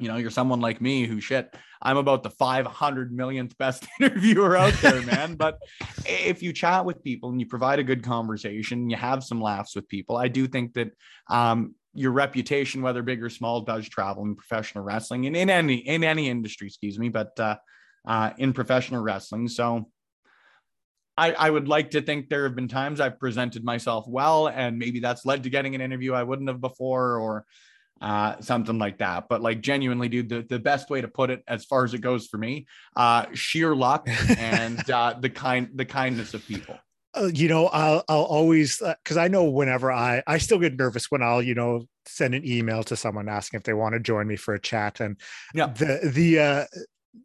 you 0.00 0.08
know 0.08 0.16
you're 0.16 0.30
someone 0.30 0.60
like 0.60 0.80
me 0.80 1.06
who 1.06 1.20
shit, 1.20 1.54
I'm 1.82 1.96
about 1.96 2.22
the 2.22 2.30
500 2.30 3.12
millionth 3.12 3.56
best 3.58 3.86
interviewer 4.00 4.56
out 4.56 4.74
there, 4.82 5.02
man. 5.02 5.34
but 5.34 5.58
if 6.06 6.42
you 6.42 6.52
chat 6.52 6.84
with 6.84 7.04
people 7.04 7.30
and 7.30 7.40
you 7.40 7.46
provide 7.46 7.78
a 7.78 7.84
good 7.84 8.02
conversation, 8.02 8.90
you 8.90 8.96
have 8.96 9.22
some 9.22 9.40
laughs 9.40 9.76
with 9.76 9.88
people, 9.88 10.16
I 10.16 10.28
do 10.28 10.46
think 10.46 10.74
that 10.74 10.92
um, 11.28 11.74
your 11.94 12.12
reputation, 12.12 12.82
whether 12.82 13.02
big 13.02 13.22
or 13.22 13.30
small, 13.30 13.60
does 13.62 13.88
travel 13.88 14.24
in 14.24 14.36
professional 14.36 14.84
wrestling 14.84 15.26
and 15.26 15.36
in 15.36 15.50
any 15.50 15.76
in 15.76 16.04
any 16.04 16.28
industry, 16.28 16.68
excuse 16.68 16.98
me, 16.98 17.08
but 17.08 17.38
uh, 17.38 17.56
uh, 18.06 18.30
in 18.38 18.52
professional 18.52 19.02
wrestling. 19.02 19.48
So 19.48 19.90
I, 21.16 21.32
I 21.32 21.50
would 21.50 21.68
like 21.68 21.90
to 21.90 22.00
think 22.00 22.28
there 22.28 22.44
have 22.44 22.54
been 22.54 22.68
times 22.68 23.00
I've 23.00 23.18
presented 23.18 23.64
myself 23.64 24.06
well, 24.08 24.48
and 24.48 24.78
maybe 24.78 25.00
that's 25.00 25.26
led 25.26 25.42
to 25.42 25.50
getting 25.50 25.74
an 25.74 25.80
interview 25.80 26.14
I 26.14 26.22
wouldn't 26.22 26.48
have 26.48 26.60
before, 26.60 27.16
or 27.18 27.44
uh, 28.00 28.40
something 28.40 28.78
like 28.78 28.98
that. 28.98 29.26
But 29.28 29.42
like 29.42 29.60
genuinely, 29.60 30.08
dude, 30.08 30.28
the, 30.28 30.42
the 30.42 30.58
best 30.58 30.90
way 30.90 31.00
to 31.00 31.08
put 31.08 31.30
it, 31.30 31.42
as 31.46 31.64
far 31.64 31.84
as 31.84 31.94
it 31.94 32.00
goes 32.00 32.26
for 32.26 32.38
me, 32.38 32.66
uh, 32.96 33.26
sheer 33.34 33.74
luck 33.74 34.08
and 34.38 34.88
uh, 34.90 35.14
the 35.20 35.30
kind 35.30 35.68
the 35.74 35.84
kindness 35.84 36.34
of 36.34 36.46
people. 36.46 36.78
Uh, 37.12 37.30
you 37.32 37.48
know, 37.48 37.66
I'll 37.66 38.04
I'll 38.08 38.22
always 38.22 38.78
because 38.78 39.16
uh, 39.16 39.22
I 39.22 39.28
know 39.28 39.44
whenever 39.44 39.90
I 39.90 40.22
I 40.26 40.38
still 40.38 40.58
get 40.58 40.76
nervous 40.76 41.10
when 41.10 41.22
I'll 41.22 41.42
you 41.42 41.54
know 41.54 41.86
send 42.06 42.34
an 42.34 42.46
email 42.46 42.82
to 42.84 42.96
someone 42.96 43.28
asking 43.28 43.58
if 43.58 43.64
they 43.64 43.72
want 43.72 43.94
to 43.94 44.00
join 44.00 44.26
me 44.26 44.36
for 44.36 44.54
a 44.54 44.60
chat 44.60 45.00
and 45.00 45.16
yeah 45.54 45.66
the 45.66 46.10
the 46.12 46.38
uh 46.38 46.64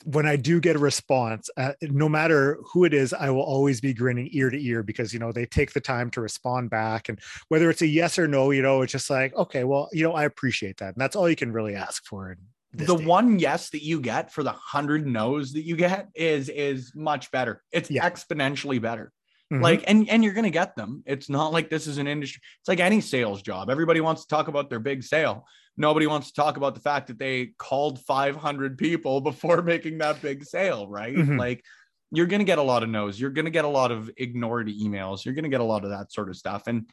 when 0.04 0.26
I 0.26 0.36
do 0.36 0.60
get 0.60 0.76
a 0.76 0.80
response, 0.80 1.50
uh, 1.58 1.74
no 1.82 2.10
matter 2.10 2.58
who 2.72 2.86
it 2.86 2.94
is, 2.94 3.14
I 3.14 3.30
will 3.30 3.44
always 3.44 3.82
be 3.82 3.94
grinning 3.94 4.30
ear 4.32 4.50
to 4.50 4.64
ear 4.64 4.84
because 4.84 5.14
you 5.14 5.20
know 5.20 5.32
they 5.32 5.46
take 5.46 5.74
the 5.74 5.82
time 5.82 6.10
to 6.12 6.22
respond 6.22 6.70
back, 6.70 7.10
and 7.10 7.20
whether 7.50 7.70
it's 7.70 7.82
a 7.82 7.88
yes 7.88 8.18
or 8.18 8.28
no, 8.28 8.52
you 8.52 8.62
know, 8.62 8.82
it's 8.82 8.92
just 8.92 9.10
like 9.10 9.36
okay, 9.36 9.64
well, 9.64 9.90
you 9.92 10.04
know, 10.04 10.14
I 10.14 10.24
appreciate 10.24 10.78
that, 10.78 10.96
and 10.96 11.02
that's 11.02 11.16
all 11.16 11.30
you 11.30 11.36
can 11.36 11.52
really 11.52 11.76
ask 11.76 12.06
for. 12.06 12.36
The 12.74 12.98
day. 12.98 13.06
one 13.06 13.40
yes 13.40 13.70
that 13.70 13.84
you 13.84 14.02
get 14.02 14.34
for 14.34 14.44
the 14.44 14.52
hundred 14.52 15.08
no's 15.08 15.54
that 15.54 15.64
you 15.64 15.76
get 15.76 16.10
is 16.16 16.50
is 16.50 16.94
much 16.96 17.32
better. 17.32 17.62
It's 17.72 17.90
yeah. 17.92 18.10
exponentially 18.10 18.82
better. 18.82 19.12
Mm-hmm. 19.54 19.64
Like, 19.64 19.84
and 19.88 20.10
and 20.10 20.24
you're 20.24 20.34
gonna 20.34 20.50
get 20.50 20.76
them. 20.76 21.04
It's 21.06 21.30
not 21.30 21.54
like 21.54 21.70
this 21.70 21.86
is 21.86 22.00
an 22.00 22.08
industry. 22.08 22.42
It's 22.60 22.68
like 22.68 22.80
any 22.80 23.02
sales 23.02 23.42
job. 23.42 23.70
Everybody 23.70 24.02
wants 24.02 24.24
to 24.24 24.28
talk 24.28 24.48
about 24.48 24.70
their 24.70 24.80
big 24.80 25.04
sale 25.04 25.46
nobody 25.78 26.08
wants 26.08 26.28
to 26.28 26.42
talk 26.42 26.58
about 26.58 26.76
the 26.76 26.82
fact 26.82 27.08
that 27.08 27.20
they 27.20 27.52
called 27.58 28.00
500 28.00 28.78
people 28.78 29.22
before 29.22 29.62
making 29.64 30.00
that 30.00 30.22
big 30.22 30.44
sale, 30.44 30.88
right? 30.88 31.16
Mm-hmm. 31.16 31.38
Like 31.38 31.64
you're 32.12 32.28
going 32.28 32.40
to 32.40 32.46
get 32.46 32.60
a 32.60 32.64
lot 32.64 32.84
of 32.84 32.90
no's. 32.90 33.20
You're 33.20 33.32
going 33.32 33.46
to 33.46 33.52
get 33.52 33.66
a 33.66 33.70
lot 33.70 33.92
of 33.92 34.10
ignored 34.18 34.68
emails. 34.68 35.26
You're 35.26 35.34
going 35.34 35.44
to 35.44 35.50
get 35.50 35.62
a 35.62 35.66
lot 35.66 35.84
of 35.84 35.90
that 35.90 36.12
sort 36.12 36.30
of 36.30 36.36
stuff. 36.36 36.64
And 36.68 36.90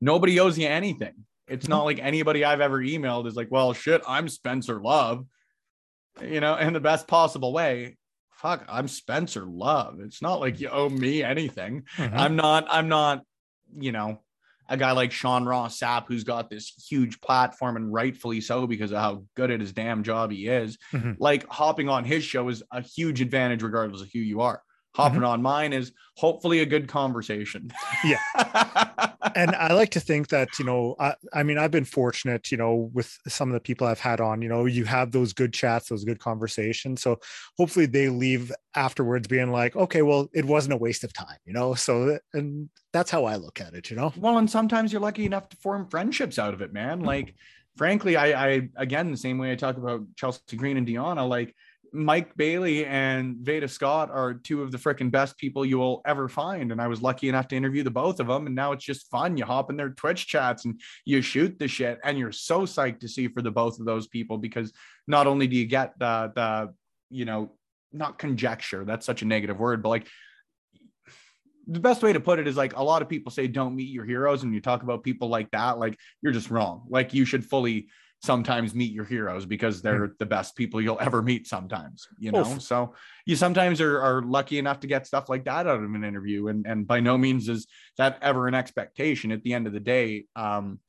nobody 0.00 0.40
owes 0.40 0.58
you 0.58 0.66
anything. 0.66 1.14
It's 1.48 1.68
not 1.68 1.84
like 1.84 2.00
anybody 2.00 2.44
I've 2.44 2.60
ever 2.60 2.80
emailed 2.80 3.26
is 3.26 3.36
like, 3.36 3.48
well, 3.50 3.72
shit, 3.72 4.02
I'm 4.06 4.28
Spencer 4.28 4.80
Love, 4.80 5.26
you 6.20 6.40
know, 6.40 6.56
in 6.56 6.72
the 6.72 6.80
best 6.80 7.06
possible 7.06 7.52
way. 7.52 7.96
Fuck, 8.30 8.64
I'm 8.68 8.88
Spencer 8.88 9.44
Love. 9.46 10.00
It's 10.00 10.20
not 10.20 10.40
like 10.40 10.60
you 10.60 10.68
owe 10.68 10.88
me 10.88 11.22
anything. 11.22 11.84
Mm-hmm. 11.96 12.18
I'm 12.18 12.36
not, 12.36 12.66
I'm 12.68 12.88
not, 12.88 13.22
you 13.78 13.92
know, 13.92 14.20
a 14.68 14.76
guy 14.76 14.92
like 14.92 15.12
Sean 15.12 15.44
Ross 15.44 15.78
Sapp, 15.78 16.06
who's 16.08 16.24
got 16.24 16.50
this 16.50 16.72
huge 16.88 17.20
platform 17.20 17.76
and 17.76 17.92
rightfully 17.92 18.40
so 18.40 18.66
because 18.66 18.92
of 18.92 18.98
how 18.98 19.24
good 19.34 19.50
at 19.50 19.60
his 19.60 19.72
damn 19.72 20.02
job 20.02 20.30
he 20.30 20.48
is, 20.48 20.78
mm-hmm. 20.92 21.12
like 21.18 21.46
hopping 21.48 21.88
on 21.88 22.04
his 22.04 22.24
show 22.24 22.48
is 22.48 22.62
a 22.72 22.80
huge 22.80 23.20
advantage 23.20 23.62
regardless 23.62 24.02
of 24.02 24.10
who 24.12 24.20
you 24.20 24.40
are 24.40 24.62
hopping 24.96 25.18
mm-hmm. 25.18 25.26
on 25.26 25.42
mine 25.42 25.74
is 25.74 25.92
hopefully 26.16 26.60
a 26.60 26.66
good 26.66 26.88
conversation. 26.88 27.70
yeah. 28.02 28.16
and 29.34 29.54
I 29.54 29.74
like 29.74 29.90
to 29.90 30.00
think 30.00 30.28
that, 30.28 30.48
you 30.58 30.64
know, 30.64 30.96
I, 30.98 31.14
I, 31.34 31.42
mean, 31.42 31.58
I've 31.58 31.70
been 31.70 31.84
fortunate, 31.84 32.50
you 32.50 32.56
know, 32.56 32.90
with 32.94 33.14
some 33.28 33.50
of 33.50 33.52
the 33.52 33.60
people 33.60 33.86
I've 33.86 34.00
had 34.00 34.22
on, 34.22 34.40
you 34.40 34.48
know, 34.48 34.64
you 34.64 34.86
have 34.86 35.12
those 35.12 35.34
good 35.34 35.52
chats, 35.52 35.90
those 35.90 36.04
good 36.04 36.18
conversations. 36.18 37.02
So 37.02 37.20
hopefully 37.58 37.84
they 37.84 38.08
leave 38.08 38.50
afterwards 38.74 39.28
being 39.28 39.52
like, 39.52 39.76
okay, 39.76 40.00
well, 40.00 40.30
it 40.32 40.46
wasn't 40.46 40.72
a 40.72 40.78
waste 40.78 41.04
of 41.04 41.12
time, 41.12 41.36
you 41.44 41.52
know? 41.52 41.74
So, 41.74 42.18
and 42.32 42.70
that's 42.94 43.10
how 43.10 43.26
I 43.26 43.36
look 43.36 43.60
at 43.60 43.74
it, 43.74 43.90
you 43.90 43.96
know? 43.96 44.14
Well, 44.16 44.38
and 44.38 44.50
sometimes 44.50 44.92
you're 44.92 45.02
lucky 45.02 45.26
enough 45.26 45.50
to 45.50 45.58
form 45.58 45.88
friendships 45.90 46.38
out 46.38 46.54
of 46.54 46.62
it, 46.62 46.72
man. 46.72 47.00
Like, 47.00 47.34
frankly, 47.76 48.16
I, 48.16 48.46
I, 48.46 48.68
again, 48.76 49.10
the 49.10 49.18
same 49.18 49.36
way 49.36 49.52
I 49.52 49.56
talk 49.56 49.76
about 49.76 50.06
Chelsea 50.16 50.56
Green 50.56 50.78
and 50.78 50.86
Deanna, 50.86 51.28
like, 51.28 51.54
Mike 51.96 52.36
Bailey 52.36 52.84
and 52.84 53.36
Veda 53.38 53.66
Scott 53.66 54.10
are 54.10 54.34
two 54.34 54.62
of 54.62 54.70
the 54.70 54.78
freaking 54.78 55.10
best 55.10 55.38
people 55.38 55.64
you 55.64 55.78
will 55.78 56.02
ever 56.06 56.28
find. 56.28 56.70
And 56.70 56.80
I 56.80 56.86
was 56.86 57.02
lucky 57.02 57.28
enough 57.28 57.48
to 57.48 57.56
interview 57.56 57.82
the 57.82 57.90
both 57.90 58.20
of 58.20 58.26
them. 58.26 58.46
And 58.46 58.54
now 58.54 58.72
it's 58.72 58.84
just 58.84 59.10
fun. 59.10 59.36
You 59.36 59.44
hop 59.44 59.70
in 59.70 59.76
their 59.76 59.90
Twitch 59.90 60.26
chats 60.26 60.66
and 60.66 60.80
you 61.04 61.22
shoot 61.22 61.58
the 61.58 61.66
shit. 61.66 61.98
And 62.04 62.18
you're 62.18 62.32
so 62.32 62.62
psyched 62.62 63.00
to 63.00 63.08
see 63.08 63.28
for 63.28 63.42
the 63.42 63.50
both 63.50 63.80
of 63.80 63.86
those 63.86 64.06
people 64.06 64.38
because 64.38 64.72
not 65.06 65.26
only 65.26 65.46
do 65.46 65.56
you 65.56 65.66
get 65.66 65.98
the, 65.98 66.32
the, 66.34 66.74
you 67.10 67.24
know, 67.24 67.52
not 67.92 68.18
conjecture, 68.18 68.84
that's 68.84 69.06
such 69.06 69.22
a 69.22 69.26
negative 69.26 69.58
word, 69.58 69.82
but 69.82 69.88
like 69.88 70.06
the 71.66 71.80
best 71.80 72.02
way 72.02 72.12
to 72.12 72.20
put 72.20 72.38
it 72.38 72.46
is 72.46 72.56
like 72.56 72.76
a 72.76 72.82
lot 72.82 73.02
of 73.02 73.08
people 73.08 73.32
say 73.32 73.48
don't 73.48 73.74
meet 73.74 73.90
your 73.90 74.04
heroes 74.04 74.42
and 74.42 74.54
you 74.54 74.60
talk 74.60 74.84
about 74.84 75.02
people 75.02 75.28
like 75.28 75.50
that 75.50 75.78
like 75.78 75.98
you're 76.22 76.32
just 76.32 76.48
wrong 76.48 76.86
like 76.88 77.12
you 77.12 77.24
should 77.24 77.44
fully 77.44 77.88
sometimes 78.22 78.74
meet 78.74 78.92
your 78.92 79.04
heroes 79.04 79.44
because 79.46 79.82
they're 79.82 80.08
mm. 80.08 80.18
the 80.18 80.26
best 80.26 80.56
people 80.56 80.80
you'll 80.80 80.98
ever 81.00 81.22
meet 81.22 81.46
sometimes 81.46 82.08
you 82.18 82.32
know 82.32 82.40
Oof. 82.40 82.62
so 82.62 82.94
you 83.26 83.36
sometimes 83.36 83.80
are, 83.80 84.00
are 84.00 84.22
lucky 84.22 84.58
enough 84.58 84.80
to 84.80 84.86
get 84.86 85.06
stuff 85.06 85.28
like 85.28 85.44
that 85.44 85.66
out 85.66 85.82
of 85.82 85.82
an 85.82 86.04
interview 86.04 86.48
and 86.48 86.66
and 86.66 86.86
by 86.86 87.00
no 87.00 87.18
means 87.18 87.48
is 87.48 87.66
that 87.98 88.18
ever 88.22 88.48
an 88.48 88.54
expectation 88.54 89.32
at 89.32 89.42
the 89.42 89.52
end 89.52 89.66
of 89.66 89.72
the 89.72 89.80
day 89.80 90.24
um 90.34 90.80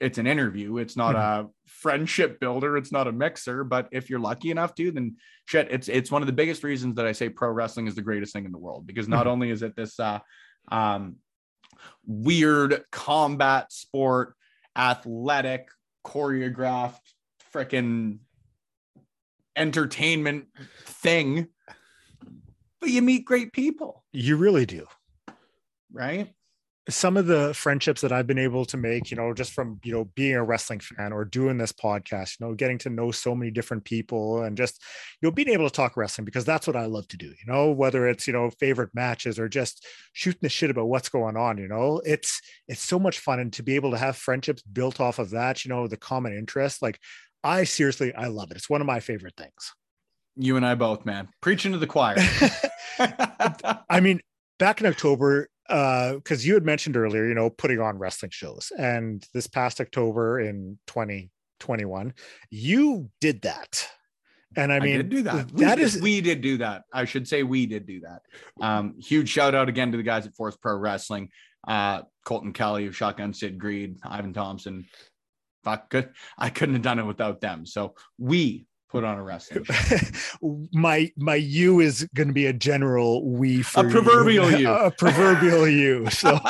it's 0.00 0.18
an 0.18 0.26
interview 0.26 0.76
it's 0.76 0.96
not 0.96 1.16
mm. 1.16 1.18
a 1.18 1.48
friendship 1.66 2.38
builder 2.40 2.76
it's 2.76 2.92
not 2.92 3.08
a 3.08 3.12
mixer 3.12 3.64
but 3.64 3.88
if 3.90 4.10
you're 4.10 4.20
lucky 4.20 4.50
enough 4.50 4.74
to 4.74 4.90
then 4.92 5.16
shit 5.46 5.68
it's 5.70 5.88
it's 5.88 6.10
one 6.10 6.22
of 6.22 6.26
the 6.26 6.32
biggest 6.32 6.62
reasons 6.62 6.96
that 6.96 7.06
i 7.06 7.12
say 7.12 7.28
pro 7.28 7.50
wrestling 7.50 7.86
is 7.86 7.94
the 7.94 8.02
greatest 8.02 8.32
thing 8.32 8.44
in 8.44 8.52
the 8.52 8.58
world 8.58 8.86
because 8.86 9.08
not 9.08 9.26
mm. 9.26 9.30
only 9.30 9.50
is 9.50 9.62
it 9.62 9.74
this 9.76 9.98
uh 9.98 10.18
um 10.70 11.16
weird 12.06 12.84
combat 12.92 13.72
sport 13.72 14.34
athletic 14.76 15.68
choreographed 16.08 17.12
freaking 17.52 18.18
entertainment 19.56 20.46
thing. 20.84 21.48
But 22.80 22.90
you 22.90 23.02
meet 23.02 23.26
great 23.26 23.52
people. 23.52 24.04
You 24.12 24.36
really 24.36 24.64
do. 24.64 24.86
Right? 25.92 26.32
Some 26.88 27.18
of 27.18 27.26
the 27.26 27.52
friendships 27.52 28.00
that 28.00 28.12
I've 28.12 28.26
been 28.26 28.38
able 28.38 28.64
to 28.66 28.76
make, 28.78 29.10
you 29.10 29.16
know, 29.16 29.34
just 29.34 29.52
from, 29.52 29.78
you 29.84 29.92
know, 29.92 30.04
being 30.14 30.34
a 30.34 30.42
wrestling 30.42 30.80
fan 30.80 31.12
or 31.12 31.24
doing 31.24 31.58
this 31.58 31.72
podcast, 31.72 32.40
you 32.40 32.46
know, 32.46 32.54
getting 32.54 32.78
to 32.78 32.90
know 32.90 33.10
so 33.10 33.34
many 33.34 33.50
different 33.50 33.84
people 33.84 34.42
and 34.42 34.56
just, 34.56 34.82
you 35.20 35.28
know, 35.28 35.32
being 35.32 35.50
able 35.50 35.68
to 35.68 35.74
talk 35.74 35.96
wrestling 35.96 36.24
because 36.24 36.46
that's 36.46 36.66
what 36.66 36.76
I 36.76 36.86
love 36.86 37.06
to 37.08 37.18
do, 37.18 37.26
you 37.26 37.46
know, 37.46 37.70
whether 37.70 38.08
it's, 38.08 38.26
you 38.26 38.32
know, 38.32 38.48
favorite 38.58 38.90
matches 38.94 39.38
or 39.38 39.48
just 39.48 39.86
shooting 40.14 40.40
the 40.40 40.48
shit 40.48 40.70
about 40.70 40.88
what's 40.88 41.10
going 41.10 41.36
on, 41.36 41.58
you 41.58 41.68
know, 41.68 42.00
it's, 42.06 42.40
it's 42.68 42.82
so 42.82 42.98
much 42.98 43.18
fun. 43.18 43.38
And 43.38 43.52
to 43.52 43.62
be 43.62 43.74
able 43.74 43.90
to 43.90 43.98
have 43.98 44.16
friendships 44.16 44.62
built 44.62 44.98
off 44.98 45.18
of 45.18 45.30
that, 45.30 45.64
you 45.64 45.68
know, 45.68 45.88
the 45.88 45.98
common 45.98 46.32
interest, 46.32 46.80
like 46.80 46.98
I 47.44 47.64
seriously, 47.64 48.14
I 48.14 48.28
love 48.28 48.50
it. 48.50 48.56
It's 48.56 48.70
one 48.70 48.80
of 48.80 48.86
my 48.86 49.00
favorite 49.00 49.34
things. 49.36 49.74
You 50.36 50.56
and 50.56 50.64
I 50.64 50.74
both, 50.74 51.04
man. 51.04 51.28
Preaching 51.42 51.72
to 51.72 51.78
the 51.78 51.86
choir. 51.86 52.16
I 53.90 54.00
mean, 54.00 54.20
back 54.58 54.80
in 54.80 54.86
October, 54.86 55.48
because 55.68 56.44
uh, 56.44 56.46
you 56.46 56.54
had 56.54 56.64
mentioned 56.64 56.96
earlier, 56.96 57.28
you 57.28 57.34
know, 57.34 57.50
putting 57.50 57.78
on 57.80 57.98
wrestling 57.98 58.30
shows, 58.30 58.72
and 58.78 59.26
this 59.34 59.46
past 59.46 59.80
October 59.80 60.40
in 60.40 60.78
2021, 60.86 62.14
you 62.50 63.10
did 63.20 63.42
that. 63.42 63.88
And 64.56 64.72
I 64.72 64.80
mean, 64.80 64.94
I 64.94 64.96
did 64.98 65.10
do 65.10 65.22
that. 65.22 65.48
That 65.56 65.78
we, 65.78 65.84
is, 65.84 66.00
we 66.00 66.20
did 66.22 66.40
do 66.40 66.56
that. 66.58 66.84
I 66.92 67.04
should 67.04 67.28
say 67.28 67.42
we 67.42 67.66
did 67.66 67.86
do 67.86 68.00
that. 68.00 68.22
Um, 68.60 68.94
huge 68.98 69.28
shout 69.28 69.54
out 69.54 69.68
again 69.68 69.92
to 69.92 69.98
the 69.98 70.02
guys 70.02 70.26
at 70.26 70.34
Force 70.34 70.56
Pro 70.56 70.74
Wrestling, 70.76 71.28
uh, 71.66 72.02
Colton 72.24 72.54
Kelly, 72.54 72.90
Shotgun 72.90 73.34
Sid 73.34 73.58
Greed, 73.58 73.98
Ivan 74.02 74.32
Thompson. 74.32 74.86
Fuck, 75.64 75.90
could 75.90 76.10
I 76.38 76.48
couldn't 76.48 76.76
have 76.76 76.82
done 76.82 76.98
it 76.98 77.04
without 77.04 77.42
them. 77.42 77.66
So 77.66 77.94
we 78.16 78.66
put 78.88 79.04
on 79.04 79.18
a 79.18 79.22
wrestling 79.22 79.64
my 80.72 81.10
my 81.16 81.34
you 81.34 81.80
is 81.80 82.08
going 82.14 82.28
to 82.28 82.34
be 82.34 82.46
a 82.46 82.52
general 82.52 83.24
we 83.24 83.62
for 83.62 83.86
a 83.86 83.90
proverbial 83.90 84.50
you, 84.50 84.58
you. 84.58 84.68
a 84.72 84.90
proverbial 84.90 85.68
you 85.68 86.08
so. 86.10 86.38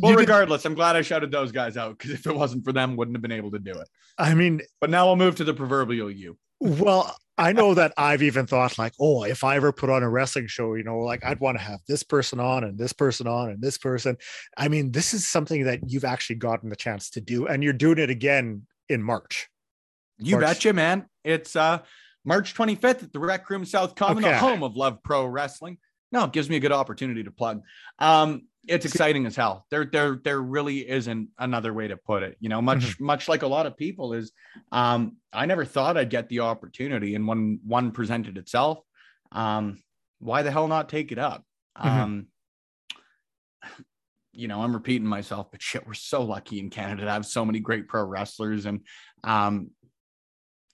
Well 0.00 0.12
you 0.12 0.18
regardless 0.18 0.62
did... 0.62 0.68
i'm 0.68 0.74
glad 0.74 0.96
i 0.96 1.02
shouted 1.02 1.30
those 1.30 1.52
guys 1.52 1.76
out 1.76 1.98
because 1.98 2.12
if 2.12 2.26
it 2.26 2.34
wasn't 2.34 2.64
for 2.64 2.72
them 2.72 2.96
wouldn't 2.96 3.16
have 3.16 3.22
been 3.22 3.32
able 3.32 3.50
to 3.50 3.58
do 3.58 3.72
it. 3.72 3.88
I 4.16 4.34
mean 4.34 4.62
but 4.80 4.90
now 4.90 5.06
we'll 5.06 5.16
move 5.16 5.36
to 5.36 5.44
the 5.44 5.54
proverbial 5.54 6.10
you. 6.10 6.38
well 6.60 7.16
i 7.36 7.52
know 7.52 7.74
that 7.74 7.92
i've 7.96 8.22
even 8.22 8.46
thought 8.46 8.78
like 8.78 8.92
oh 8.98 9.24
if 9.24 9.44
i 9.44 9.56
ever 9.56 9.72
put 9.72 9.90
on 9.90 10.02
a 10.02 10.08
wrestling 10.08 10.46
show 10.46 10.74
you 10.74 10.84
know 10.84 10.98
like 10.98 11.24
i'd 11.24 11.40
want 11.40 11.58
to 11.58 11.62
have 11.62 11.80
this 11.86 12.02
person 12.02 12.40
on 12.40 12.64
and 12.64 12.78
this 12.78 12.92
person 12.92 13.26
on 13.26 13.50
and 13.50 13.60
this 13.60 13.78
person. 13.78 14.16
I 14.56 14.68
mean 14.68 14.92
this 14.92 15.12
is 15.12 15.26
something 15.26 15.64
that 15.64 15.80
you've 15.86 16.04
actually 16.04 16.36
gotten 16.36 16.70
the 16.70 16.76
chance 16.76 17.10
to 17.10 17.20
do 17.20 17.46
and 17.46 17.62
you're 17.62 17.72
doing 17.72 17.98
it 17.98 18.10
again 18.10 18.66
in 18.88 19.02
march 19.02 19.48
you 20.18 20.36
March. 20.36 20.46
betcha, 20.46 20.72
man. 20.72 21.06
It's 21.24 21.56
uh 21.56 21.80
March 22.24 22.54
25th 22.54 23.04
at 23.04 23.12
the 23.12 23.18
Rec 23.18 23.48
Room 23.48 23.64
South 23.64 23.94
Common, 23.94 24.24
okay. 24.24 24.34
the 24.34 24.38
home 24.38 24.62
of 24.62 24.76
Love 24.76 25.02
Pro 25.02 25.24
Wrestling. 25.24 25.78
No, 26.12 26.24
it 26.24 26.32
gives 26.32 26.48
me 26.50 26.56
a 26.56 26.60
good 26.60 26.72
opportunity 26.72 27.22
to 27.24 27.30
plug. 27.30 27.62
Um, 27.98 28.42
it's 28.66 28.84
exciting 28.84 29.24
as 29.26 29.34
hell. 29.36 29.66
There, 29.70 29.86
there, 29.86 30.20
there 30.22 30.40
really 30.40 30.88
isn't 30.88 31.28
another 31.38 31.72
way 31.72 31.88
to 31.88 31.96
put 31.96 32.22
it. 32.22 32.36
You 32.40 32.48
know, 32.48 32.60
much, 32.60 32.80
mm-hmm. 32.80 33.04
much 33.04 33.28
like 33.28 33.42
a 33.42 33.46
lot 33.46 33.66
of 33.66 33.76
people 33.76 34.12
is. 34.12 34.32
Um, 34.72 35.16
I 35.32 35.46
never 35.46 35.64
thought 35.64 35.96
I'd 35.96 36.10
get 36.10 36.28
the 36.28 36.40
opportunity, 36.40 37.14
and 37.14 37.26
when 37.26 37.60
one 37.64 37.92
presented 37.92 38.36
itself, 38.36 38.80
um, 39.32 39.78
why 40.18 40.42
the 40.42 40.50
hell 40.50 40.68
not 40.68 40.88
take 40.88 41.12
it 41.12 41.18
up? 41.18 41.44
Mm-hmm. 41.78 41.88
Um, 41.88 42.26
you 44.32 44.48
know, 44.48 44.60
I'm 44.60 44.72
repeating 44.72 45.08
myself, 45.08 45.50
but 45.50 45.62
shit, 45.62 45.86
we're 45.86 45.94
so 45.94 46.22
lucky 46.22 46.58
in 46.58 46.70
Canada 46.70 47.04
to 47.04 47.10
have 47.10 47.26
so 47.26 47.44
many 47.44 47.60
great 47.60 47.88
pro 47.88 48.04
wrestlers, 48.04 48.66
and 48.66 48.80
um, 49.24 49.70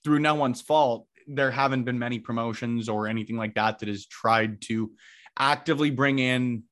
through 0.05 0.19
no 0.19 0.35
one's 0.35 0.61
fault, 0.61 1.07
there 1.27 1.51
haven't 1.51 1.83
been 1.83 1.99
many 1.99 2.19
promotions 2.19 2.87
or 2.87 3.07
anything 3.07 3.35
like 3.35 3.55
that 3.55 3.79
that 3.79 3.89
has 3.89 4.05
tried 4.05 4.61
to 4.61 4.91
actively 5.37 5.89
bring 5.89 6.19
in 6.19 6.63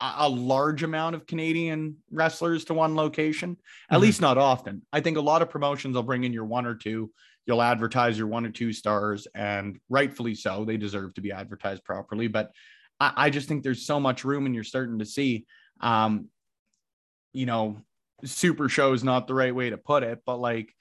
a, 0.00 0.28
large 0.28 0.82
amount 0.82 1.14
of 1.14 1.26
Canadian 1.26 1.96
wrestlers 2.10 2.64
to 2.64 2.74
one 2.74 2.96
location, 2.96 3.56
at 3.88 3.94
mm-hmm. 3.94 4.02
least 4.02 4.20
not 4.20 4.38
often. 4.38 4.82
I 4.92 5.00
think 5.00 5.16
a 5.16 5.22
lot 5.22 5.42
of 5.42 5.50
promotions 5.50 5.94
will 5.94 6.02
bring 6.02 6.24
in 6.24 6.32
your 6.32 6.44
one 6.44 6.66
or 6.66 6.74
two, 6.74 7.12
you'll 7.46 7.62
advertise 7.62 8.18
your 8.18 8.26
one 8.26 8.44
or 8.44 8.50
two 8.50 8.72
stars, 8.72 9.28
and 9.34 9.78
rightfully 9.88 10.34
so, 10.34 10.64
they 10.64 10.76
deserve 10.76 11.14
to 11.14 11.20
be 11.20 11.32
advertised 11.32 11.84
properly. 11.84 12.26
But 12.26 12.50
I, 12.98 13.12
I 13.16 13.30
just 13.30 13.48
think 13.48 13.62
there's 13.62 13.86
so 13.86 14.00
much 14.00 14.24
room, 14.24 14.46
and 14.46 14.54
you're 14.54 14.64
starting 14.64 14.98
to 14.98 15.06
see, 15.06 15.46
um, 15.80 16.28
you 17.32 17.46
know, 17.46 17.78
super 18.24 18.68
show 18.68 18.92
is 18.92 19.04
not 19.04 19.26
the 19.26 19.34
right 19.34 19.54
way 19.54 19.70
to 19.70 19.76
put 19.76 20.02
it, 20.02 20.20
but 20.26 20.38
like 20.38 20.74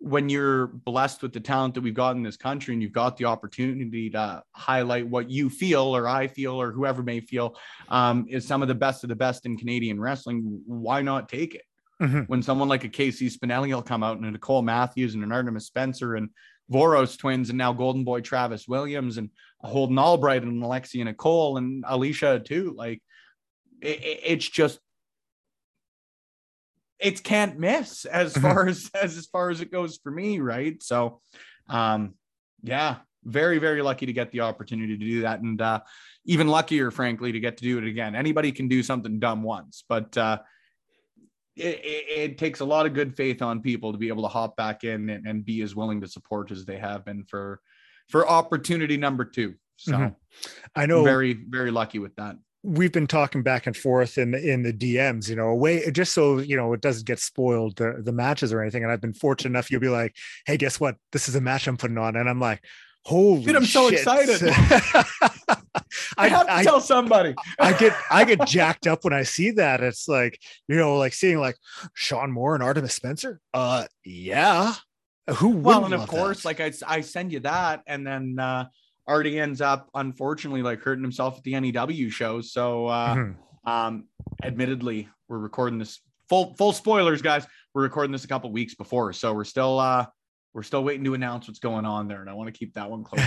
when 0.00 0.30
you're 0.30 0.68
blessed 0.68 1.20
with 1.20 1.32
the 1.34 1.40
talent 1.40 1.74
that 1.74 1.82
we've 1.82 1.92
got 1.92 2.16
in 2.16 2.22
this 2.22 2.38
country 2.38 2.72
and 2.72 2.82
you've 2.82 2.90
got 2.90 3.18
the 3.18 3.26
opportunity 3.26 4.08
to 4.08 4.42
highlight 4.52 5.06
what 5.06 5.30
you 5.30 5.50
feel 5.50 5.94
or 5.94 6.08
I 6.08 6.26
feel 6.26 6.60
or 6.60 6.72
whoever 6.72 7.02
may 7.02 7.20
feel 7.20 7.54
um, 7.90 8.24
is 8.26 8.46
some 8.46 8.62
of 8.62 8.68
the 8.68 8.74
best 8.74 9.04
of 9.04 9.10
the 9.10 9.14
best 9.16 9.44
in 9.44 9.58
Canadian 9.58 10.00
wrestling, 10.00 10.62
why 10.64 11.02
not 11.02 11.28
take 11.28 11.54
it? 11.54 11.64
Mm-hmm. 12.00 12.20
When 12.20 12.42
someone 12.42 12.68
like 12.68 12.84
a 12.84 12.88
Casey 12.88 13.28
Spinelli 13.28 13.74
will 13.74 13.82
come 13.82 14.02
out 14.02 14.16
and 14.16 14.24
a 14.24 14.30
Nicole 14.30 14.62
Matthews 14.62 15.14
and 15.14 15.22
an 15.22 15.32
Artemis 15.32 15.66
Spencer 15.66 16.14
and 16.14 16.30
Voros 16.72 17.18
twins 17.18 17.50
and 17.50 17.58
now 17.58 17.74
Golden 17.74 18.02
Boy 18.02 18.22
Travis 18.22 18.66
Williams 18.66 19.18
and 19.18 19.28
Holden 19.60 19.98
Albright 19.98 20.42
and 20.42 20.62
Alexia 20.62 21.04
Nicole 21.04 21.58
and 21.58 21.84
Alicia 21.86 22.40
too, 22.40 22.72
like 22.74 23.02
it, 23.82 24.20
it's 24.24 24.48
just 24.48 24.80
it 27.00 27.22
can't 27.22 27.58
miss 27.58 28.04
as 28.04 28.34
mm-hmm. 28.34 28.42
far 28.42 28.66
as, 28.68 28.90
as 28.94 29.16
as 29.16 29.26
far 29.26 29.50
as 29.50 29.60
it 29.60 29.72
goes 29.72 29.98
for 30.02 30.10
me, 30.10 30.40
right? 30.40 30.82
So, 30.82 31.20
um, 31.68 32.14
yeah, 32.62 32.96
very 33.24 33.58
very 33.58 33.82
lucky 33.82 34.06
to 34.06 34.12
get 34.12 34.30
the 34.32 34.40
opportunity 34.40 34.96
to 34.96 35.04
do 35.04 35.22
that, 35.22 35.40
and 35.40 35.60
uh, 35.60 35.80
even 36.24 36.48
luckier, 36.48 36.90
frankly, 36.90 37.32
to 37.32 37.40
get 37.40 37.56
to 37.58 37.64
do 37.64 37.78
it 37.78 37.84
again. 37.84 38.14
Anybody 38.14 38.52
can 38.52 38.68
do 38.68 38.82
something 38.82 39.18
dumb 39.18 39.42
once, 39.42 39.84
but 39.88 40.16
uh, 40.16 40.38
it, 41.56 41.80
it, 41.84 42.04
it, 42.08 42.38
takes 42.38 42.60
a 42.60 42.64
lot 42.64 42.86
of 42.86 42.94
good 42.94 43.16
faith 43.16 43.42
on 43.42 43.60
people 43.60 43.92
to 43.92 43.98
be 43.98 44.08
able 44.08 44.22
to 44.22 44.28
hop 44.28 44.56
back 44.56 44.84
in 44.84 45.10
and, 45.10 45.26
and, 45.26 45.44
be 45.44 45.60
as 45.62 45.74
willing 45.74 46.00
to 46.00 46.08
support 46.08 46.50
as 46.50 46.64
they 46.64 46.78
have 46.78 47.04
been 47.04 47.24
for 47.24 47.60
for 48.08 48.28
opportunity 48.28 48.96
number 48.96 49.24
two. 49.24 49.54
So 49.76 49.92
mm-hmm. 49.92 50.14
I 50.76 50.86
know 50.86 51.02
very 51.02 51.32
very 51.32 51.70
lucky 51.70 51.98
with 51.98 52.14
that 52.16 52.36
we've 52.62 52.92
been 52.92 53.06
talking 53.06 53.42
back 53.42 53.66
and 53.66 53.76
forth 53.76 54.18
in 54.18 54.34
in 54.34 54.62
the 54.62 54.72
DMs, 54.72 55.28
you 55.28 55.36
know, 55.36 55.48
away 55.48 55.90
just 55.90 56.12
so 56.12 56.38
you 56.38 56.56
know 56.56 56.72
it 56.72 56.80
doesn't 56.80 57.06
get 57.06 57.18
spoiled 57.18 57.76
the 57.76 58.00
the 58.04 58.12
matches 58.12 58.52
or 58.52 58.60
anything. 58.60 58.82
And 58.82 58.92
I've 58.92 59.00
been 59.00 59.14
fortunate 59.14 59.50
enough, 59.50 59.70
you'll 59.70 59.80
be 59.80 59.88
like, 59.88 60.14
"Hey, 60.46 60.56
guess 60.56 60.78
what? 60.78 60.96
This 61.12 61.28
is 61.28 61.34
a 61.34 61.40
match 61.40 61.66
I'm 61.66 61.76
putting 61.76 61.98
on," 61.98 62.16
and 62.16 62.28
I'm 62.28 62.40
like, 62.40 62.62
"Holy!" 63.04 63.44
Dude, 63.44 63.56
I'm 63.56 63.64
shit. 63.64 63.72
so 63.72 63.88
excited. 63.88 64.42
I, 66.16 66.28
have 66.28 66.46
to 66.46 66.54
I, 66.54 66.62
tell 66.62 66.80
somebody. 66.80 67.34
I 67.58 67.72
get 67.72 67.94
I 68.10 68.24
get 68.24 68.46
jacked 68.46 68.86
up 68.86 69.04
when 69.04 69.14
I 69.14 69.22
see 69.22 69.52
that. 69.52 69.80
It's 69.82 70.06
like 70.08 70.38
you 70.68 70.76
know, 70.76 70.98
like 70.98 71.14
seeing 71.14 71.38
like 71.38 71.56
Sean 71.94 72.30
Moore 72.30 72.54
and 72.54 72.62
Artemis 72.62 72.94
Spencer. 72.94 73.40
Uh, 73.54 73.86
yeah. 74.04 74.74
Who? 75.36 75.50
Well, 75.50 75.84
and 75.84 75.94
of 75.94 76.08
course, 76.08 76.42
that? 76.42 76.48
like 76.48 76.60
I 76.60 76.72
I 76.86 77.00
send 77.00 77.32
you 77.32 77.40
that, 77.40 77.82
and 77.86 78.06
then. 78.06 78.38
uh 78.38 78.66
already 79.10 79.38
ends 79.38 79.60
up 79.60 79.90
unfortunately 79.94 80.62
like 80.62 80.80
hurting 80.80 81.02
himself 81.02 81.38
at 81.38 81.42
the 81.42 81.58
NEW 81.58 82.10
show. 82.10 82.40
So 82.40 82.86
uh 82.86 83.14
mm-hmm. 83.14 83.70
um 83.70 84.06
admittedly 84.42 85.08
we're 85.28 85.38
recording 85.38 85.78
this 85.78 86.00
full 86.28 86.54
full 86.54 86.72
spoilers 86.72 87.20
guys. 87.20 87.46
We're 87.74 87.82
recording 87.82 88.12
this 88.12 88.24
a 88.24 88.28
couple 88.28 88.50
weeks 88.52 88.74
before. 88.74 89.12
So 89.12 89.34
we're 89.34 89.44
still 89.44 89.78
uh 89.78 90.06
we're 90.54 90.62
still 90.62 90.82
waiting 90.82 91.04
to 91.04 91.14
announce 91.14 91.48
what's 91.48 91.60
going 91.60 91.84
on 91.84 92.08
there 92.08 92.20
and 92.20 92.30
I 92.30 92.34
want 92.34 92.52
to 92.52 92.58
keep 92.58 92.74
that 92.74 92.90
one 92.90 93.04
close. 93.04 93.22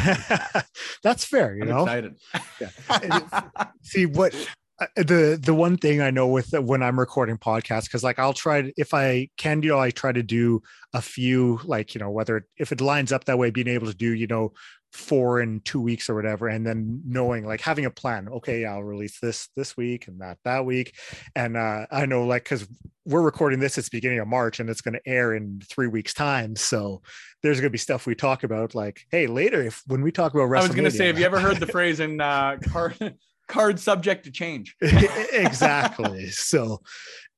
That's 1.04 1.26
fair, 1.26 1.56
you 1.56 1.64
I'm 1.64 1.70
know. 1.70 1.84
Excited. 1.84 2.18
yeah. 2.60 3.68
See 3.84 4.06
what 4.06 4.34
uh, 4.80 4.88
the 4.96 5.40
the 5.42 5.54
one 5.54 5.78
thing 5.78 6.02
I 6.02 6.10
know 6.10 6.28
with 6.28 6.52
when 6.52 6.82
I'm 6.82 7.00
recording 7.00 7.38
podcasts 7.38 7.84
because 7.84 8.04
like 8.04 8.18
I'll 8.18 8.34
try 8.34 8.64
to, 8.64 8.74
if 8.76 8.94
I 8.94 9.30
can 9.38 9.62
you 9.62 9.70
know 9.70 9.80
I 9.80 9.92
try 9.92 10.12
to 10.12 10.24
do 10.24 10.64
a 10.94 11.02
few 11.02 11.60
like 11.64 11.94
you 11.94 12.00
know 12.00 12.10
whether 12.10 12.48
if 12.58 12.72
it 12.72 12.82
lines 12.82 13.12
up 13.12 13.26
that 13.26 13.38
way 13.38 13.52
being 13.52 13.68
able 13.68 13.88
to 13.88 13.94
do 13.94 14.12
you 14.12 14.26
know 14.26 14.52
four 14.94 15.42
in 15.42 15.60
two 15.62 15.82
weeks 15.82 16.08
or 16.08 16.14
whatever 16.14 16.48
and 16.48 16.66
then 16.66 17.02
knowing 17.04 17.46
like 17.46 17.60
having 17.60 17.86
a 17.86 17.90
plan 17.90 18.30
okay 18.30 18.64
i'll 18.64 18.84
release 18.84 19.20
this 19.20 19.50
this 19.56 19.76
week 19.76 20.08
and 20.08 20.22
that 20.22 20.38
that 20.46 20.66
week. 20.66 20.96
And 21.36 21.58
uh 21.58 21.88
i 21.92 22.06
know 22.06 22.26
like 22.26 22.44
because 22.44 22.68
we're 23.04 23.22
recording 23.22 23.60
this 23.60 23.78
it's 23.78 23.90
beginning 23.90 24.20
of 24.20 24.28
march 24.28 24.60
and 24.60 24.70
it's 24.70 24.82
going 24.82 24.94
to 24.94 25.02
air 25.10 25.34
in 25.34 25.62
three 25.68 25.88
weeks 25.88 26.14
time 26.14 26.56
so 26.56 27.02
there's 27.42 27.60
going 27.60 27.70
to 27.70 27.72
be 27.72 27.78
stuff 27.78 28.06
we 28.06 28.14
talk 28.14 28.44
about 28.44 28.76
like 28.76 29.02
hey 29.10 29.26
later 29.26 29.64
if 29.64 29.82
when 29.88 30.04
we 30.04 30.12
talk 30.12 30.34
about 30.34 30.46
wrestling 30.46 30.70
i 30.70 30.74
was 30.74 30.76
going 30.76 30.92
to 30.92 30.96
say 30.96 31.08
have 31.08 31.18
you 31.18 31.26
ever 31.26 31.40
heard 31.40 31.60
the 31.60 31.68
phrase 31.68 32.00
in 32.00 32.22
uh 32.22 32.56
card 32.70 33.16
card 33.48 33.80
subject 33.80 34.26
to 34.26 34.32
change? 34.32 34.76
Exactly 34.82 36.30
so 36.30 36.82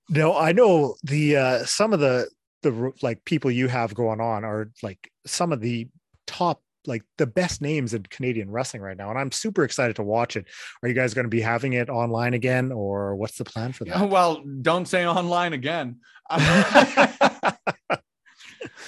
no 0.10 0.36
i 0.38 0.52
know 0.52 0.96
the 1.04 1.38
uh 1.38 1.66
some 1.66 1.94
of 1.94 2.02
the 2.02 2.30
the 2.64 2.92
like 3.02 3.24
people 3.24 3.50
you 3.50 3.70
have 3.70 3.94
going 3.94 4.20
on 4.20 4.44
are 4.44 4.72
like 4.84 5.10
some 5.26 5.54
of 5.54 5.62
the 5.62 5.88
top 6.28 6.62
like 6.88 7.04
the 7.18 7.28
best 7.28 7.62
names 7.62 7.94
in 7.94 8.04
Canadian 8.04 8.50
wrestling 8.50 8.82
right 8.82 8.98
now, 8.98 9.10
and 9.10 9.20
I'm 9.20 9.32
super 9.32 9.64
excited 9.64 9.96
to 9.98 10.04
watch 10.04 10.36
it. 10.36 10.46
Are 10.82 10.90
you 10.90 10.96
guys 10.96 11.14
going 11.14 11.26
to 11.26 11.30
be 11.30 11.42
having 11.42 11.74
it 11.74 11.90
online 11.90 12.34
again, 12.34 12.72
or 12.72 13.16
what's 13.16 13.38
the 13.38 13.46
plan 13.46 13.72
for 13.72 13.86
that? 13.86 14.10
Well, 14.16 14.44
don't 14.62 14.88
say 14.88 15.06
online 15.06 15.54
again. 15.54 16.00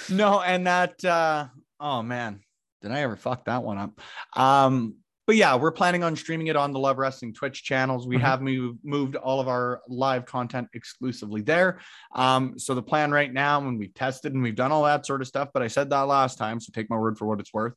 no, 0.08 0.40
and 0.40 0.66
that 0.66 1.04
uh, 1.04 1.46
oh 1.80 2.02
man, 2.02 2.40
did 2.82 2.92
I 2.92 3.00
ever 3.00 3.16
fuck 3.16 3.44
that 3.46 3.62
one 3.62 3.78
up? 3.78 4.00
Um, 4.34 4.96
but 5.28 5.36
yeah, 5.36 5.54
we're 5.56 5.70
planning 5.70 6.02
on 6.02 6.16
streaming 6.16 6.46
it 6.46 6.56
on 6.56 6.72
the 6.72 6.78
Love 6.78 6.96
Wrestling 6.96 7.34
Twitch 7.34 7.62
channels. 7.62 8.06
We 8.06 8.16
mm-hmm. 8.16 8.24
have 8.24 8.40
moved, 8.40 8.78
moved 8.82 9.14
all 9.14 9.40
of 9.40 9.46
our 9.46 9.82
live 9.86 10.24
content 10.24 10.68
exclusively 10.72 11.42
there. 11.42 11.80
Um, 12.14 12.58
so 12.58 12.74
the 12.74 12.82
plan 12.82 13.10
right 13.10 13.30
now, 13.30 13.60
when 13.60 13.76
we've 13.76 13.92
tested 13.92 14.32
and 14.32 14.42
we've 14.42 14.54
done 14.54 14.72
all 14.72 14.84
that 14.84 15.04
sort 15.04 15.20
of 15.20 15.28
stuff, 15.28 15.50
but 15.52 15.62
I 15.62 15.66
said 15.66 15.90
that 15.90 16.00
last 16.00 16.38
time, 16.38 16.60
so 16.60 16.72
take 16.72 16.88
my 16.88 16.96
word 16.96 17.18
for 17.18 17.26
what 17.26 17.40
it's 17.40 17.52
worth. 17.52 17.74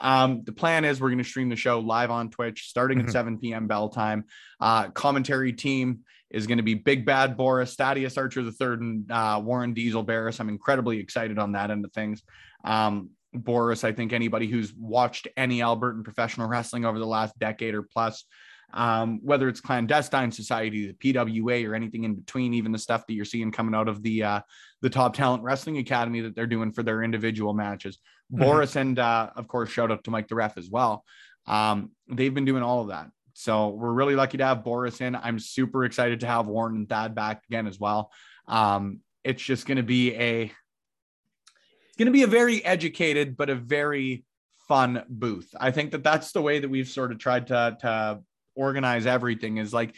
Um, 0.00 0.44
the 0.44 0.52
plan 0.52 0.84
is 0.84 1.00
we're 1.00 1.08
going 1.08 1.18
to 1.18 1.24
stream 1.24 1.48
the 1.48 1.56
show 1.56 1.80
live 1.80 2.12
on 2.12 2.30
Twitch 2.30 2.68
starting 2.68 2.98
mm-hmm. 2.98 3.08
at 3.08 3.12
7 3.12 3.38
p.m. 3.38 3.66
bell 3.66 3.88
time. 3.88 4.22
Uh, 4.60 4.90
commentary 4.90 5.52
team 5.52 6.04
is 6.30 6.46
going 6.46 6.58
to 6.58 6.62
be 6.62 6.74
Big 6.74 7.04
Bad 7.04 7.36
Boris, 7.36 7.74
Thaddeus 7.74 8.16
Archer 8.16 8.44
the 8.44 8.52
third, 8.52 8.80
and 8.80 9.10
uh, 9.10 9.40
Warren 9.42 9.74
Diesel 9.74 10.04
Barris. 10.04 10.38
I'm 10.38 10.48
incredibly 10.48 11.00
excited 11.00 11.40
on 11.40 11.50
that 11.52 11.72
end 11.72 11.84
of 11.84 11.92
things. 11.92 12.22
Um, 12.62 13.10
Boris, 13.34 13.84
I 13.84 13.92
think 13.92 14.12
anybody 14.12 14.46
who's 14.46 14.74
watched 14.74 15.28
any 15.36 15.60
Albertan 15.60 16.04
professional 16.04 16.48
wrestling 16.48 16.84
over 16.84 16.98
the 16.98 17.06
last 17.06 17.38
decade 17.38 17.74
or 17.74 17.82
plus, 17.82 18.24
um, 18.74 19.20
whether 19.22 19.48
it's 19.48 19.60
clandestine 19.60 20.30
society, 20.32 20.86
the 20.86 21.12
PWA, 21.14 21.68
or 21.68 21.74
anything 21.74 22.04
in 22.04 22.14
between, 22.14 22.54
even 22.54 22.72
the 22.72 22.78
stuff 22.78 23.06
that 23.06 23.14
you're 23.14 23.24
seeing 23.24 23.52
coming 23.52 23.74
out 23.74 23.88
of 23.88 24.02
the 24.02 24.22
uh, 24.22 24.40
the 24.80 24.90
Top 24.90 25.14
Talent 25.14 25.42
Wrestling 25.42 25.78
Academy 25.78 26.20
that 26.20 26.34
they're 26.34 26.46
doing 26.46 26.72
for 26.72 26.82
their 26.82 27.02
individual 27.02 27.54
matches. 27.54 27.98
Mm-hmm. 28.32 28.44
Boris 28.44 28.76
and 28.76 28.98
uh, 28.98 29.30
of 29.36 29.48
course, 29.48 29.70
shout 29.70 29.90
out 29.90 30.04
to 30.04 30.10
Mike 30.10 30.28
the 30.28 30.34
Ref 30.34 30.56
as 30.56 30.70
well. 30.70 31.04
Um, 31.46 31.90
they've 32.08 32.32
been 32.32 32.44
doing 32.44 32.62
all 32.62 32.82
of 32.82 32.88
that. 32.88 33.10
So 33.34 33.68
we're 33.70 33.92
really 33.92 34.14
lucky 34.14 34.38
to 34.38 34.44
have 34.44 34.64
Boris 34.64 35.00
in. 35.00 35.16
I'm 35.16 35.38
super 35.38 35.84
excited 35.84 36.20
to 36.20 36.26
have 36.26 36.46
Warren 36.46 36.76
and 36.76 36.88
Thad 36.88 37.14
back 37.14 37.42
again 37.48 37.66
as 37.66 37.80
well. 37.80 38.10
Um, 38.46 39.00
it's 39.24 39.42
just 39.42 39.66
going 39.66 39.76
to 39.76 39.82
be 39.82 40.14
a 40.14 40.52
it's 41.92 41.98
going 41.98 42.06
to 42.06 42.12
be 42.12 42.22
a 42.22 42.26
very 42.26 42.64
educated 42.64 43.36
but 43.36 43.50
a 43.50 43.54
very 43.54 44.24
fun 44.66 45.04
booth. 45.10 45.54
I 45.60 45.70
think 45.70 45.90
that 45.90 46.02
that's 46.02 46.32
the 46.32 46.40
way 46.40 46.58
that 46.58 46.70
we've 46.70 46.88
sort 46.88 47.12
of 47.12 47.18
tried 47.18 47.48
to 47.48 47.76
to 47.82 48.20
organize 48.54 49.04
everything 49.04 49.58
is 49.58 49.74
like 49.74 49.94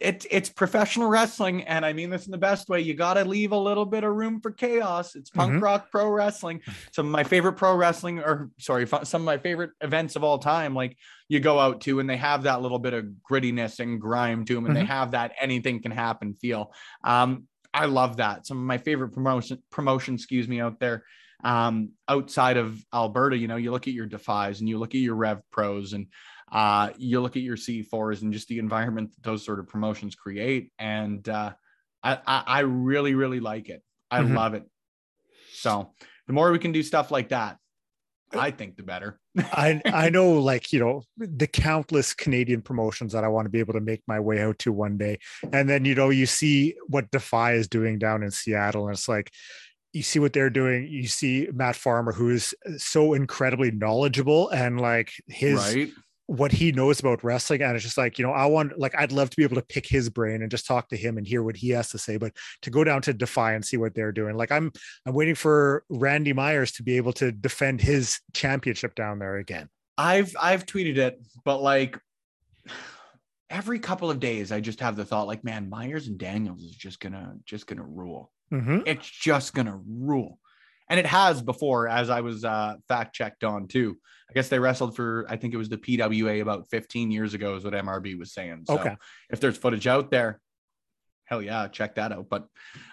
it, 0.00 0.24
it's 0.30 0.48
professional 0.48 1.08
wrestling 1.08 1.64
and 1.64 1.84
i 1.84 1.92
mean 1.92 2.08
this 2.08 2.24
in 2.24 2.30
the 2.30 2.38
best 2.38 2.68
way 2.68 2.80
you 2.80 2.94
got 2.94 3.14
to 3.14 3.24
leave 3.24 3.52
a 3.52 3.58
little 3.58 3.84
bit 3.84 4.04
of 4.04 4.14
room 4.14 4.40
for 4.40 4.50
chaos 4.50 5.14
it's 5.14 5.28
punk 5.28 5.52
mm-hmm. 5.52 5.62
rock 5.62 5.90
pro 5.90 6.08
wrestling 6.08 6.60
some 6.92 7.06
of 7.06 7.12
my 7.12 7.24
favorite 7.24 7.54
pro 7.54 7.74
wrestling 7.74 8.18
or 8.18 8.50
sorry 8.58 8.86
some 8.86 9.22
of 9.22 9.26
my 9.26 9.36
favorite 9.36 9.72
events 9.82 10.16
of 10.16 10.24
all 10.24 10.38
time 10.38 10.74
like 10.74 10.96
you 11.28 11.40
go 11.40 11.58
out 11.58 11.82
to 11.82 12.00
and 12.00 12.08
they 12.08 12.16
have 12.16 12.44
that 12.44 12.62
little 12.62 12.78
bit 12.78 12.94
of 12.94 13.04
grittiness 13.28 13.80
and 13.80 14.00
grime 14.00 14.44
to 14.44 14.54
them 14.54 14.64
and 14.64 14.74
mm-hmm. 14.74 14.84
they 14.84 14.86
have 14.86 15.10
that 15.10 15.32
anything 15.38 15.82
can 15.82 15.92
happen 15.92 16.34
feel 16.34 16.72
um, 17.04 17.44
i 17.74 17.84
love 17.84 18.16
that 18.16 18.46
some 18.46 18.56
of 18.56 18.64
my 18.64 18.78
favorite 18.78 19.10
promotion 19.10 19.62
promotion 19.70 20.14
excuse 20.14 20.48
me 20.48 20.60
out 20.60 20.80
there 20.80 21.04
um, 21.44 21.90
outside 22.08 22.56
of 22.56 22.84
alberta 22.92 23.36
you 23.36 23.48
know 23.48 23.56
you 23.56 23.70
look 23.70 23.88
at 23.88 23.94
your 23.94 24.06
defies 24.06 24.60
and 24.60 24.68
you 24.68 24.78
look 24.78 24.94
at 24.94 25.00
your 25.00 25.14
rev 25.14 25.40
pros 25.50 25.92
and 25.92 26.06
uh, 26.52 26.90
you 26.98 27.20
look 27.20 27.36
at 27.36 27.42
your 27.42 27.56
C4s 27.56 28.22
and 28.22 28.32
just 28.32 28.48
the 28.48 28.58
environment 28.58 29.12
that 29.12 29.22
those 29.22 29.44
sort 29.44 29.60
of 29.60 29.68
promotions 29.68 30.14
create. 30.14 30.72
And 30.78 31.26
uh, 31.28 31.52
I, 32.02 32.18
I, 32.26 32.42
I 32.46 32.60
really, 32.60 33.14
really 33.14 33.40
like 33.40 33.68
it. 33.68 33.82
I 34.10 34.20
mm-hmm. 34.20 34.36
love 34.36 34.54
it. 34.54 34.64
So 35.52 35.92
the 36.26 36.32
more 36.32 36.50
we 36.50 36.58
can 36.58 36.72
do 36.72 36.82
stuff 36.82 37.10
like 37.10 37.28
that, 37.28 37.58
I 38.32 38.50
think 38.50 38.76
the 38.76 38.82
better. 38.82 39.18
I 39.38 39.80
I 39.84 40.08
know 40.08 40.34
like 40.34 40.72
you 40.72 40.78
know 40.78 41.02
the 41.16 41.48
countless 41.48 42.14
Canadian 42.14 42.62
promotions 42.62 43.12
that 43.12 43.24
I 43.24 43.28
want 43.28 43.46
to 43.46 43.50
be 43.50 43.58
able 43.58 43.72
to 43.72 43.80
make 43.80 44.02
my 44.06 44.20
way 44.20 44.40
out 44.40 44.60
to 44.60 44.72
one 44.72 44.96
day, 44.96 45.18
and 45.52 45.68
then 45.68 45.84
you 45.84 45.96
know 45.96 46.10
you 46.10 46.26
see 46.26 46.76
what 46.86 47.10
Defy 47.10 47.54
is 47.54 47.66
doing 47.66 47.98
down 47.98 48.22
in 48.22 48.30
Seattle, 48.30 48.86
and 48.86 48.94
it's 48.94 49.08
like 49.08 49.32
you 49.92 50.02
see 50.02 50.18
what 50.18 50.32
they're 50.32 50.50
doing. 50.50 50.86
You 50.88 51.08
see 51.08 51.48
Matt 51.52 51.76
Farmer, 51.76 52.12
who 52.12 52.30
is 52.30 52.54
uh, 52.66 52.72
so 52.76 53.14
incredibly 53.14 53.70
knowledgeable, 53.70 54.48
and 54.50 54.80
like 54.80 55.12
his 55.26 55.58
right 55.58 55.90
what 56.30 56.52
he 56.52 56.70
knows 56.70 57.00
about 57.00 57.24
wrestling 57.24 57.60
and 57.60 57.74
it's 57.74 57.84
just 57.84 57.98
like 57.98 58.16
you 58.16 58.24
know 58.24 58.30
i 58.30 58.46
want 58.46 58.78
like 58.78 58.94
i'd 58.96 59.10
love 59.10 59.28
to 59.28 59.36
be 59.36 59.42
able 59.42 59.56
to 59.56 59.62
pick 59.62 59.84
his 59.84 60.08
brain 60.08 60.42
and 60.42 60.50
just 60.50 60.64
talk 60.64 60.88
to 60.88 60.96
him 60.96 61.18
and 61.18 61.26
hear 61.26 61.42
what 61.42 61.56
he 61.56 61.70
has 61.70 61.90
to 61.90 61.98
say 61.98 62.16
but 62.16 62.32
to 62.62 62.70
go 62.70 62.84
down 62.84 63.02
to 63.02 63.12
defy 63.12 63.54
and 63.54 63.64
see 63.64 63.76
what 63.76 63.96
they're 63.96 64.12
doing 64.12 64.36
like 64.36 64.52
i'm 64.52 64.70
i'm 65.06 65.12
waiting 65.12 65.34
for 65.34 65.82
randy 65.88 66.32
myers 66.32 66.70
to 66.70 66.84
be 66.84 66.96
able 66.96 67.12
to 67.12 67.32
defend 67.32 67.80
his 67.80 68.20
championship 68.32 68.94
down 68.94 69.18
there 69.18 69.38
again 69.38 69.68
i've 69.98 70.32
i've 70.40 70.64
tweeted 70.64 70.98
it 70.98 71.20
but 71.44 71.60
like 71.60 71.98
every 73.50 73.80
couple 73.80 74.08
of 74.08 74.20
days 74.20 74.52
i 74.52 74.60
just 74.60 74.78
have 74.78 74.94
the 74.94 75.04
thought 75.04 75.26
like 75.26 75.42
man 75.42 75.68
myers 75.68 76.06
and 76.06 76.16
daniels 76.16 76.62
is 76.62 76.76
just 76.76 77.00
gonna 77.00 77.34
just 77.44 77.66
gonna 77.66 77.82
rule 77.82 78.30
mm-hmm. 78.52 78.80
it's 78.86 79.08
just 79.08 79.54
gonna 79.54 79.80
rule 79.86 80.38
and 80.90 80.98
it 80.98 81.06
has 81.06 81.40
before, 81.40 81.88
as 81.88 82.10
I 82.10 82.20
was 82.20 82.44
uh, 82.44 82.74
fact 82.88 83.14
checked 83.14 83.44
on 83.44 83.68
too. 83.68 83.96
I 84.28 84.32
guess 84.32 84.48
they 84.48 84.58
wrestled 84.58 84.96
for, 84.96 85.24
I 85.28 85.36
think 85.36 85.54
it 85.54 85.56
was 85.56 85.68
the 85.68 85.76
PWA 85.76 86.42
about 86.42 86.68
15 86.68 87.12
years 87.12 87.32
ago, 87.32 87.54
is 87.54 87.64
what 87.64 87.74
MRB 87.74 88.18
was 88.18 88.32
saying. 88.32 88.64
So 88.66 88.78
okay. 88.78 88.96
if 89.30 89.40
there's 89.40 89.56
footage 89.56 89.86
out 89.86 90.10
there, 90.10 90.40
hell 91.24 91.40
yeah, 91.40 91.68
check 91.68 91.94
that 91.94 92.10
out. 92.12 92.28
But 92.28 92.46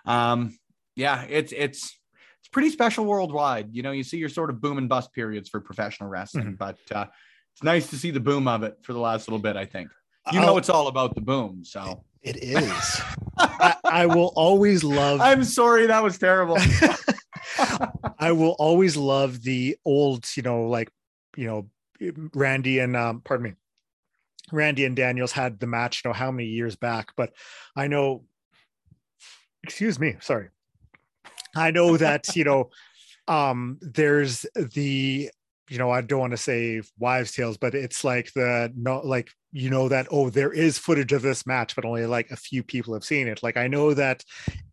um, 0.05 0.55
yeah, 0.95 1.23
it's 1.27 1.51
it's 1.51 1.97
it's 2.39 2.49
pretty 2.51 2.69
special 2.69 3.05
worldwide. 3.05 3.69
You 3.75 3.81
know, 3.81 3.91
you 3.91 4.03
see 4.03 4.17
your 4.17 4.29
sort 4.29 4.51
of 4.51 4.61
boom 4.61 4.77
and 4.77 4.87
bust 4.87 5.11
periods 5.11 5.49
for 5.49 5.59
professional 5.59 6.07
wrestling, 6.07 6.45
mm-hmm. 6.45 6.55
but 6.55 6.77
uh, 6.91 7.05
it's 7.53 7.63
nice 7.63 7.89
to 7.89 7.97
see 7.97 8.11
the 8.11 8.19
boom 8.19 8.47
of 8.47 8.61
it 8.61 8.77
for 8.83 8.93
the 8.93 8.99
last 8.99 9.27
little 9.27 9.39
bit. 9.39 9.57
I 9.57 9.65
think 9.65 9.89
you 10.31 10.39
know 10.39 10.57
it's 10.57 10.69
all 10.69 10.87
about 10.87 11.15
the 11.15 11.21
boom. 11.21 11.63
So 11.65 12.03
it 12.22 12.38
is. 12.38 13.01
I, 13.38 13.76
I 13.84 14.05
will 14.05 14.34
always 14.36 14.84
love. 14.84 15.22
I'm 15.22 15.43
sorry, 15.43 15.88
that 15.88 16.03
was 16.03 16.18
terrible. 16.18 16.57
I 18.20 18.32
will 18.32 18.55
always 18.59 18.97
love 18.97 19.43
the 19.43 19.78
old, 19.86 20.26
you 20.36 20.43
know, 20.43 20.63
like, 20.63 20.91
you 21.36 21.47
know, 21.47 21.70
Randy 22.34 22.80
and 22.80 22.95
um, 22.95 23.22
pardon 23.22 23.43
me, 23.43 23.53
Randy 24.51 24.86
and 24.86 24.95
Daniels 24.95 25.32
had 25.32 25.59
the 25.59 25.68
match, 25.68 26.01
you 26.03 26.09
know, 26.09 26.13
how 26.13 26.32
many 26.32 26.47
years 26.47 26.76
back, 26.76 27.11
but 27.15 27.34
I 27.76 27.88
know, 27.88 28.24
excuse 29.63 29.99
me, 29.99 30.15
sorry. 30.20 30.49
I 31.55 31.72
know 31.72 31.97
that, 31.97 32.36
you 32.36 32.43
know, 32.43 32.70
um, 33.28 33.78
there's 33.82 34.45
the 34.55 35.32
you 35.70 35.78
know, 35.78 35.91
I 35.91 36.01
don't 36.01 36.20
want 36.20 36.32
to 36.32 36.38
say 36.38 36.82
wives' 36.97 37.34
tales, 37.34 37.57
but 37.57 37.76
it's 37.76 38.03
like 38.03 38.32
the 38.34 38.72
not 38.76 39.05
like 39.05 39.32
you 39.51 39.70
know 39.70 39.89
that 39.89 40.07
oh, 40.11 40.30
there 40.30 40.51
is 40.51 40.78
footage 40.78 41.11
of 41.11 41.22
this 41.22 41.45
match, 41.45 41.76
but 41.76 41.84
only 41.84 42.05
like 42.05 42.32
a 42.32 42.38
few 42.38 42.63
people 42.63 42.93
have 42.93 43.03
seen 43.03 43.28
it. 43.28 43.43
Like 43.43 43.57
I 43.57 43.68
know 43.68 43.93
that 43.93 44.24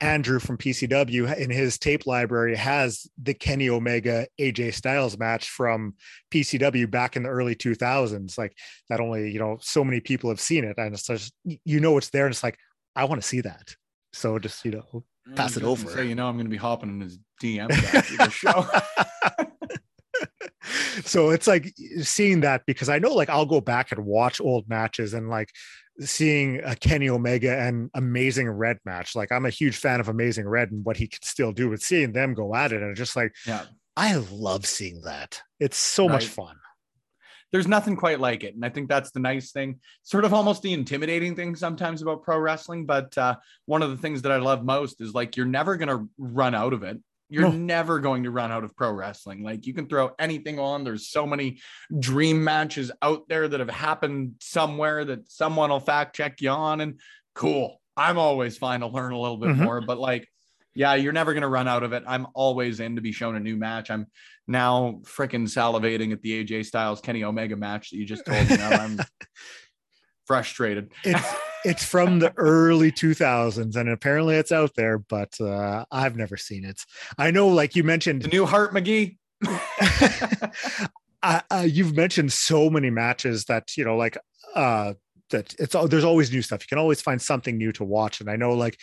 Andrew 0.01 0.39
from 0.39 0.57
PCW 0.57 1.37
in 1.37 1.51
his 1.51 1.79
tape 1.79 2.07
library 2.07 2.55
has 2.55 3.09
the 3.21 3.35
Kenny 3.35 3.69
Omega 3.69 4.27
AJ 4.41 4.75
Styles 4.75 5.19
match 5.19 5.49
from 5.49 5.95
PCW 6.33 6.89
back 6.89 7.17
in 7.17 7.25
the 7.25 7.29
early 7.29 7.57
2000s. 7.57 8.39
Like 8.39 8.57
that 8.89 9.01
only 9.01 9.33
you 9.33 9.41
know 9.41 9.59
so 9.61 9.85
many 9.85 10.01
people 10.01 10.31
have 10.31 10.41
seen 10.41 10.65
it, 10.65 10.79
and 10.79 10.95
it's 10.95 11.07
just 11.07 11.33
you 11.45 11.81
know 11.81 11.99
it's 11.99 12.11
there, 12.11 12.27
and 12.27 12.33
it's 12.33 12.45
like 12.45 12.59
I 12.95 13.05
want 13.05 13.21
to 13.21 13.27
see 13.27 13.41
that. 13.41 13.75
So 14.13 14.39
just 14.39 14.65
you 14.65 14.71
know 14.73 15.05
mm, 15.29 15.35
pass 15.35 15.57
it 15.57 15.65
over. 15.65 15.91
So 15.91 16.03
you 16.03 16.15
know 16.15 16.29
I'm 16.29 16.37
going 16.37 16.47
to 16.47 16.51
be 16.51 16.57
hopping 16.57 16.91
in 16.91 17.01
his 17.01 17.19
DM 17.43 17.71
after 17.95 18.17
the 18.17 18.31
show. 18.31 19.49
so 21.05 21.31
it's 21.31 21.47
like 21.47 21.73
seeing 22.03 22.41
that 22.41 22.62
because 22.67 22.89
I 22.89 22.99
know 22.99 23.15
like 23.15 23.29
I'll 23.29 23.47
go 23.47 23.61
back 23.61 23.93
and 23.93 24.05
watch 24.05 24.41
old 24.41 24.69
matches 24.69 25.15
and 25.15 25.29
like 25.29 25.51
seeing 26.01 26.61
a 26.65 26.75
Kenny 26.75 27.09
Omega 27.09 27.57
and 27.57 27.91
Amazing 27.95 28.51
Red 28.51 28.79
match. 28.85 29.15
Like 29.15 29.31
I'm 29.31 29.47
a 29.47 29.51
huge 29.51 29.77
fan 29.77 30.01
of 30.01 30.09
Amazing 30.09 30.49
Red 30.49 30.71
and 30.73 30.85
what 30.85 30.97
he 30.97 31.07
can 31.07 31.23
still 31.23 31.53
do, 31.53 31.71
but 31.71 31.83
seeing 31.83 32.12
them 32.12 32.35
go 32.35 32.55
at 32.55 32.73
it 32.73 32.83
and 32.83 32.97
just 32.97 33.17
like, 33.17 33.35
yeah, 33.47 33.65
I 33.97 34.17
love 34.17 34.67
seeing 34.67 35.03
that. 35.03 35.41
It's 35.61 35.77
so 35.77 36.07
right. 36.07 36.15
much 36.15 36.27
fun. 36.27 36.57
There's 37.53 37.69
nothing 37.69 37.95
quite 37.95 38.19
like 38.19 38.43
it. 38.43 38.57
And 38.57 38.65
I 38.65 38.69
think 38.69 38.89
that's 38.89 39.12
the 39.12 39.21
nice 39.21 39.53
thing, 39.53 39.79
sort 40.03 40.25
of 40.25 40.35
almost 40.35 40.62
the 40.62 40.73
intimidating 40.73 41.37
thing 41.37 41.55
sometimes 41.55 42.03
about 42.03 42.25
pro 42.25 42.37
wrestling. 42.37 42.85
But 42.85 43.17
uh, 43.17 43.37
one 43.67 43.83
of 43.83 43.91
the 43.91 43.97
things 43.97 44.23
that 44.23 44.33
I 44.33 44.39
love 44.39 44.65
most 44.65 45.01
is 45.01 45.15
like 45.15 45.37
you're 45.37 45.47
never 45.47 45.77
going 45.77 45.89
to 45.89 46.09
run 46.19 46.57
out 46.57 46.73
of 46.73 46.83
it 46.83 46.99
you're 47.35 47.43
no. 47.43 47.51
never 47.51 47.99
going 47.99 48.22
to 48.22 48.30
run 48.30 48.53
out 48.53 48.62
of 48.62 48.76
pro 48.76 48.93
wrestling. 48.93 49.43
Like 49.43 49.66
you 49.66 49.74
can 49.74 49.89
throw 49.89 50.12
anything 50.20 50.61
on. 50.61 50.85
There's 50.85 51.09
so 51.09 51.26
many 51.26 51.59
dream 51.99 52.45
matches 52.45 52.93
out 53.03 53.28
there 53.28 53.49
that 53.49 53.59
have 53.59 53.70
happened 53.70 54.37
somewhere 54.41 55.05
that 55.05 55.28
someone 55.32 55.70
will 55.70 55.80
fact 55.80 56.14
check 56.14 56.41
you 56.41 56.51
on. 56.51 56.80
And 56.80 57.01
cool. 57.35 57.80
I'm 57.97 58.18
always 58.18 58.57
fine 58.57 58.80
to 58.80 58.87
learn 58.87 59.12
a 59.12 59.18
little 59.18 59.37
bit 59.37 59.51
mm-hmm. 59.51 59.64
more. 59.64 59.80
But 59.80 59.99
like, 59.99 60.28
yeah, 60.76 60.95
you're 60.95 61.12
never 61.12 61.32
going 61.32 61.43
to 61.43 61.49
run 61.49 61.66
out 61.66 61.82
of 61.82 61.93
it. 61.93 62.05
I'm 62.07 62.28
always 62.35 62.78
in 62.78 62.95
to 62.95 63.03
be 63.03 63.11
shown 63.11 63.35
a 63.35 63.41
new 63.41 63.57
match. 63.57 63.91
I'm 63.91 64.07
now 64.47 65.01
freaking 65.03 65.49
salivating 65.49 66.12
at 66.12 66.22
the 66.22 66.45
AJ 66.45 66.66
Styles 66.66 67.01
Kenny 67.01 67.24
Omega 67.24 67.57
match 67.57 67.91
that 67.91 67.97
you 67.97 68.05
just 68.05 68.26
told 68.26 68.49
me. 68.49 68.57
I'm 68.61 69.01
frustrated. 70.26 70.93
It's, 71.03 71.35
it's 71.65 71.85
from 71.85 72.19
the 72.19 72.33
early 72.37 72.93
2000s, 72.93 73.77
and 73.77 73.89
apparently 73.89 74.37
it's 74.37 74.53
out 74.53 74.73
there, 74.77 74.99
but 74.99 75.41
uh, 75.41 75.85
I've 75.91 76.17
never 76.17 76.37
seen 76.37 76.65
it. 76.65 76.81
I 77.19 77.31
know, 77.31 77.49
like 77.49 77.75
you 77.75 77.85
mentioned, 77.85 78.23
the 78.23 78.29
new 78.29 78.47
Hart 78.47 78.73
McGee. 78.73 79.17
uh, 81.23 81.67
you've 81.67 81.97
mentioned 81.97 82.33
so 82.33 82.71
many 82.71 82.91
matches 82.91 83.45
that 83.47 83.77
you 83.77 83.85
know, 83.85 83.97
like 83.97 84.19
uh, 84.55 84.95
that 85.31 85.55
it's 85.59 85.75
there's 85.89 86.05
always 86.05 86.31
new 86.33 86.43
stuff. 86.43 86.62
You 86.62 86.69
can 86.69 86.79
always 86.79 87.01
find 87.01 87.21
something 87.21 87.57
new 87.57 87.73
to 87.73 87.85
watch. 87.85 88.21
And 88.21 88.31
I 88.31 88.37
know, 88.37 88.53
like 88.53 88.79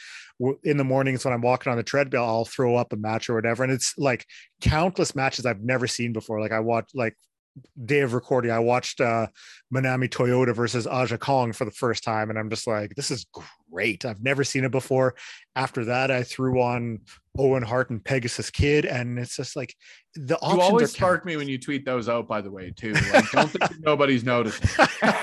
in 0.63 0.77
the 0.77 0.83
mornings 0.83 1.23
when 1.23 1.33
I'm 1.33 1.41
walking 1.41 1.71
on 1.71 1.77
the 1.77 1.83
treadmill, 1.83 2.23
I'll 2.23 2.45
throw 2.45 2.75
up 2.75 2.93
a 2.93 2.97
match 2.97 3.29
or 3.29 3.35
whatever, 3.35 3.63
and 3.63 3.71
it's 3.71 3.93
like 3.97 4.25
countless 4.61 5.15
matches 5.15 5.45
I've 5.45 5.61
never 5.61 5.87
seen 5.87 6.13
before. 6.13 6.41
Like 6.41 6.51
I 6.51 6.59
watch 6.59 6.89
like 6.93 7.15
day 7.85 8.01
of 8.01 8.13
recording, 8.13 8.51
I 8.51 8.59
watched 8.59 9.01
uh, 9.01 9.27
Manami 9.73 10.09
Toyota 10.09 10.55
versus 10.55 10.87
Aja 10.87 11.17
Kong 11.17 11.53
for 11.53 11.65
the 11.65 11.71
first 11.71 12.03
time, 12.03 12.29
and 12.29 12.39
I'm 12.39 12.49
just 12.49 12.67
like, 12.67 12.95
this 12.95 13.11
is 13.11 13.25
great. 13.71 14.05
I've 14.05 14.23
never 14.23 14.43
seen 14.43 14.63
it 14.63 14.71
before. 14.71 15.15
After 15.55 15.85
that, 15.85 16.11
I 16.11 16.23
threw 16.23 16.61
on 16.61 16.99
Owen 17.37 17.63
Hart 17.63 17.89
and 17.89 18.03
Pegasus 18.03 18.49
Kid, 18.49 18.85
and 18.85 19.19
it's 19.19 19.35
just 19.35 19.55
like 19.55 19.75
the 20.15 20.37
options. 20.37 20.53
You 20.53 20.61
always 20.61 20.91
spark 20.91 21.25
me 21.25 21.37
when 21.37 21.47
you 21.47 21.57
tweet 21.57 21.85
those 21.85 22.09
out. 22.09 22.27
By 22.27 22.41
the 22.41 22.51
way, 22.51 22.71
too. 22.71 22.93
Like, 22.93 23.29
don't 23.31 23.49
think 23.49 23.79
nobody's 23.79 24.23
noticing. 24.23 24.87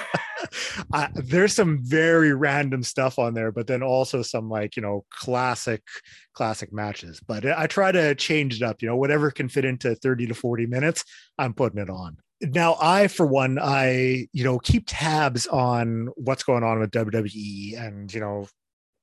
there's 1.14 1.54
some 1.54 1.78
very 1.82 2.32
random 2.34 2.82
stuff 2.82 3.18
on 3.18 3.34
there, 3.34 3.52
but 3.52 3.66
then 3.66 3.82
also 3.82 4.22
some 4.22 4.48
like 4.48 4.76
you 4.76 4.82
know 4.82 5.04
classic 5.10 5.82
classic 6.34 6.72
matches. 6.72 7.20
But 7.20 7.46
I 7.46 7.66
try 7.66 7.92
to 7.92 8.14
change 8.14 8.56
it 8.56 8.62
up. 8.62 8.82
You 8.82 8.88
know, 8.88 8.96
whatever 8.96 9.30
can 9.30 9.48
fit 9.48 9.64
into 9.64 9.94
30 9.94 10.28
to 10.28 10.34
40 10.34 10.66
minutes, 10.66 11.04
I'm 11.38 11.54
putting 11.54 11.80
it 11.80 11.90
on. 11.90 12.16
Now, 12.40 12.76
I 12.80 13.08
for 13.08 13.26
one, 13.26 13.58
I 13.60 14.28
you 14.32 14.44
know 14.44 14.58
keep 14.58 14.84
tabs 14.86 15.46
on 15.46 16.08
what's 16.16 16.44
going 16.44 16.62
on 16.62 16.78
with 16.78 16.90
WWE 16.92 17.80
and 17.80 18.12
you 18.12 18.20
know 18.20 18.46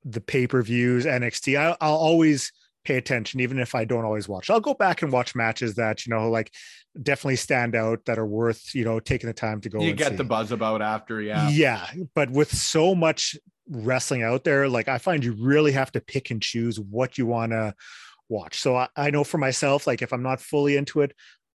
the 0.03 0.21
pay 0.21 0.47
per 0.47 0.61
views, 0.61 1.05
NXT. 1.05 1.59
I, 1.59 1.75
I'll 1.81 1.95
always 1.95 2.51
pay 2.85 2.97
attention, 2.97 3.39
even 3.39 3.59
if 3.59 3.75
I 3.75 3.85
don't 3.85 4.05
always 4.05 4.27
watch. 4.27 4.49
I'll 4.49 4.61
go 4.61 4.73
back 4.73 5.01
and 5.01 5.11
watch 5.11 5.35
matches 5.35 5.75
that 5.75 6.05
you 6.05 6.13
know, 6.13 6.29
like 6.29 6.51
definitely 7.01 7.35
stand 7.35 7.75
out 7.75 8.05
that 8.05 8.17
are 8.17 8.25
worth 8.25 8.73
you 8.73 8.85
know 8.85 8.99
taking 8.99 9.27
the 9.27 9.33
time 9.33 9.61
to 9.61 9.69
go. 9.69 9.81
You 9.81 9.93
get 9.93 10.11
see. 10.11 10.15
the 10.15 10.23
buzz 10.23 10.51
about 10.51 10.81
after, 10.81 11.21
yeah, 11.21 11.49
yeah. 11.49 11.87
But 12.13 12.29
with 12.29 12.53
so 12.53 12.95
much 12.95 13.35
wrestling 13.69 14.23
out 14.23 14.43
there, 14.43 14.69
like 14.69 14.87
I 14.87 14.97
find 14.97 15.23
you 15.23 15.35
really 15.39 15.73
have 15.73 15.91
to 15.93 16.01
pick 16.01 16.31
and 16.31 16.41
choose 16.41 16.79
what 16.79 17.17
you 17.17 17.25
want 17.25 17.51
to 17.51 17.73
watch. 18.29 18.59
So 18.59 18.75
I, 18.75 18.87
I 18.95 19.09
know 19.09 19.23
for 19.23 19.37
myself, 19.37 19.87
like 19.87 20.01
if 20.01 20.13
I'm 20.13 20.23
not 20.23 20.39
fully 20.39 20.77
into 20.77 21.01
it, 21.01 21.13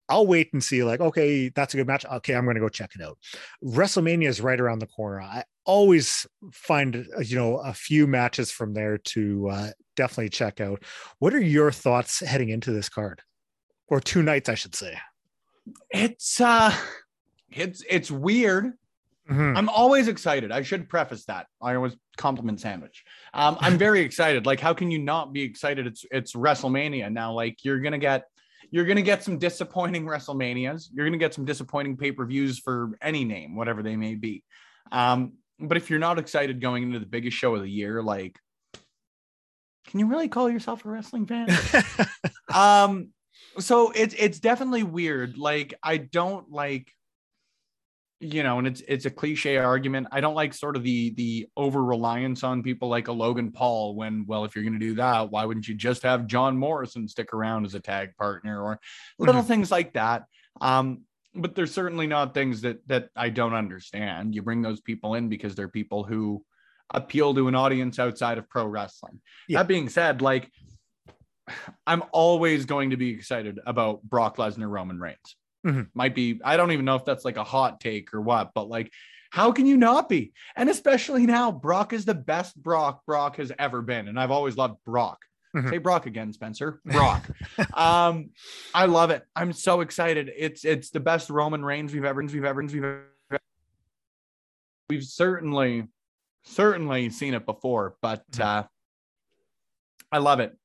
I'll 0.08 0.26
wait 0.26 0.52
and 0.52 0.62
see, 0.62 0.84
like, 0.84 1.00
okay, 1.00 1.48
that's 1.48 1.74
a 1.74 1.76
good 1.76 1.86
match. 1.86 2.04
Okay, 2.04 2.34
I'm 2.34 2.44
going 2.44 2.54
to 2.54 2.60
go 2.60 2.68
check 2.68 2.92
it 2.94 3.02
out. 3.02 3.18
WrestleMania 3.64 4.28
is 4.28 4.40
right 4.40 4.60
around 4.60 4.78
the 4.78 4.86
corner. 4.86 5.20
I 5.20 5.44
always 5.64 6.26
find, 6.52 7.06
uh, 7.16 7.20
you 7.20 7.36
know, 7.36 7.56
a 7.56 7.72
few 7.72 8.06
matches 8.06 8.50
from 8.50 8.72
there 8.72 8.98
to 8.98 9.48
uh, 9.48 9.70
definitely 9.96 10.28
check 10.28 10.60
out. 10.60 10.82
What 11.18 11.34
are 11.34 11.40
your 11.40 11.72
thoughts 11.72 12.20
heading 12.20 12.50
into 12.50 12.72
this 12.72 12.88
card 12.88 13.20
or 13.88 14.00
two 14.00 14.22
nights, 14.22 14.48
I 14.48 14.54
should 14.54 14.74
say? 14.74 14.96
It's, 15.90 16.40
uh, 16.40 16.72
it's, 17.50 17.82
it's 17.88 18.10
weird. 18.10 18.74
Mm-hmm. 19.28 19.56
I'm 19.56 19.68
always 19.68 20.06
excited. 20.06 20.52
I 20.52 20.62
should 20.62 20.88
preface 20.88 21.24
that. 21.24 21.46
I 21.60 21.74
always 21.74 21.96
compliment 22.16 22.60
sandwich. 22.60 23.02
Um, 23.34 23.56
I'm 23.60 23.76
very 23.76 24.00
excited. 24.02 24.46
Like, 24.46 24.60
how 24.60 24.72
can 24.72 24.90
you 24.90 25.00
not 25.00 25.32
be 25.32 25.42
excited? 25.42 25.86
It's, 25.88 26.04
it's 26.12 26.34
WrestleMania 26.34 27.10
now. 27.10 27.32
Like, 27.32 27.64
you're 27.64 27.80
going 27.80 27.92
to 27.92 27.98
get, 27.98 28.26
you're 28.70 28.84
going 28.84 28.96
to 28.96 29.02
get 29.02 29.22
some 29.22 29.38
disappointing 29.38 30.04
WrestleManias. 30.04 30.88
You're 30.92 31.06
going 31.06 31.18
to 31.18 31.24
get 31.24 31.34
some 31.34 31.44
disappointing 31.44 31.96
pay 31.96 32.12
per 32.12 32.24
views 32.24 32.58
for 32.58 32.92
any 33.00 33.24
name, 33.24 33.56
whatever 33.56 33.82
they 33.82 33.96
may 33.96 34.14
be. 34.14 34.42
Um, 34.92 35.34
but 35.58 35.76
if 35.76 35.90
you're 35.90 35.98
not 35.98 36.18
excited 36.18 36.60
going 36.60 36.82
into 36.82 36.98
the 36.98 37.06
biggest 37.06 37.36
show 37.36 37.54
of 37.54 37.62
the 37.62 37.70
year, 37.70 38.02
like, 38.02 38.38
can 39.86 40.00
you 40.00 40.06
really 40.06 40.28
call 40.28 40.50
yourself 40.50 40.84
a 40.84 40.88
wrestling 40.88 41.26
fan? 41.26 41.48
um, 42.54 43.10
so 43.58 43.92
it's 43.92 44.14
it's 44.18 44.40
definitely 44.40 44.82
weird. 44.82 45.38
Like, 45.38 45.74
I 45.82 45.96
don't 45.96 46.50
like 46.50 46.92
you 48.20 48.42
know, 48.42 48.58
and 48.58 48.66
it's 48.66 48.82
it's 48.88 49.04
a 49.04 49.10
cliche 49.10 49.58
argument. 49.58 50.08
I 50.10 50.20
don't 50.20 50.34
like 50.34 50.54
sort 50.54 50.76
of 50.76 50.82
the 50.82 51.10
the 51.10 51.48
over 51.56 51.84
reliance 51.84 52.42
on 52.42 52.62
people 52.62 52.88
like 52.88 53.08
a 53.08 53.12
Logan 53.12 53.52
Paul. 53.52 53.94
When 53.94 54.24
well, 54.26 54.44
if 54.44 54.54
you're 54.54 54.64
going 54.64 54.78
to 54.78 54.86
do 54.86 54.94
that, 54.94 55.30
why 55.30 55.44
wouldn't 55.44 55.68
you 55.68 55.74
just 55.74 56.02
have 56.02 56.26
John 56.26 56.56
Morrison 56.56 57.08
stick 57.08 57.34
around 57.34 57.66
as 57.66 57.74
a 57.74 57.80
tag 57.80 58.16
partner 58.16 58.62
or 58.62 58.80
little 59.18 59.42
mm-hmm. 59.42 59.48
things 59.48 59.70
like 59.70 59.92
that? 59.94 60.24
Um, 60.60 61.02
but 61.34 61.54
there's 61.54 61.74
certainly 61.74 62.06
not 62.06 62.32
things 62.32 62.62
that 62.62 62.78
that 62.88 63.10
I 63.14 63.28
don't 63.28 63.54
understand. 63.54 64.34
You 64.34 64.42
bring 64.42 64.62
those 64.62 64.80
people 64.80 65.14
in 65.14 65.28
because 65.28 65.54
they're 65.54 65.68
people 65.68 66.02
who 66.02 66.42
appeal 66.94 67.34
to 67.34 67.48
an 67.48 67.54
audience 67.54 67.98
outside 67.98 68.38
of 68.38 68.48
pro 68.48 68.66
wrestling. 68.66 69.20
Yeah. 69.48 69.58
That 69.58 69.68
being 69.68 69.90
said, 69.90 70.22
like 70.22 70.50
I'm 71.86 72.02
always 72.12 72.64
going 72.64 72.90
to 72.90 72.96
be 72.96 73.10
excited 73.10 73.60
about 73.66 74.02
Brock 74.02 74.38
Lesnar, 74.38 74.70
Roman 74.70 74.98
Reigns. 74.98 75.36
Mm-hmm. 75.66 75.82
Might 75.94 76.14
be, 76.14 76.40
I 76.44 76.56
don't 76.56 76.72
even 76.72 76.84
know 76.84 76.96
if 76.96 77.04
that's 77.04 77.24
like 77.24 77.36
a 77.36 77.44
hot 77.44 77.80
take 77.80 78.14
or 78.14 78.20
what, 78.20 78.52
but 78.54 78.68
like, 78.68 78.92
how 79.30 79.52
can 79.52 79.66
you 79.66 79.76
not 79.76 80.08
be? 80.08 80.32
And 80.54 80.70
especially 80.70 81.26
now, 81.26 81.50
Brock 81.50 81.92
is 81.92 82.04
the 82.04 82.14
best 82.14 82.56
Brock 82.62 83.04
Brock 83.04 83.36
has 83.36 83.52
ever 83.58 83.82
been. 83.82 84.08
And 84.08 84.18
I've 84.18 84.30
always 84.30 84.56
loved 84.56 84.76
Brock. 84.84 85.24
Mm-hmm. 85.54 85.70
Say 85.70 85.78
Brock 85.78 86.06
again, 86.06 86.32
Spencer. 86.32 86.80
Brock. 86.86 87.28
um, 87.74 88.30
I 88.74 88.86
love 88.86 89.10
it. 89.10 89.24
I'm 89.34 89.52
so 89.52 89.80
excited. 89.80 90.30
It's 90.36 90.64
it's 90.64 90.90
the 90.90 91.00
best 91.00 91.30
Roman 91.30 91.64
Reigns 91.64 91.92
we've 91.92 92.04
ever 92.04 92.22
we've 92.22 92.44
ever 92.44 92.62
we've 92.62 92.84
ever 92.84 93.40
we've 94.88 95.04
certainly 95.04 95.84
certainly 96.44 97.10
seen 97.10 97.34
it 97.34 97.44
before, 97.44 97.96
but 98.00 98.30
mm-hmm. 98.30 98.42
uh 98.42 98.62
I 100.12 100.18
love 100.18 100.40
it. 100.40 100.56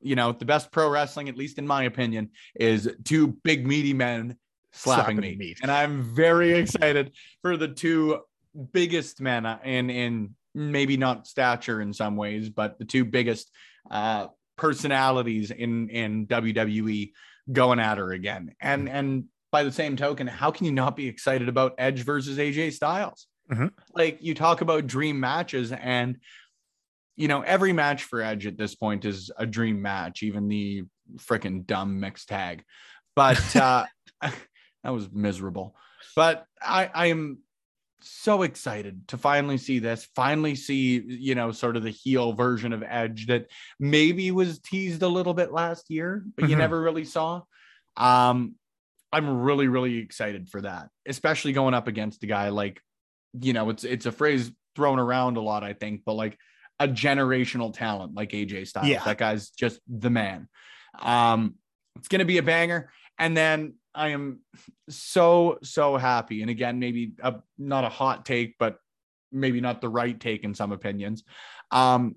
You 0.00 0.14
know, 0.14 0.32
the 0.32 0.44
best 0.44 0.70
pro 0.70 0.88
wrestling, 0.88 1.28
at 1.28 1.36
least 1.36 1.58
in 1.58 1.66
my 1.66 1.84
opinion, 1.84 2.30
is 2.54 2.88
two 3.04 3.28
big 3.42 3.66
meaty 3.66 3.92
men 3.92 4.36
slapping, 4.74 5.16
slapping 5.16 5.38
me. 5.38 5.54
And 5.62 5.70
I'm 5.70 6.02
very 6.02 6.52
excited 6.52 7.12
for 7.42 7.56
the 7.56 7.68
two 7.68 8.20
biggest 8.72 9.20
men 9.20 9.46
in 9.64 9.90
in 9.90 10.34
maybe 10.54 10.96
not 10.96 11.26
stature 11.26 11.80
in 11.80 11.92
some 11.92 12.16
ways, 12.16 12.48
but 12.48 12.78
the 12.78 12.84
two 12.84 13.04
biggest 13.04 13.50
uh, 13.90 14.28
personalities 14.56 15.50
in 15.50 15.88
in 15.88 16.26
WWE 16.26 17.12
going 17.50 17.80
at 17.80 17.98
her 17.98 18.12
again. 18.12 18.54
And 18.60 18.86
mm-hmm. 18.86 18.96
and 18.96 19.24
by 19.50 19.62
the 19.62 19.72
same 19.72 19.96
token, 19.96 20.26
how 20.26 20.50
can 20.50 20.66
you 20.66 20.72
not 20.72 20.96
be 20.96 21.06
excited 21.06 21.48
about 21.48 21.74
Edge 21.78 22.02
versus 22.02 22.38
AJ 22.38 22.72
Styles? 22.72 23.26
Mm-hmm. 23.50 23.68
Like 23.94 24.18
you 24.20 24.34
talk 24.34 24.60
about 24.60 24.86
dream 24.86 25.20
matches, 25.20 25.72
and 25.72 26.16
you 27.16 27.28
know 27.28 27.42
every 27.42 27.72
match 27.72 28.04
for 28.04 28.22
Edge 28.22 28.46
at 28.46 28.56
this 28.56 28.74
point 28.74 29.04
is 29.04 29.30
a 29.36 29.46
dream 29.46 29.82
match, 29.82 30.22
even 30.22 30.48
the 30.48 30.84
freaking 31.16 31.66
dumb 31.66 32.00
mixed 32.00 32.28
tag. 32.28 32.64
But 33.14 33.56
uh, 33.56 33.84
that 34.84 34.92
was 34.92 35.10
miserable. 35.10 35.74
But 36.14 36.46
I, 36.62 36.90
I 36.94 37.06
am 37.06 37.38
so 38.00 38.42
excited 38.42 39.08
to 39.08 39.18
finally 39.18 39.58
see 39.58 39.78
this, 39.78 40.06
finally 40.14 40.54
see, 40.54 41.00
you 41.00 41.34
know, 41.34 41.50
sort 41.52 41.76
of 41.76 41.82
the 41.82 41.90
heel 41.90 42.34
version 42.34 42.72
of 42.72 42.84
Edge 42.86 43.26
that 43.26 43.46
maybe 43.80 44.30
was 44.30 44.58
teased 44.60 45.02
a 45.02 45.08
little 45.08 45.34
bit 45.34 45.52
last 45.52 45.90
year, 45.90 46.22
but 46.36 46.42
mm-hmm. 46.42 46.50
you 46.50 46.56
never 46.56 46.80
really 46.80 47.04
saw. 47.04 47.42
Um, 47.96 48.54
I'm 49.12 49.42
really, 49.42 49.68
really 49.68 49.98
excited 49.98 50.48
for 50.48 50.60
that, 50.60 50.90
especially 51.06 51.52
going 51.52 51.74
up 51.74 51.88
against 51.88 52.22
a 52.22 52.26
guy 52.26 52.50
like, 52.50 52.80
you 53.40 53.52
know, 53.52 53.70
it's 53.70 53.84
it's 53.84 54.06
a 54.06 54.12
phrase 54.12 54.52
thrown 54.76 54.98
around 54.98 55.36
a 55.36 55.40
lot, 55.40 55.64
I 55.64 55.72
think, 55.72 56.02
but 56.04 56.14
like 56.14 56.36
a 56.80 56.88
generational 56.88 57.72
talent 57.72 58.14
like 58.14 58.30
AJ 58.30 58.66
Styles. 58.68 58.88
Yeah. 58.88 59.04
That 59.04 59.18
guy's 59.18 59.50
just 59.50 59.80
the 59.88 60.10
man. 60.10 60.48
Um, 61.00 61.54
it's 61.96 62.08
gonna 62.08 62.24
be 62.24 62.38
a 62.38 62.42
banger. 62.42 62.90
And 63.18 63.36
then 63.36 63.74
I 63.94 64.08
am 64.08 64.40
so 64.88 65.58
so 65.62 65.96
happy. 65.96 66.42
And 66.42 66.50
again, 66.50 66.78
maybe 66.78 67.12
a, 67.22 67.36
not 67.58 67.84
a 67.84 67.88
hot 67.88 68.24
take, 68.26 68.56
but 68.58 68.76
maybe 69.30 69.60
not 69.60 69.80
the 69.80 69.88
right 69.88 70.18
take 70.18 70.44
in 70.44 70.54
some 70.54 70.72
opinions. 70.72 71.24
Um, 71.70 72.16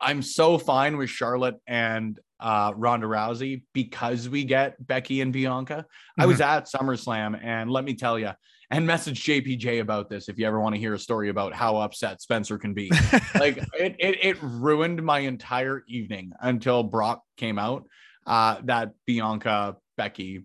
I'm 0.00 0.22
so 0.22 0.58
fine 0.58 0.96
with 0.96 1.10
Charlotte 1.10 1.56
and 1.66 2.18
uh, 2.40 2.72
Ronda 2.76 3.06
Rousey 3.06 3.62
because 3.72 4.28
we 4.28 4.44
get 4.44 4.84
Becky 4.84 5.20
and 5.20 5.32
Bianca. 5.32 5.74
Mm-hmm. 5.74 6.22
I 6.22 6.26
was 6.26 6.38
mm-hmm. 6.38 6.50
at 6.50 6.66
SummerSlam, 6.66 7.38
and 7.42 7.70
let 7.70 7.84
me 7.84 7.94
tell 7.94 8.18
you, 8.18 8.30
and 8.70 8.86
message 8.86 9.24
JPJ 9.24 9.80
about 9.80 10.08
this 10.08 10.28
if 10.28 10.38
you 10.38 10.46
ever 10.46 10.60
want 10.60 10.74
to 10.74 10.80
hear 10.80 10.94
a 10.94 10.98
story 10.98 11.30
about 11.30 11.54
how 11.54 11.78
upset 11.78 12.20
Spencer 12.20 12.58
can 12.58 12.74
be. 12.74 12.90
like 13.34 13.56
it, 13.78 13.96
it, 13.98 14.18
it 14.22 14.36
ruined 14.42 15.02
my 15.02 15.20
entire 15.20 15.82
evening 15.88 16.32
until 16.40 16.82
Brock 16.82 17.22
came 17.36 17.58
out. 17.58 17.88
Uh, 18.26 18.60
that 18.64 18.90
Bianca 19.06 19.76
Becky 19.96 20.44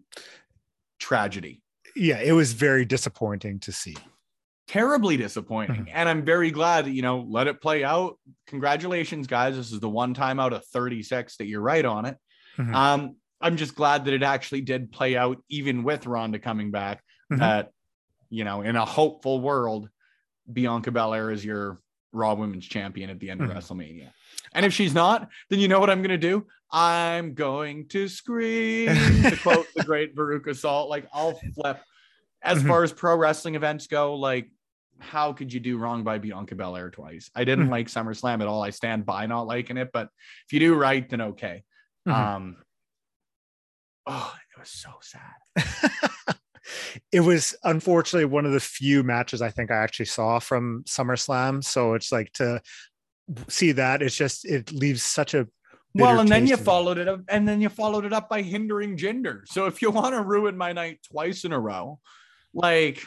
tragedy. 1.03 1.61
Yeah, 1.95 2.19
it 2.19 2.31
was 2.31 2.53
very 2.53 2.85
disappointing 2.85 3.59
to 3.61 3.71
see. 3.71 3.95
Terribly 4.67 5.17
disappointing. 5.17 5.81
Mm-hmm. 5.85 5.95
And 5.95 6.07
I'm 6.07 6.23
very 6.23 6.49
glad 6.49 6.87
you 6.87 7.01
know, 7.01 7.25
let 7.29 7.47
it 7.47 7.61
play 7.61 7.83
out. 7.83 8.17
Congratulations, 8.47 9.27
guys. 9.27 9.57
This 9.57 9.71
is 9.71 9.81
the 9.81 9.89
one 9.89 10.13
time 10.13 10.39
out 10.39 10.53
of 10.53 10.65
36 10.67 11.37
that 11.37 11.45
you're 11.45 11.61
right 11.61 11.83
on 11.83 12.05
it. 12.05 12.17
Mm-hmm. 12.57 12.73
Um, 12.73 13.15
I'm 13.41 13.57
just 13.57 13.75
glad 13.75 14.05
that 14.05 14.13
it 14.13 14.23
actually 14.23 14.61
did 14.61 14.91
play 14.91 15.17
out, 15.17 15.43
even 15.49 15.83
with 15.83 16.07
Ronda 16.07 16.39
coming 16.39 16.71
back. 16.71 17.03
Mm-hmm. 17.31 17.41
That, 17.41 17.71
you 18.29 18.45
know, 18.45 18.61
in 18.61 18.77
a 18.77 18.85
hopeful 18.85 19.41
world, 19.41 19.89
Bianca 20.51 20.91
Belair 20.91 21.29
is 21.31 21.43
your 21.43 21.81
Raw 22.13 22.33
Women's 22.35 22.65
Champion 22.65 23.09
at 23.09 23.19
the 23.19 23.29
end 23.29 23.41
of. 23.41 23.49
WrestleMania. 23.49 24.11
And 24.53 24.65
if 24.65 24.73
she's 24.73 24.93
not, 24.93 25.29
then 25.49 25.59
you 25.59 25.67
know 25.67 25.79
what 25.79 25.89
I'm 25.89 25.99
going 25.99 26.09
to 26.09 26.17
do? 26.17 26.45
I'm 26.71 27.33
going 27.33 27.87
to 27.89 28.07
scream 28.07 28.87
to 28.87 29.37
quote 29.43 29.67
the 29.75 29.83
great 29.83 30.15
Veruca 30.15 30.55
Salt. 30.55 30.89
Like 30.89 31.07
I'll 31.13 31.39
flip. 31.55 31.79
As 32.41 32.59
mm-hmm. 32.59 32.67
far 32.67 32.83
as 32.83 32.91
pro 32.91 33.15
wrestling 33.15 33.55
events 33.55 33.87
go, 33.87 34.15
like 34.15 34.49
how 34.99 35.33
could 35.33 35.51
you 35.51 35.59
do 35.59 35.77
wrong 35.77 36.03
by 36.03 36.17
Bianca 36.17 36.55
Belair 36.55 36.89
twice? 36.89 37.29
I 37.35 37.43
didn't 37.43 37.65
mm-hmm. 37.65 37.73
like 37.73 37.87
SummerSlam 37.87 38.41
at 38.41 38.47
all. 38.47 38.63
I 38.63 38.71
stand 38.71 39.05
by 39.05 39.25
not 39.25 39.47
liking 39.47 39.77
it, 39.77 39.91
but 39.93 40.09
if 40.47 40.53
you 40.53 40.59
do 40.59 40.75
right, 40.75 41.07
then 41.07 41.21
okay. 41.21 41.63
Mm-hmm. 42.07 42.35
Um, 42.35 42.57
oh, 44.07 44.33
it 44.35 44.59
was 44.59 44.69
so 44.69 44.91
sad. 45.01 46.35
it 47.11 47.21
was 47.21 47.55
unfortunately 47.63 48.25
one 48.25 48.45
of 48.45 48.51
the 48.51 48.59
few 48.59 49.03
matches 49.03 49.41
I 49.41 49.49
think 49.49 49.71
I 49.71 49.75
actually 49.75 50.05
saw 50.05 50.39
from 50.39 50.83
SummerSlam. 50.87 51.63
So 51.63 51.93
it's 51.93 52.11
like 52.11 52.31
to 52.33 52.61
see 53.47 53.71
that 53.71 54.01
it's 54.01 54.15
just 54.15 54.45
it 54.45 54.71
leaves 54.71 55.03
such 55.03 55.33
a 55.33 55.47
well 55.95 56.19
and 56.19 56.29
then 56.29 56.47
you 56.47 56.57
followed 56.57 56.97
it 56.97 57.07
up 57.07 57.21
and 57.29 57.47
then 57.47 57.61
you 57.61 57.69
followed 57.69 58.05
it 58.05 58.13
up 58.13 58.29
by 58.29 58.41
hindering 58.41 58.97
Jinder. 58.97 59.41
so 59.45 59.65
if 59.65 59.81
you 59.81 59.91
want 59.91 60.13
to 60.13 60.21
ruin 60.21 60.57
my 60.57 60.73
night 60.73 60.99
twice 61.09 61.45
in 61.45 61.53
a 61.53 61.59
row 61.59 61.99
like 62.53 63.01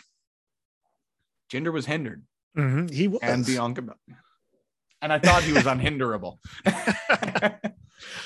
Jinder 1.53 1.73
was 1.73 1.87
hindered 1.87 2.25
mm-hmm. 2.57 2.93
he 2.93 3.09
was 3.09 3.21
and 3.23 3.45
bianca 3.45 3.83
and 5.03 5.13
i 5.13 5.19
thought 5.19 5.43
he 5.43 5.53
was 5.53 5.65
unhinderable 5.67 6.39
i 6.67 7.61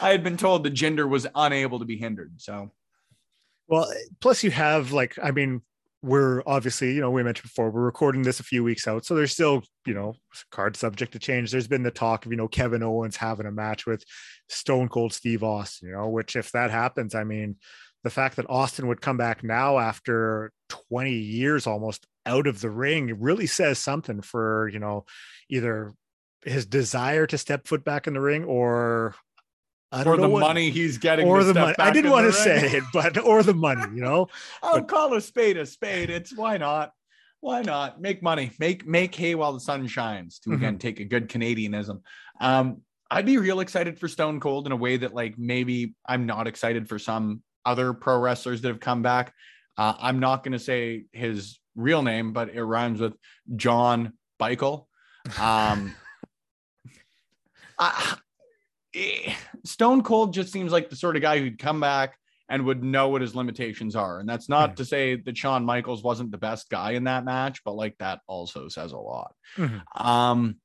had 0.01 0.22
been 0.22 0.36
told 0.36 0.64
that 0.64 0.74
Jinder 0.74 1.09
was 1.09 1.26
unable 1.34 1.80
to 1.80 1.84
be 1.84 1.97
hindered 1.97 2.34
so 2.36 2.70
well 3.66 3.91
plus 4.20 4.45
you 4.45 4.51
have 4.51 4.93
like 4.93 5.18
i 5.22 5.32
mean 5.32 5.62
we're 6.03 6.42
obviously, 6.46 6.94
you 6.94 7.01
know, 7.01 7.11
we 7.11 7.22
mentioned 7.22 7.44
before, 7.44 7.70
we're 7.70 7.82
recording 7.82 8.22
this 8.22 8.40
a 8.40 8.44
few 8.44 8.64
weeks 8.64 8.88
out. 8.88 9.05
So 9.05 9.14
there's 9.14 9.32
still, 9.32 9.62
you 9.86 9.92
know, 9.92 10.14
card 10.51 10.76
subject 10.76 11.12
to 11.12 11.18
change. 11.18 11.51
There's 11.51 11.68
been 11.68 11.82
the 11.82 11.90
talk 11.90 12.24
of, 12.24 12.32
you 12.32 12.38
know, 12.38 12.48
Kevin 12.48 12.82
Owens 12.82 13.16
having 13.16 13.46
a 13.46 13.53
match 13.53 13.86
with 13.86 14.03
Stone 14.48 14.88
Cold 14.88 15.12
Steve 15.12 15.42
Austin, 15.42 15.88
you 15.88 15.94
know, 15.94 16.09
which 16.09 16.36
if 16.36 16.53
that 16.53 16.70
happens, 16.70 17.14
I 17.14 17.24
mean, 17.24 17.57
the 18.03 18.11
fact 18.11 18.36
that 18.36 18.48
Austin 18.48 18.86
would 18.86 19.03
come 19.03 19.18
back 19.18 19.44
now 19.44 19.78
after 19.78 20.53
20 20.70 21.12
years 21.12 21.66
almost 21.66 22.07
out 22.24 22.46
of 22.46 22.61
the 22.61 22.70
ring 22.70 23.20
really 23.20 23.46
says 23.46 23.78
something 23.78 24.22
for, 24.22 24.70
you 24.72 24.78
know, 24.78 25.05
either 25.51 25.92
his 26.42 26.64
desire 26.64 27.26
to 27.26 27.36
step 27.36 27.66
foot 27.66 27.84
back 27.84 28.07
in 28.07 28.14
the 28.14 28.20
ring 28.20 28.44
or 28.44 29.14
I 29.93 30.05
don't 30.05 30.16
the 30.16 30.22
know 30.22 30.28
what, 30.28 30.41
money 30.41 30.70
he's 30.70 30.99
getting, 30.99 31.26
or 31.26 31.43
the 31.43 31.55
money. 31.55 31.74
I 31.78 31.91
didn't 31.91 32.12
want 32.12 32.26
the 32.26 32.32
to 32.32 32.38
say 32.38 32.76
it, 32.76 32.84
but 32.93 33.18
or 33.18 33.43
the 33.43 33.55
money, 33.55 33.82
you 33.95 34.03
know. 34.03 34.28
I'll 34.62 34.74
But- 34.80 34.88
call 34.88 35.14
a 35.14 35.20
spade 35.20 35.57
a 35.57 35.66
spade. 35.66 36.11
It's 36.11 36.36
why 36.36 36.57
not? 36.59 36.93
Why 37.41 37.62
not 37.62 38.01
make 38.01 38.22
money? 38.22 38.53
Make 38.61 38.86
make 38.86 39.14
hay 39.14 39.34
while 39.34 39.53
the 39.53 39.61
sun 39.61 39.86
shines. 39.86 40.38
To 40.41 40.53
again 40.53 40.78
take 40.78 41.01
a 41.01 41.05
good 41.05 41.28
Canadianism. 41.28 42.03
Um, 42.41 42.82
I'd 43.11 43.26
be 43.26 43.38
real 43.38 43.61
excited 43.61 43.99
for 43.99 44.07
Stone 44.09 44.41
Cold 44.41 44.66
in 44.66 44.72
a 44.72 44.76
way 44.76 44.99
that 44.99 45.14
like 45.14 45.38
maybe 45.38 45.95
I'm 46.07 46.26
not 46.26 46.47
excited 46.47 46.88
for 46.88 46.99
some 46.99 47.43
other 47.64 47.93
pro 47.95 48.18
wrestlers 48.18 48.61
that 48.61 48.68
have 48.68 48.80
come 48.80 49.03
back. 49.03 49.32
Uh, 49.76 49.95
I'm 49.99 50.20
not 50.20 50.45
going 50.45 50.53
to 50.53 50.59
say 50.59 51.07
his 51.12 51.59
real 51.74 52.03
name, 52.03 52.32
but 52.32 52.51
it 52.51 52.62
rhymes 52.62 53.01
with 53.01 53.14
John 53.57 54.12
Michael. 54.38 54.86
Um, 55.41 55.95
I, 57.78 58.16
eh, 58.95 59.34
Stone 59.64 60.03
Cold 60.03 60.34
just 60.34 60.53
seems 60.53 60.72
like 60.72 60.91
the 60.91 60.97
sort 60.97 61.16
of 61.16 61.22
guy 61.22 61.38
who'd 61.38 61.59
come 61.59 61.80
back 61.80 62.16
and 62.49 62.64
would 62.64 62.82
know 62.82 63.09
what 63.09 63.22
his 63.22 63.34
limitations 63.34 63.95
are. 63.95 64.18
And 64.18 64.28
that's 64.28 64.49
not 64.49 64.72
Mhm. 64.72 64.76
to 64.76 64.84
say 64.84 65.14
that 65.16 65.36
Shawn 65.36 65.64
Michaels 65.64 66.03
wasn't 66.03 66.32
the 66.32 66.38
best 66.38 66.68
guy 66.68 66.93
in 66.93 67.05
that 67.05 67.24
match, 67.24 67.62
but 67.64 67.74
like 67.76 67.97
that 67.99 68.20
also 68.26 68.68
says 68.68 68.91
a 68.93 68.99
lot. 68.99 69.34
Mhm. 69.57 69.82
Um, 69.95 70.57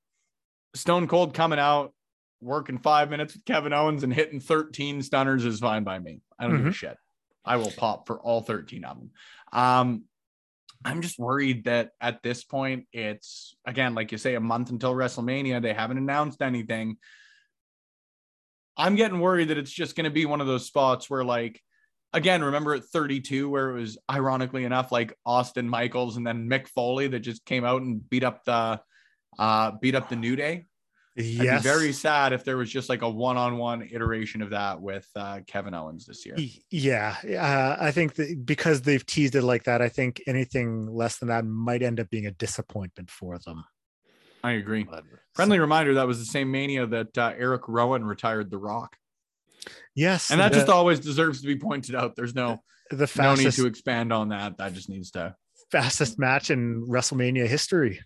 Stone 0.73 1.07
Cold 1.07 1.33
coming 1.35 1.59
out, 1.59 1.93
working 2.41 2.79
five 2.79 3.09
minutes 3.11 3.35
with 3.35 3.45
Kevin 3.45 3.71
Owens 3.73 4.03
and 4.03 4.13
hitting 4.13 4.39
13 4.39 5.01
stunners 5.03 5.45
is 5.45 5.59
fine 5.59 5.83
by 5.83 5.99
me. 5.99 6.21
I 6.39 6.47
don't 6.47 6.57
give 6.57 6.67
a 6.67 6.71
shit. 6.71 6.97
I 7.45 7.57
will 7.57 7.71
pop 7.71 8.07
for 8.07 8.19
all 8.19 8.41
13 8.41 8.83
of 8.83 8.97
them. 8.97 9.11
Um, 9.53 10.05
I'm 10.83 11.01
just 11.01 11.17
worried 11.19 11.65
that 11.65 11.91
at 12.01 12.21
this 12.23 12.43
point, 12.43 12.87
it's 12.91 13.55
again, 13.65 13.93
like 13.95 14.11
you 14.11 14.17
say, 14.17 14.35
a 14.35 14.39
month 14.39 14.71
until 14.71 14.93
WrestleMania. 14.93 15.61
They 15.61 15.73
haven't 15.73 15.97
announced 15.99 16.41
anything. 16.41 16.97
I'm 18.77 18.95
getting 18.95 19.19
worried 19.19 19.49
that 19.49 19.57
it's 19.57 19.71
just 19.71 19.95
going 19.95 20.05
to 20.05 20.09
be 20.11 20.25
one 20.25 20.41
of 20.41 20.47
those 20.47 20.65
spots 20.65 21.09
where, 21.09 21.23
like, 21.23 21.61
again, 22.13 22.43
remember 22.43 22.73
at 22.73 22.83
32, 22.85 23.49
where 23.49 23.71
it 23.71 23.79
was 23.79 23.97
ironically 24.09 24.63
enough, 24.63 24.91
like 24.91 25.13
Austin 25.25 25.69
Michaels 25.69 26.17
and 26.17 26.25
then 26.25 26.49
Mick 26.49 26.67
Foley 26.69 27.07
that 27.07 27.19
just 27.19 27.45
came 27.45 27.65
out 27.65 27.81
and 27.81 28.07
beat 28.09 28.23
up 28.23 28.43
the 28.45 28.79
uh 29.37 29.71
beat 29.81 29.95
up 29.95 30.07
the 30.09 30.15
New 30.15 30.35
Day. 30.35 30.65
I'd 31.17 31.23
be 31.57 31.63
very 31.63 31.93
sad 31.93 32.33
if 32.33 32.43
there 32.43 32.57
was 32.57 32.69
just 32.69 32.89
like 32.89 33.01
a 33.01 33.09
one-on-one 33.09 33.89
iteration 33.91 34.41
of 34.41 34.49
that 34.51 34.81
with 34.81 35.07
uh 35.15 35.39
Kevin 35.47 35.73
Owens 35.73 36.05
this 36.05 36.25
year. 36.25 36.35
Yeah, 36.71 37.15
uh, 37.25 37.77
I 37.81 37.91
think 37.91 38.15
that 38.15 38.45
because 38.45 38.81
they've 38.81 39.05
teased 39.05 39.35
it 39.35 39.41
like 39.41 39.63
that, 39.63 39.81
I 39.81 39.89
think 39.89 40.21
anything 40.27 40.87
less 40.87 41.17
than 41.17 41.29
that 41.29 41.45
might 41.45 41.83
end 41.83 41.99
up 41.99 42.09
being 42.09 42.27
a 42.27 42.31
disappointment 42.31 43.09
for 43.09 43.37
them. 43.39 43.63
I 44.43 44.53
agree. 44.53 44.83
But- 44.83 45.03
Friendly 45.35 45.59
reminder 45.59 45.95
that 45.95 46.07
was 46.07 46.19
the 46.19 46.25
same 46.25 46.51
mania 46.51 46.87
that 46.87 47.17
uh, 47.17 47.33
Erick 47.37 47.67
Rowan 47.67 48.05
retired 48.05 48.49
The 48.49 48.57
Rock. 48.57 48.95
yes, 49.95 50.31
And 50.31 50.39
that 50.39 50.51
the, 50.51 50.59
just 50.59 50.69
always 50.69 50.99
deserves 50.99 51.41
to 51.41 51.47
be 51.47 51.57
pointed 51.57 51.95
out. 51.95 52.15
There's 52.15 52.35
no 52.35 52.61
the 52.89 53.09
no 53.17 53.35
need 53.35 53.51
to 53.53 53.65
expand 53.65 54.13
on 54.13 54.29
that. 54.29 54.57
That 54.57 54.73
just 54.73 54.89
needs 54.89 55.11
to. 55.11 55.35
fastest 55.71 56.19
match 56.19 56.51
in 56.51 56.85
WrestleMania 56.87 57.47
history. 57.47 57.99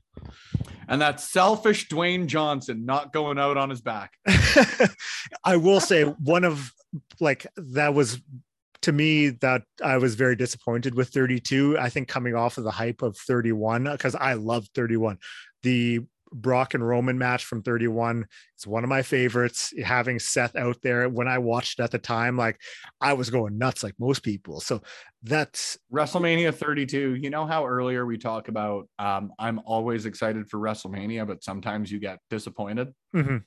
And 0.88 1.02
that 1.02 1.20
selfish 1.20 1.88
Dwayne 1.88 2.26
Johnson 2.26 2.86
not 2.86 3.14
going 3.14 3.38
out 3.38 3.58
on 3.58 3.70
his 3.70 3.82
back. 3.82 4.14
I 5.44 5.58
will 5.58 5.80
say 5.80 6.04
one 6.04 6.44
of 6.44 6.72
like 7.20 7.46
that 7.58 7.94
was 7.94 8.22
to 8.82 8.92
me 8.92 9.30
that 9.30 9.64
I 9.84 9.98
was 9.98 10.16
very 10.16 10.36
disappointed 10.36 10.96
with 10.96 11.10
32. 11.10 11.78
I 11.78 11.90
think 11.90 12.08
coming 12.08 12.34
off 12.34 12.58
of 12.58 12.64
the 12.64 12.72
hype 12.72 13.02
of 13.02 13.18
31 13.18 13.84
because 13.84 14.16
I 14.16 14.34
love 14.34 14.68
31. 14.74 15.20
The 15.64 16.02
Brock 16.32 16.74
and 16.74 16.88
Roman 16.88 17.18
match 17.18 17.46
from 17.46 17.62
31 17.62 18.26
It's 18.56 18.68
one 18.68 18.84
of 18.84 18.90
my 18.90 19.02
favorites. 19.02 19.74
Having 19.84 20.20
Seth 20.20 20.56
out 20.56 20.78
there 20.82 21.10
when 21.10 21.28
I 21.28 21.38
watched 21.38 21.80
at 21.80 21.92
the 21.92 22.00
time, 22.00 22.38
like 22.38 22.60
I 23.02 23.14
was 23.14 23.30
going 23.30 23.58
nuts 23.58 23.84
like 23.84 23.96
most 24.00 24.24
people. 24.24 24.60
So 24.62 24.82
that's 25.24 25.78
WrestleMania 25.94 26.54
32. 26.54 27.16
You 27.16 27.30
know 27.30 27.46
how 27.46 27.66
earlier 27.66 28.06
we 28.06 28.18
talk 28.18 28.48
about 28.48 28.88
um, 29.00 29.32
I'm 29.40 29.60
always 29.66 30.06
excited 30.06 30.50
for 30.50 30.60
WrestleMania, 30.60 31.28
but 31.28 31.44
sometimes 31.44 31.92
you 31.92 32.00
get 32.00 32.20
disappointed. 32.30 32.94
mhm. 33.16 33.44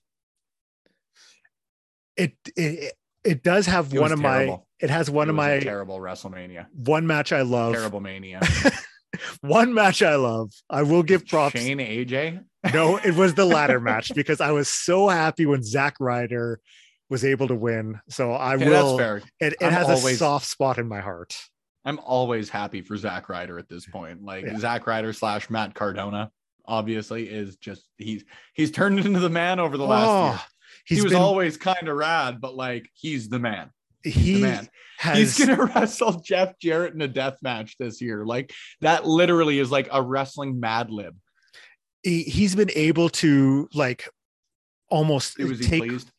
it, 2.17 2.35
it 2.57 2.95
it 3.25 3.43
does 3.43 3.67
have 3.67 3.93
It 3.95 4.01
one 4.01 4.13
of 4.13 4.19
my 4.19 4.59
it 4.81 4.91
has 4.91 5.09
one 5.09 5.29
It 5.29 5.31
of 5.31 5.37
my 5.37 5.61
terrible 5.61 5.99
WrestleMania. 6.01 6.67
one 6.73 7.07
match 7.07 7.33
I 7.33 7.43
love. 7.43 7.73
Terrible 7.75 8.01
mania. 8.01 8.41
one 9.41 9.73
match 9.75 10.03
I 10.03 10.17
love. 10.17 10.51
I 10.69 10.83
will 10.83 11.03
give 11.03 11.27
props. 11.27 11.53
Shane 11.61 11.79
AJ. 11.79 12.43
No, 12.73 12.97
it 12.99 13.15
was 13.15 13.35
the 13.35 13.45
latter 13.45 13.81
match 13.81 14.13
because 14.15 14.41
I 14.41 14.53
was 14.53 14.69
so 14.69 15.09
happy 15.09 15.47
when 15.47 15.63
Zack 15.63 15.97
Ryder 15.99 16.61
was 17.11 17.25
able 17.25 17.49
to 17.49 17.55
win. 17.55 18.01
So 18.09 18.33
I 18.33 18.55
Okay, 18.55 18.69
will. 18.69 18.99
It, 19.41 19.55
it 19.61 19.73
has 19.73 19.89
a 19.89 20.17
soft 20.17 20.47
spot 20.47 20.79
in 20.79 20.89
my 20.89 21.01
heart. 21.01 21.37
I'm 21.85 21.99
always 21.99 22.49
happy 22.49 22.81
for 22.81 22.97
Zack 22.97 23.29
Ryder 23.29 23.59
at 23.59 23.69
this 23.69 23.87
point. 23.87 24.23
Like 24.23 24.45
Yeah. 24.45 24.59
Zack 24.59 24.87
Ryder 24.87 25.13
slash 25.13 25.51
Matt 25.51 25.75
Cardona, 25.75 26.31
obviously, 26.65 27.29
is 27.29 27.57
just 27.57 27.89
he's 27.99 28.25
he's 28.55 28.71
turned 28.71 29.01
into 29.01 29.21
the 29.21 29.29
man 29.29 29.59
over 29.61 29.77
the 29.77 29.85
last 29.85 30.09
oh, 30.09 30.25
year. 30.27 30.35
Oh, 30.37 30.45
he's 30.87 30.99
He 30.99 31.03
was 31.03 31.13
been, 31.13 31.23
always 31.23 31.57
kind 31.57 31.89
of 31.89 31.97
rad, 31.97 32.41
but 32.41 32.55
like 32.55 32.89
he's 32.95 33.29
the 33.29 33.41
man. 33.41 33.71
he 34.05 34.35
The 34.35 34.41
man. 34.43 34.69
has 34.99 35.19
He's 35.19 35.47
gonna 35.47 35.65
wrestle 35.75 36.21
Jeff 36.21 36.59
Jarrett 36.61 36.95
in 36.95 37.03
a 37.03 37.09
death 37.09 37.39
match 37.43 37.77
this 37.79 38.01
year. 38.01 38.25
Like 38.25 38.53
that 38.81 39.05
literally 39.05 39.59
is 39.59 39.71
like 39.71 39.89
a 39.91 40.01
wrestling 40.01 40.61
mad 40.61 40.91
lib. 40.91 41.17
He, 42.03 42.23
he's 42.23 42.55
been 42.55 42.71
able 42.75 43.09
to 43.09 43.69
like 43.75 44.09
almost 44.89 45.39
It 45.39 45.45
was 45.49 45.59
he 45.59 45.67
take 45.67 45.83
pleased. 45.83 46.11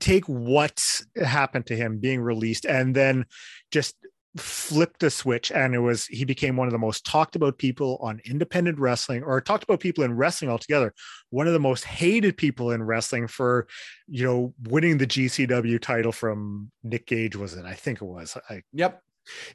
take 0.00 0.24
what 0.26 0.82
happened 1.22 1.66
to 1.66 1.76
him 1.76 1.98
being 1.98 2.20
released 2.20 2.66
and 2.66 2.94
then 2.94 3.24
just 3.70 3.96
flipped 4.36 5.00
the 5.00 5.10
switch 5.10 5.50
and 5.50 5.74
it 5.74 5.78
was 5.78 6.06
he 6.06 6.24
became 6.24 6.56
one 6.56 6.68
of 6.68 6.72
the 6.72 6.78
most 6.78 7.04
talked 7.04 7.34
about 7.34 7.58
people 7.58 7.98
on 8.00 8.20
independent 8.24 8.78
wrestling 8.78 9.22
or 9.24 9.40
talked 9.40 9.64
about 9.64 9.80
people 9.80 10.04
in 10.04 10.12
wrestling 10.14 10.50
altogether 10.50 10.92
one 11.30 11.46
of 11.46 11.54
the 11.54 11.58
most 11.58 11.82
hated 11.84 12.36
people 12.36 12.70
in 12.70 12.82
wrestling 12.82 13.26
for 13.26 13.66
you 14.06 14.24
know 14.24 14.54
winning 14.68 14.98
the 14.98 15.06
GCW 15.06 15.80
title 15.80 16.12
from 16.12 16.70
Nick 16.84 17.06
Gage 17.06 17.34
was 17.36 17.54
it 17.54 17.64
I 17.64 17.74
think 17.74 18.00
it 18.00 18.04
was 18.04 18.36
I 18.48 18.62
Yep. 18.74 19.02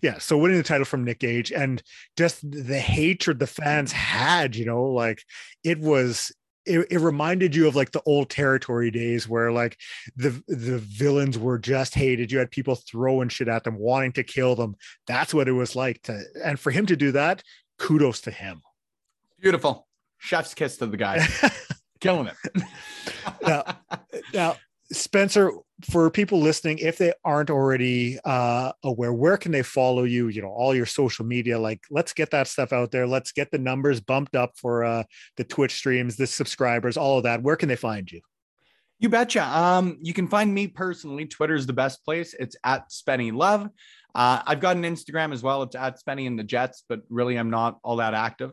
Yeah 0.01 0.17
so 0.17 0.37
winning 0.37 0.57
the 0.57 0.63
title 0.63 0.85
from 0.85 1.03
nick 1.03 1.19
gage 1.19 1.51
and 1.51 1.81
just 2.17 2.39
the 2.49 2.79
hatred 2.79 3.39
the 3.39 3.47
fans 3.47 3.91
had 3.91 4.55
you 4.55 4.65
know 4.65 4.83
like 4.83 5.23
it 5.63 5.79
was 5.79 6.31
it, 6.65 6.87
it 6.89 6.99
reminded 6.99 7.53
you 7.53 7.67
of 7.67 7.75
like 7.75 7.91
the 7.91 8.01
old 8.05 8.29
territory 8.29 8.89
days 8.89 9.27
where 9.27 9.51
like 9.51 9.77
the 10.15 10.29
the 10.47 10.77
villains 10.77 11.37
were 11.37 11.59
just 11.59 11.93
hated 11.93 12.31
you 12.31 12.39
had 12.39 12.51
people 12.51 12.75
throwing 12.75 13.29
shit 13.29 13.47
at 13.47 13.63
them 13.63 13.77
wanting 13.77 14.11
to 14.13 14.23
kill 14.23 14.55
them 14.55 14.75
that's 15.07 15.33
what 15.33 15.47
it 15.47 15.53
was 15.53 15.75
like 15.75 16.01
to 16.03 16.21
and 16.43 16.59
for 16.59 16.71
him 16.71 16.85
to 16.85 16.95
do 16.95 17.11
that 17.11 17.43
kudos 17.77 18.21
to 18.21 18.31
him 18.31 18.61
Beautiful. 19.43 19.85
Chef's 20.19 20.53
kiss 20.53 20.77
to 20.77 20.85
the 20.85 20.95
guy. 20.95 21.27
Killing 21.99 22.27
it. 22.27 22.63
Now- 23.45 23.65
now 24.33 24.55
spencer 24.91 25.51
for 25.89 26.09
people 26.11 26.39
listening 26.39 26.77
if 26.77 26.97
they 26.97 27.13
aren't 27.25 27.49
already 27.49 28.19
uh 28.25 28.71
aware 28.83 29.13
where 29.13 29.37
can 29.37 29.51
they 29.51 29.63
follow 29.63 30.03
you 30.03 30.27
you 30.27 30.41
know 30.41 30.49
all 30.49 30.75
your 30.75 30.85
social 30.85 31.25
media 31.25 31.57
like 31.57 31.81
let's 31.89 32.13
get 32.13 32.29
that 32.31 32.47
stuff 32.47 32.71
out 32.73 32.91
there 32.91 33.07
let's 33.07 33.31
get 33.31 33.49
the 33.49 33.57
numbers 33.57 33.99
bumped 34.01 34.35
up 34.35 34.51
for 34.55 34.83
uh 34.83 35.03
the 35.37 35.43
twitch 35.43 35.73
streams 35.73 36.15
the 36.15 36.27
subscribers 36.27 36.97
all 36.97 37.17
of 37.17 37.23
that 37.23 37.41
where 37.41 37.55
can 37.55 37.69
they 37.69 37.75
find 37.75 38.11
you 38.11 38.21
You 38.99 39.09
betcha. 39.09 39.43
Um, 39.43 39.97
you 40.01 40.13
can 40.13 40.27
find 40.27 40.53
me 40.53 40.67
personally. 40.67 41.25
Twitter's 41.25 41.65
the 41.65 41.73
best 41.73 42.05
place. 42.05 42.33
It's 42.39 42.55
at 42.63 42.89
Spenny 42.89 43.33
Love. 43.33 43.67
Uh, 44.15 44.41
I've 44.45 44.61
got 44.61 44.77
an 44.77 44.83
Instagram 44.83 45.33
as 45.33 45.43
well. 45.43 45.63
It's 45.63 45.75
at 45.75 45.99
Spenny 45.99 46.27
and 46.27 46.37
the 46.37 46.43
Jets, 46.43 46.83
but 46.87 47.01
really 47.09 47.35
I'm 47.35 47.49
not 47.49 47.79
all 47.83 47.97
that 47.97 48.13
active, 48.13 48.51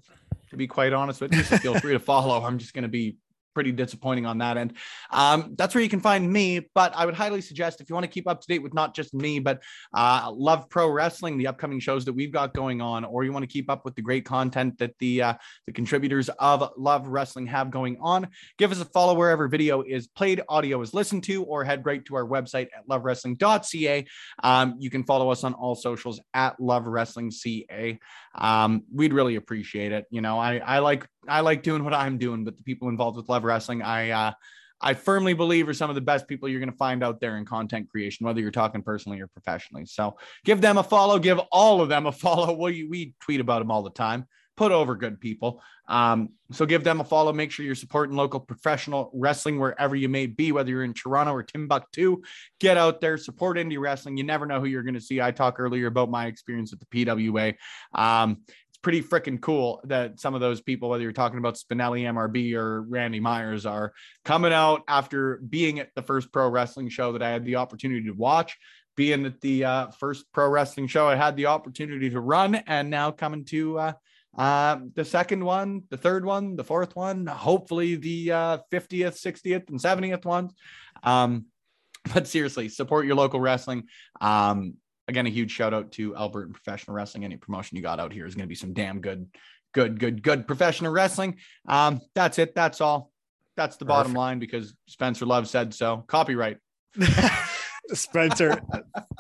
to 0.49 0.57
be 0.57 0.67
quite 0.67 0.93
honest 0.93 1.21
with 1.21 1.35
you. 1.35 1.43
So 1.45 1.59
feel 1.59 1.79
free 1.79 1.93
to 1.93 2.01
follow. 2.01 2.43
I'm 2.43 2.59
just 2.59 2.75
going 2.75 2.83
to 2.83 2.89
be 2.89 3.17
pretty 3.55 3.73
disappointing 3.73 4.27
on 4.27 4.39
that 4.39 4.57
end. 4.57 4.75
Um, 5.11 5.55
that's 5.57 5.75
where 5.75 5.83
you 5.83 5.91
can 5.91 6.01
find 6.01 6.31
me. 6.31 6.69
But 6.75 6.95
I 6.97 7.07
would 7.07 7.15
highly 7.15 7.41
suggest 7.41 7.81
if 7.81 7.89
you 7.89 7.95
want 7.95 8.05
to 8.05 8.11
keep 8.11 8.29
up 8.29 8.41
to 8.41 8.47
date 8.47 8.63
with 8.63 8.75
not 8.75 8.95
just 8.95 9.15
me, 9.15 9.39
but 9.39 9.63
uh, 9.95 10.31
Love 10.33 10.69
Pro 10.69 10.89
Wrestling, 10.89 11.39
the 11.39 11.47
upcoming 11.47 11.81
shows 11.81 12.05
that 12.05 12.13
we've 12.13 12.33
got 12.33 12.55
going 12.55 12.81
on, 12.81 13.05
or 13.05 13.25
you 13.25 13.33
want 13.33 13.43
to 13.43 13.53
keep 13.53 13.71
up 13.71 13.85
with 13.85 13.95
the 13.95 14.03
great 14.03 14.25
content 14.25 14.79
that 14.79 14.95
the 14.99 15.23
uh, 15.23 15.35
the 15.67 15.73
contributors 15.73 16.29
of 16.39 16.71
Love 16.77 17.09
Wrestling 17.09 17.47
have 17.47 17.71
going 17.71 17.99
on, 18.01 18.29
give 18.59 18.73
us 18.73 18.81
a 18.81 18.85
follow 18.85 19.15
wherever 19.15 19.49
video 19.49 19.83
is 19.83 20.07
played, 20.07 20.43
audio 20.49 20.81
is 20.81 20.95
listened 20.95 21.25
to, 21.25 21.45
or 21.45 21.65
head 21.65 21.85
right 21.85 22.05
to 22.07 22.17
our 22.17 22.27
website 22.27 22.69
at 22.77 22.87
lovewrestling.ca. 22.89 24.07
Um, 24.43 24.77
you 24.79 24.91
can 24.91 25.05
follow 25.05 25.31
us 25.31 25.45
on 25.45 25.55
all 25.55 25.75
socials 25.75 26.21
at 26.35 26.59
Love 26.61 26.87
Wrestling 26.87 27.31
CA. 27.31 27.99
Um, 28.35 28.85
we'd 28.93 29.13
really 29.13 29.37
appreciate 29.37 29.93
it. 29.93 30.07
You 30.11 30.21
know, 30.21 30.39
I 30.39 30.59
I 30.59 30.79
like 30.79 31.07
I 31.29 31.41
like 31.41 31.63
doing 31.63 31.85
what 31.85 31.95
I'm 31.95 32.19
doing, 32.19 32.45
but 32.45 32.57
the 32.57 32.63
people 32.63 32.89
involved 32.89 33.17
with 33.17 33.29
Love 33.29 33.45
Wrestling, 33.45 33.83
I 33.83 34.11
uh, 34.11 34.33
I 34.81 34.95
firmly 34.95 35.35
believe 35.35 35.69
are 35.69 35.75
some 35.75 35.91
of 35.91 35.95
the 35.95 36.01
best 36.01 36.27
people 36.27 36.49
you're 36.49 36.61
going 36.61 36.71
to 36.71 36.77
find 36.77 37.05
out 37.05 37.21
there 37.21 37.37
in 37.37 37.45
content 37.45 37.91
creation, 37.91 38.25
whether 38.25 38.41
you're 38.41 38.51
talking 38.51 38.83
personally 38.83 39.21
or 39.21 39.27
professionally. 39.27 39.85
So 39.85 40.17
give 40.45 40.61
them 40.61 40.79
a 40.79 40.83
follow, 40.83 41.19
give 41.19 41.39
all 41.53 41.83
of 41.83 41.89
them 41.89 42.07
a 42.07 42.13
follow. 42.13 42.55
We 42.55 42.85
we 42.85 43.15
tweet 43.21 43.41
about 43.41 43.59
them 43.61 43.71
all 43.71 43.83
the 43.83 43.91
time 43.91 44.27
put 44.61 44.73
over 44.73 44.95
good 44.95 45.19
people. 45.19 45.63
Um, 45.89 46.35
so 46.53 46.67
give 46.67 46.85
them 46.85 47.01
a 47.01 47.05
follow. 47.05 47.33
Make 47.33 47.51
sure 47.51 47.65
you're 47.65 47.75
supporting 47.75 48.15
local 48.15 48.39
professional 48.39 49.11
wrestling 49.15 49.59
wherever 49.59 49.97
you 49.97 50.11
may 50.11 50.27
be, 50.27 50.53
whether 50.53 50.69
you're 50.69 50.85
in 50.85 50.93
Toronto 50.93 51.33
or 51.33 51.43
Timbuktu. 51.43 52.21
Get 52.61 52.77
out 52.77 53.01
there, 53.01 53.17
support 53.17 53.57
indie 53.57 53.81
wrestling. 53.81 54.19
You 54.19 54.25
never 54.25 54.45
know 54.45 54.61
who 54.61 54.67
you're 54.67 54.83
going 54.83 54.97
to 54.97 55.01
see. 55.01 55.19
I 55.19 55.31
talked 55.31 55.59
earlier 55.59 55.87
about 55.87 56.11
my 56.11 56.27
experience 56.27 56.75
at 56.75 56.79
the 56.81 57.07
PWA. 57.07 57.55
Um, 57.95 58.43
pretty 58.83 59.03
freaking 59.03 59.41
cool 59.41 59.81
that 59.85 60.19
some 60.19 60.35
of 60.35 60.41
those 60.41 60.61
people, 60.61 60.89
whether 60.89 61.03
you're 61.03 61.13
talking 61.13 61.39
about 61.39 61.55
Spinelli, 61.55 62.03
MRB, 62.03 62.55
or 62.55 62.83
Randy 62.83 63.21
Myers, 63.21 63.67
are 63.67 63.93
coming 64.25 64.53
out 64.53 64.83
after 64.89 65.37
being 65.39 65.81
at 65.81 65.91
the 65.95 66.03
first 66.03 66.33
pro 66.33 66.49
wrestling 66.49 66.89
show 66.89 67.13
that 67.13 67.23
I 67.23 67.31
had 67.31 67.45
the 67.45 67.57
opportunity 67.57 68.07
to 68.07 68.13
watch 68.13 68.57
being 68.97 69.25
at 69.25 69.41
the 69.41 69.65
uh, 69.65 69.87
first 69.99 70.27
pro 70.33 70.49
wrestling 70.49 70.87
show 70.87 71.09
I 71.09 71.17
had 71.17 71.35
the 71.37 71.47
opportunity 71.47 72.11
to 72.11 72.21
run, 72.21 72.55
and 72.55 72.91
now 72.91 73.11
coming 73.11 73.45
to 73.47 73.79
uh, 73.79 73.93
uh, 74.37 74.79
the 74.95 75.05
second 75.05 75.45
one, 75.45 75.85
the 75.89 75.97
third 75.97 76.25
one, 76.25 76.57
the 76.57 76.65
fourth 76.65 76.95
one, 76.95 77.27
hopefully 77.27 77.97
the 77.97 78.33
uh, 78.33 78.59
50th, 78.71 79.19
60th, 79.19 79.71
and 79.71 79.81
70th 79.81 80.25
ones. 80.25 80.53
Um, 81.03 81.47
but 82.15 82.29
seriously, 82.29 82.69
support 82.69 83.07
your 83.07 83.17
local 83.17 83.41
wrestling. 83.41 83.85
Um, 84.21 84.75
again, 85.09 85.27
a 85.27 85.31
huge 85.31 85.51
shout 85.51 85.75
out 85.75 85.93
to 85.93 86.17
Alberta 86.17 86.53
Professional 86.53 86.95
Wrestling. 86.95 87.25
Any 87.25 87.37
promotion 87.37 87.77
you 87.77 87.83
got 87.83 88.01
out 88.01 88.13
here 88.13 88.27
is 88.27 88.35
going 88.35 88.45
to 88.45 88.49
be 88.49 88.55
some 88.55 88.73
damn 88.73 89.01
good, 89.01 89.27
good, 89.73 89.99
good, 89.99 90.23
good 90.23 90.47
professional 90.47 90.93
wrestling. 90.93 91.37
Um, 91.69 92.01
that's 92.15 92.39
it. 92.39 92.55
That's 92.55 92.81
all. 92.81 93.11
That's 93.57 93.77
the 93.77 93.85
bottom 93.85 94.13
Perfect. 94.13 94.19
line 94.19 94.39
because 94.39 94.75
Spencer 94.87 95.27
Love 95.27 95.49
said 95.49 95.75
so. 95.75 96.05
Copyright. 96.07 96.59
Spencer, 97.93 98.61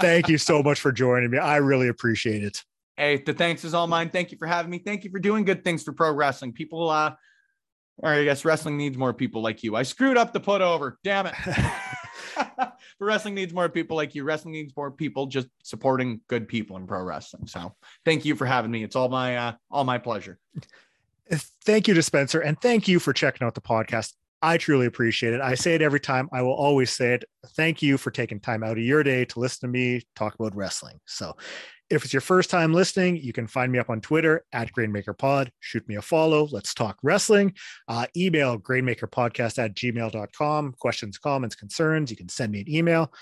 thank 0.00 0.28
you 0.28 0.38
so 0.38 0.62
much 0.62 0.80
for 0.80 0.92
joining 0.92 1.30
me. 1.30 1.38
I 1.38 1.56
really 1.56 1.88
appreciate 1.88 2.44
it. 2.44 2.62
Hey, 2.96 3.22
the 3.24 3.32
thanks 3.32 3.64
is 3.64 3.74
all 3.74 3.86
mine. 3.86 4.10
Thank 4.10 4.30
you 4.30 4.38
for 4.38 4.46
having 4.46 4.70
me. 4.70 4.78
Thank 4.78 5.04
you 5.04 5.10
for 5.10 5.18
doing 5.18 5.44
good 5.44 5.64
things 5.64 5.82
for 5.82 5.92
pro 5.92 6.12
wrestling. 6.12 6.52
People, 6.52 6.88
uh, 6.88 7.14
or 7.98 8.12
I 8.12 8.24
guess 8.24 8.44
wrestling 8.44 8.76
needs 8.76 8.96
more 8.96 9.12
people 9.12 9.42
like 9.42 9.62
you. 9.62 9.74
I 9.74 9.82
screwed 9.82 10.16
up 10.16 10.32
the 10.32 10.40
put 10.40 10.60
over. 10.60 10.98
Damn 11.02 11.26
it. 11.26 11.34
but 13.00 13.06
wrestling 13.06 13.34
needs 13.34 13.52
more 13.52 13.68
people 13.68 13.96
like 13.96 14.14
you. 14.14 14.22
Wrestling 14.22 14.52
needs 14.52 14.76
more 14.76 14.90
people 14.90 15.26
just 15.26 15.48
supporting 15.62 16.20
good 16.28 16.46
people 16.46 16.76
in 16.76 16.86
pro 16.86 17.02
wrestling. 17.02 17.46
So 17.46 17.74
thank 18.04 18.26
you 18.26 18.36
for 18.36 18.44
having 18.44 18.70
me. 18.70 18.84
It's 18.84 18.94
all 18.94 19.08
my 19.08 19.36
uh, 19.36 19.52
all 19.70 19.84
my 19.84 19.98
pleasure. 19.98 20.38
Thank 21.64 21.88
you 21.88 21.94
to 21.94 22.02
Spencer, 22.02 22.40
and 22.40 22.60
thank 22.60 22.86
you 22.86 22.98
for 22.98 23.12
checking 23.12 23.46
out 23.46 23.54
the 23.54 23.60
podcast. 23.60 24.12
I 24.42 24.56
truly 24.56 24.86
appreciate 24.86 25.34
it. 25.34 25.40
I 25.40 25.54
say 25.54 25.74
it 25.74 25.82
every 25.82 26.00
time. 26.00 26.28
I 26.32 26.42
will 26.42 26.54
always 26.54 26.90
say 26.90 27.14
it. 27.14 27.24
Thank 27.56 27.82
you 27.82 27.98
for 27.98 28.10
taking 28.10 28.40
time 28.40 28.62
out 28.62 28.78
of 28.78 28.84
your 28.84 29.02
day 29.02 29.24
to 29.26 29.40
listen 29.40 29.68
to 29.68 29.72
me 29.72 30.02
talk 30.16 30.34
about 30.34 30.56
wrestling. 30.56 30.98
So, 31.06 31.36
if 31.90 32.04
it's 32.04 32.12
your 32.12 32.20
first 32.20 32.50
time 32.50 32.72
listening, 32.72 33.16
you 33.16 33.32
can 33.32 33.48
find 33.48 33.72
me 33.72 33.80
up 33.80 33.90
on 33.90 34.00
Twitter 34.00 34.44
at 34.52 34.72
GrainmakerPod. 34.72 35.50
Shoot 35.58 35.86
me 35.88 35.96
a 35.96 36.02
follow. 36.02 36.46
Let's 36.52 36.72
talk 36.72 36.96
wrestling. 37.02 37.54
Uh, 37.88 38.06
email 38.16 38.58
grainmakerpodcast 38.58 39.58
at 39.58 39.74
gmail.com. 39.74 40.74
Questions, 40.78 41.18
comments, 41.18 41.56
concerns. 41.56 42.10
You 42.10 42.16
can 42.16 42.28
send 42.28 42.52
me 42.52 42.60
an 42.60 42.70
email. 42.70 43.12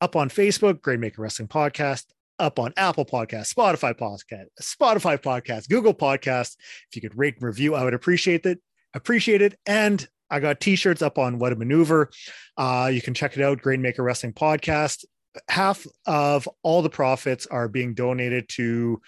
Up 0.00 0.14
on 0.14 0.28
Facebook, 0.28 0.80
Grainmaker 0.80 1.18
Wrestling 1.18 1.48
Podcast. 1.48 2.04
Up 2.38 2.58
on 2.58 2.72
Apple 2.76 3.04
Podcast, 3.04 3.52
Spotify 3.52 3.94
Podcast, 3.94 4.46
Spotify 4.60 5.20
Podcast, 5.20 5.68
Google 5.68 5.94
Podcast. 5.94 6.56
If 6.90 6.96
you 6.96 7.00
could 7.00 7.16
rate 7.18 7.34
and 7.34 7.44
review, 7.44 7.74
I 7.74 7.84
would 7.84 7.94
appreciate 7.94 8.46
it. 8.46 8.60
Appreciate 8.92 9.42
it. 9.42 9.58
And 9.66 10.06
I 10.30 10.40
got 10.40 10.60
t-shirts 10.60 11.02
up 11.02 11.18
on 11.18 11.38
What 11.38 11.52
a 11.52 11.56
Maneuver. 11.56 12.10
Uh, 12.56 12.90
you 12.92 13.02
can 13.02 13.14
check 13.14 13.36
it 13.36 13.42
out. 13.42 13.60
Grainmaker 13.60 14.02
Wrestling 14.02 14.32
Podcast. 14.32 15.04
Half 15.48 15.86
of 16.06 16.48
all 16.62 16.82
the 16.82 16.90
profits 16.90 17.46
are 17.46 17.68
being 17.68 17.94
donated 17.94 18.48
to 18.50 19.00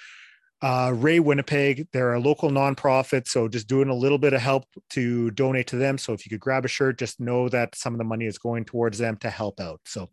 uh, 0.62 0.92
Ray 0.94 1.20
Winnipeg. 1.20 1.86
They're 1.92 2.14
a 2.14 2.20
local 2.20 2.50
nonprofit, 2.50 3.28
so 3.28 3.46
just 3.48 3.68
doing 3.68 3.88
a 3.88 3.94
little 3.94 4.18
bit 4.18 4.32
of 4.32 4.40
help 4.40 4.64
to 4.90 5.30
donate 5.32 5.68
to 5.68 5.76
them. 5.76 5.98
So 5.98 6.12
if 6.12 6.24
you 6.24 6.30
could 6.30 6.40
grab 6.40 6.64
a 6.64 6.68
shirt, 6.68 6.98
just 6.98 7.20
know 7.20 7.48
that 7.50 7.74
some 7.76 7.94
of 7.94 7.98
the 7.98 8.04
money 8.04 8.26
is 8.26 8.38
going 8.38 8.64
towards 8.64 8.98
them 8.98 9.16
to 9.18 9.30
help 9.30 9.60
out. 9.60 9.80
So 9.84 10.10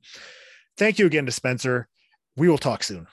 thank 0.78 0.99
you 0.99 1.06
again 1.06 1.26
to 1.26 1.32
Spencer. 1.32 1.88
We 2.36 2.49
will 2.49 2.58
talk 2.58 2.84
soon. 2.84 3.08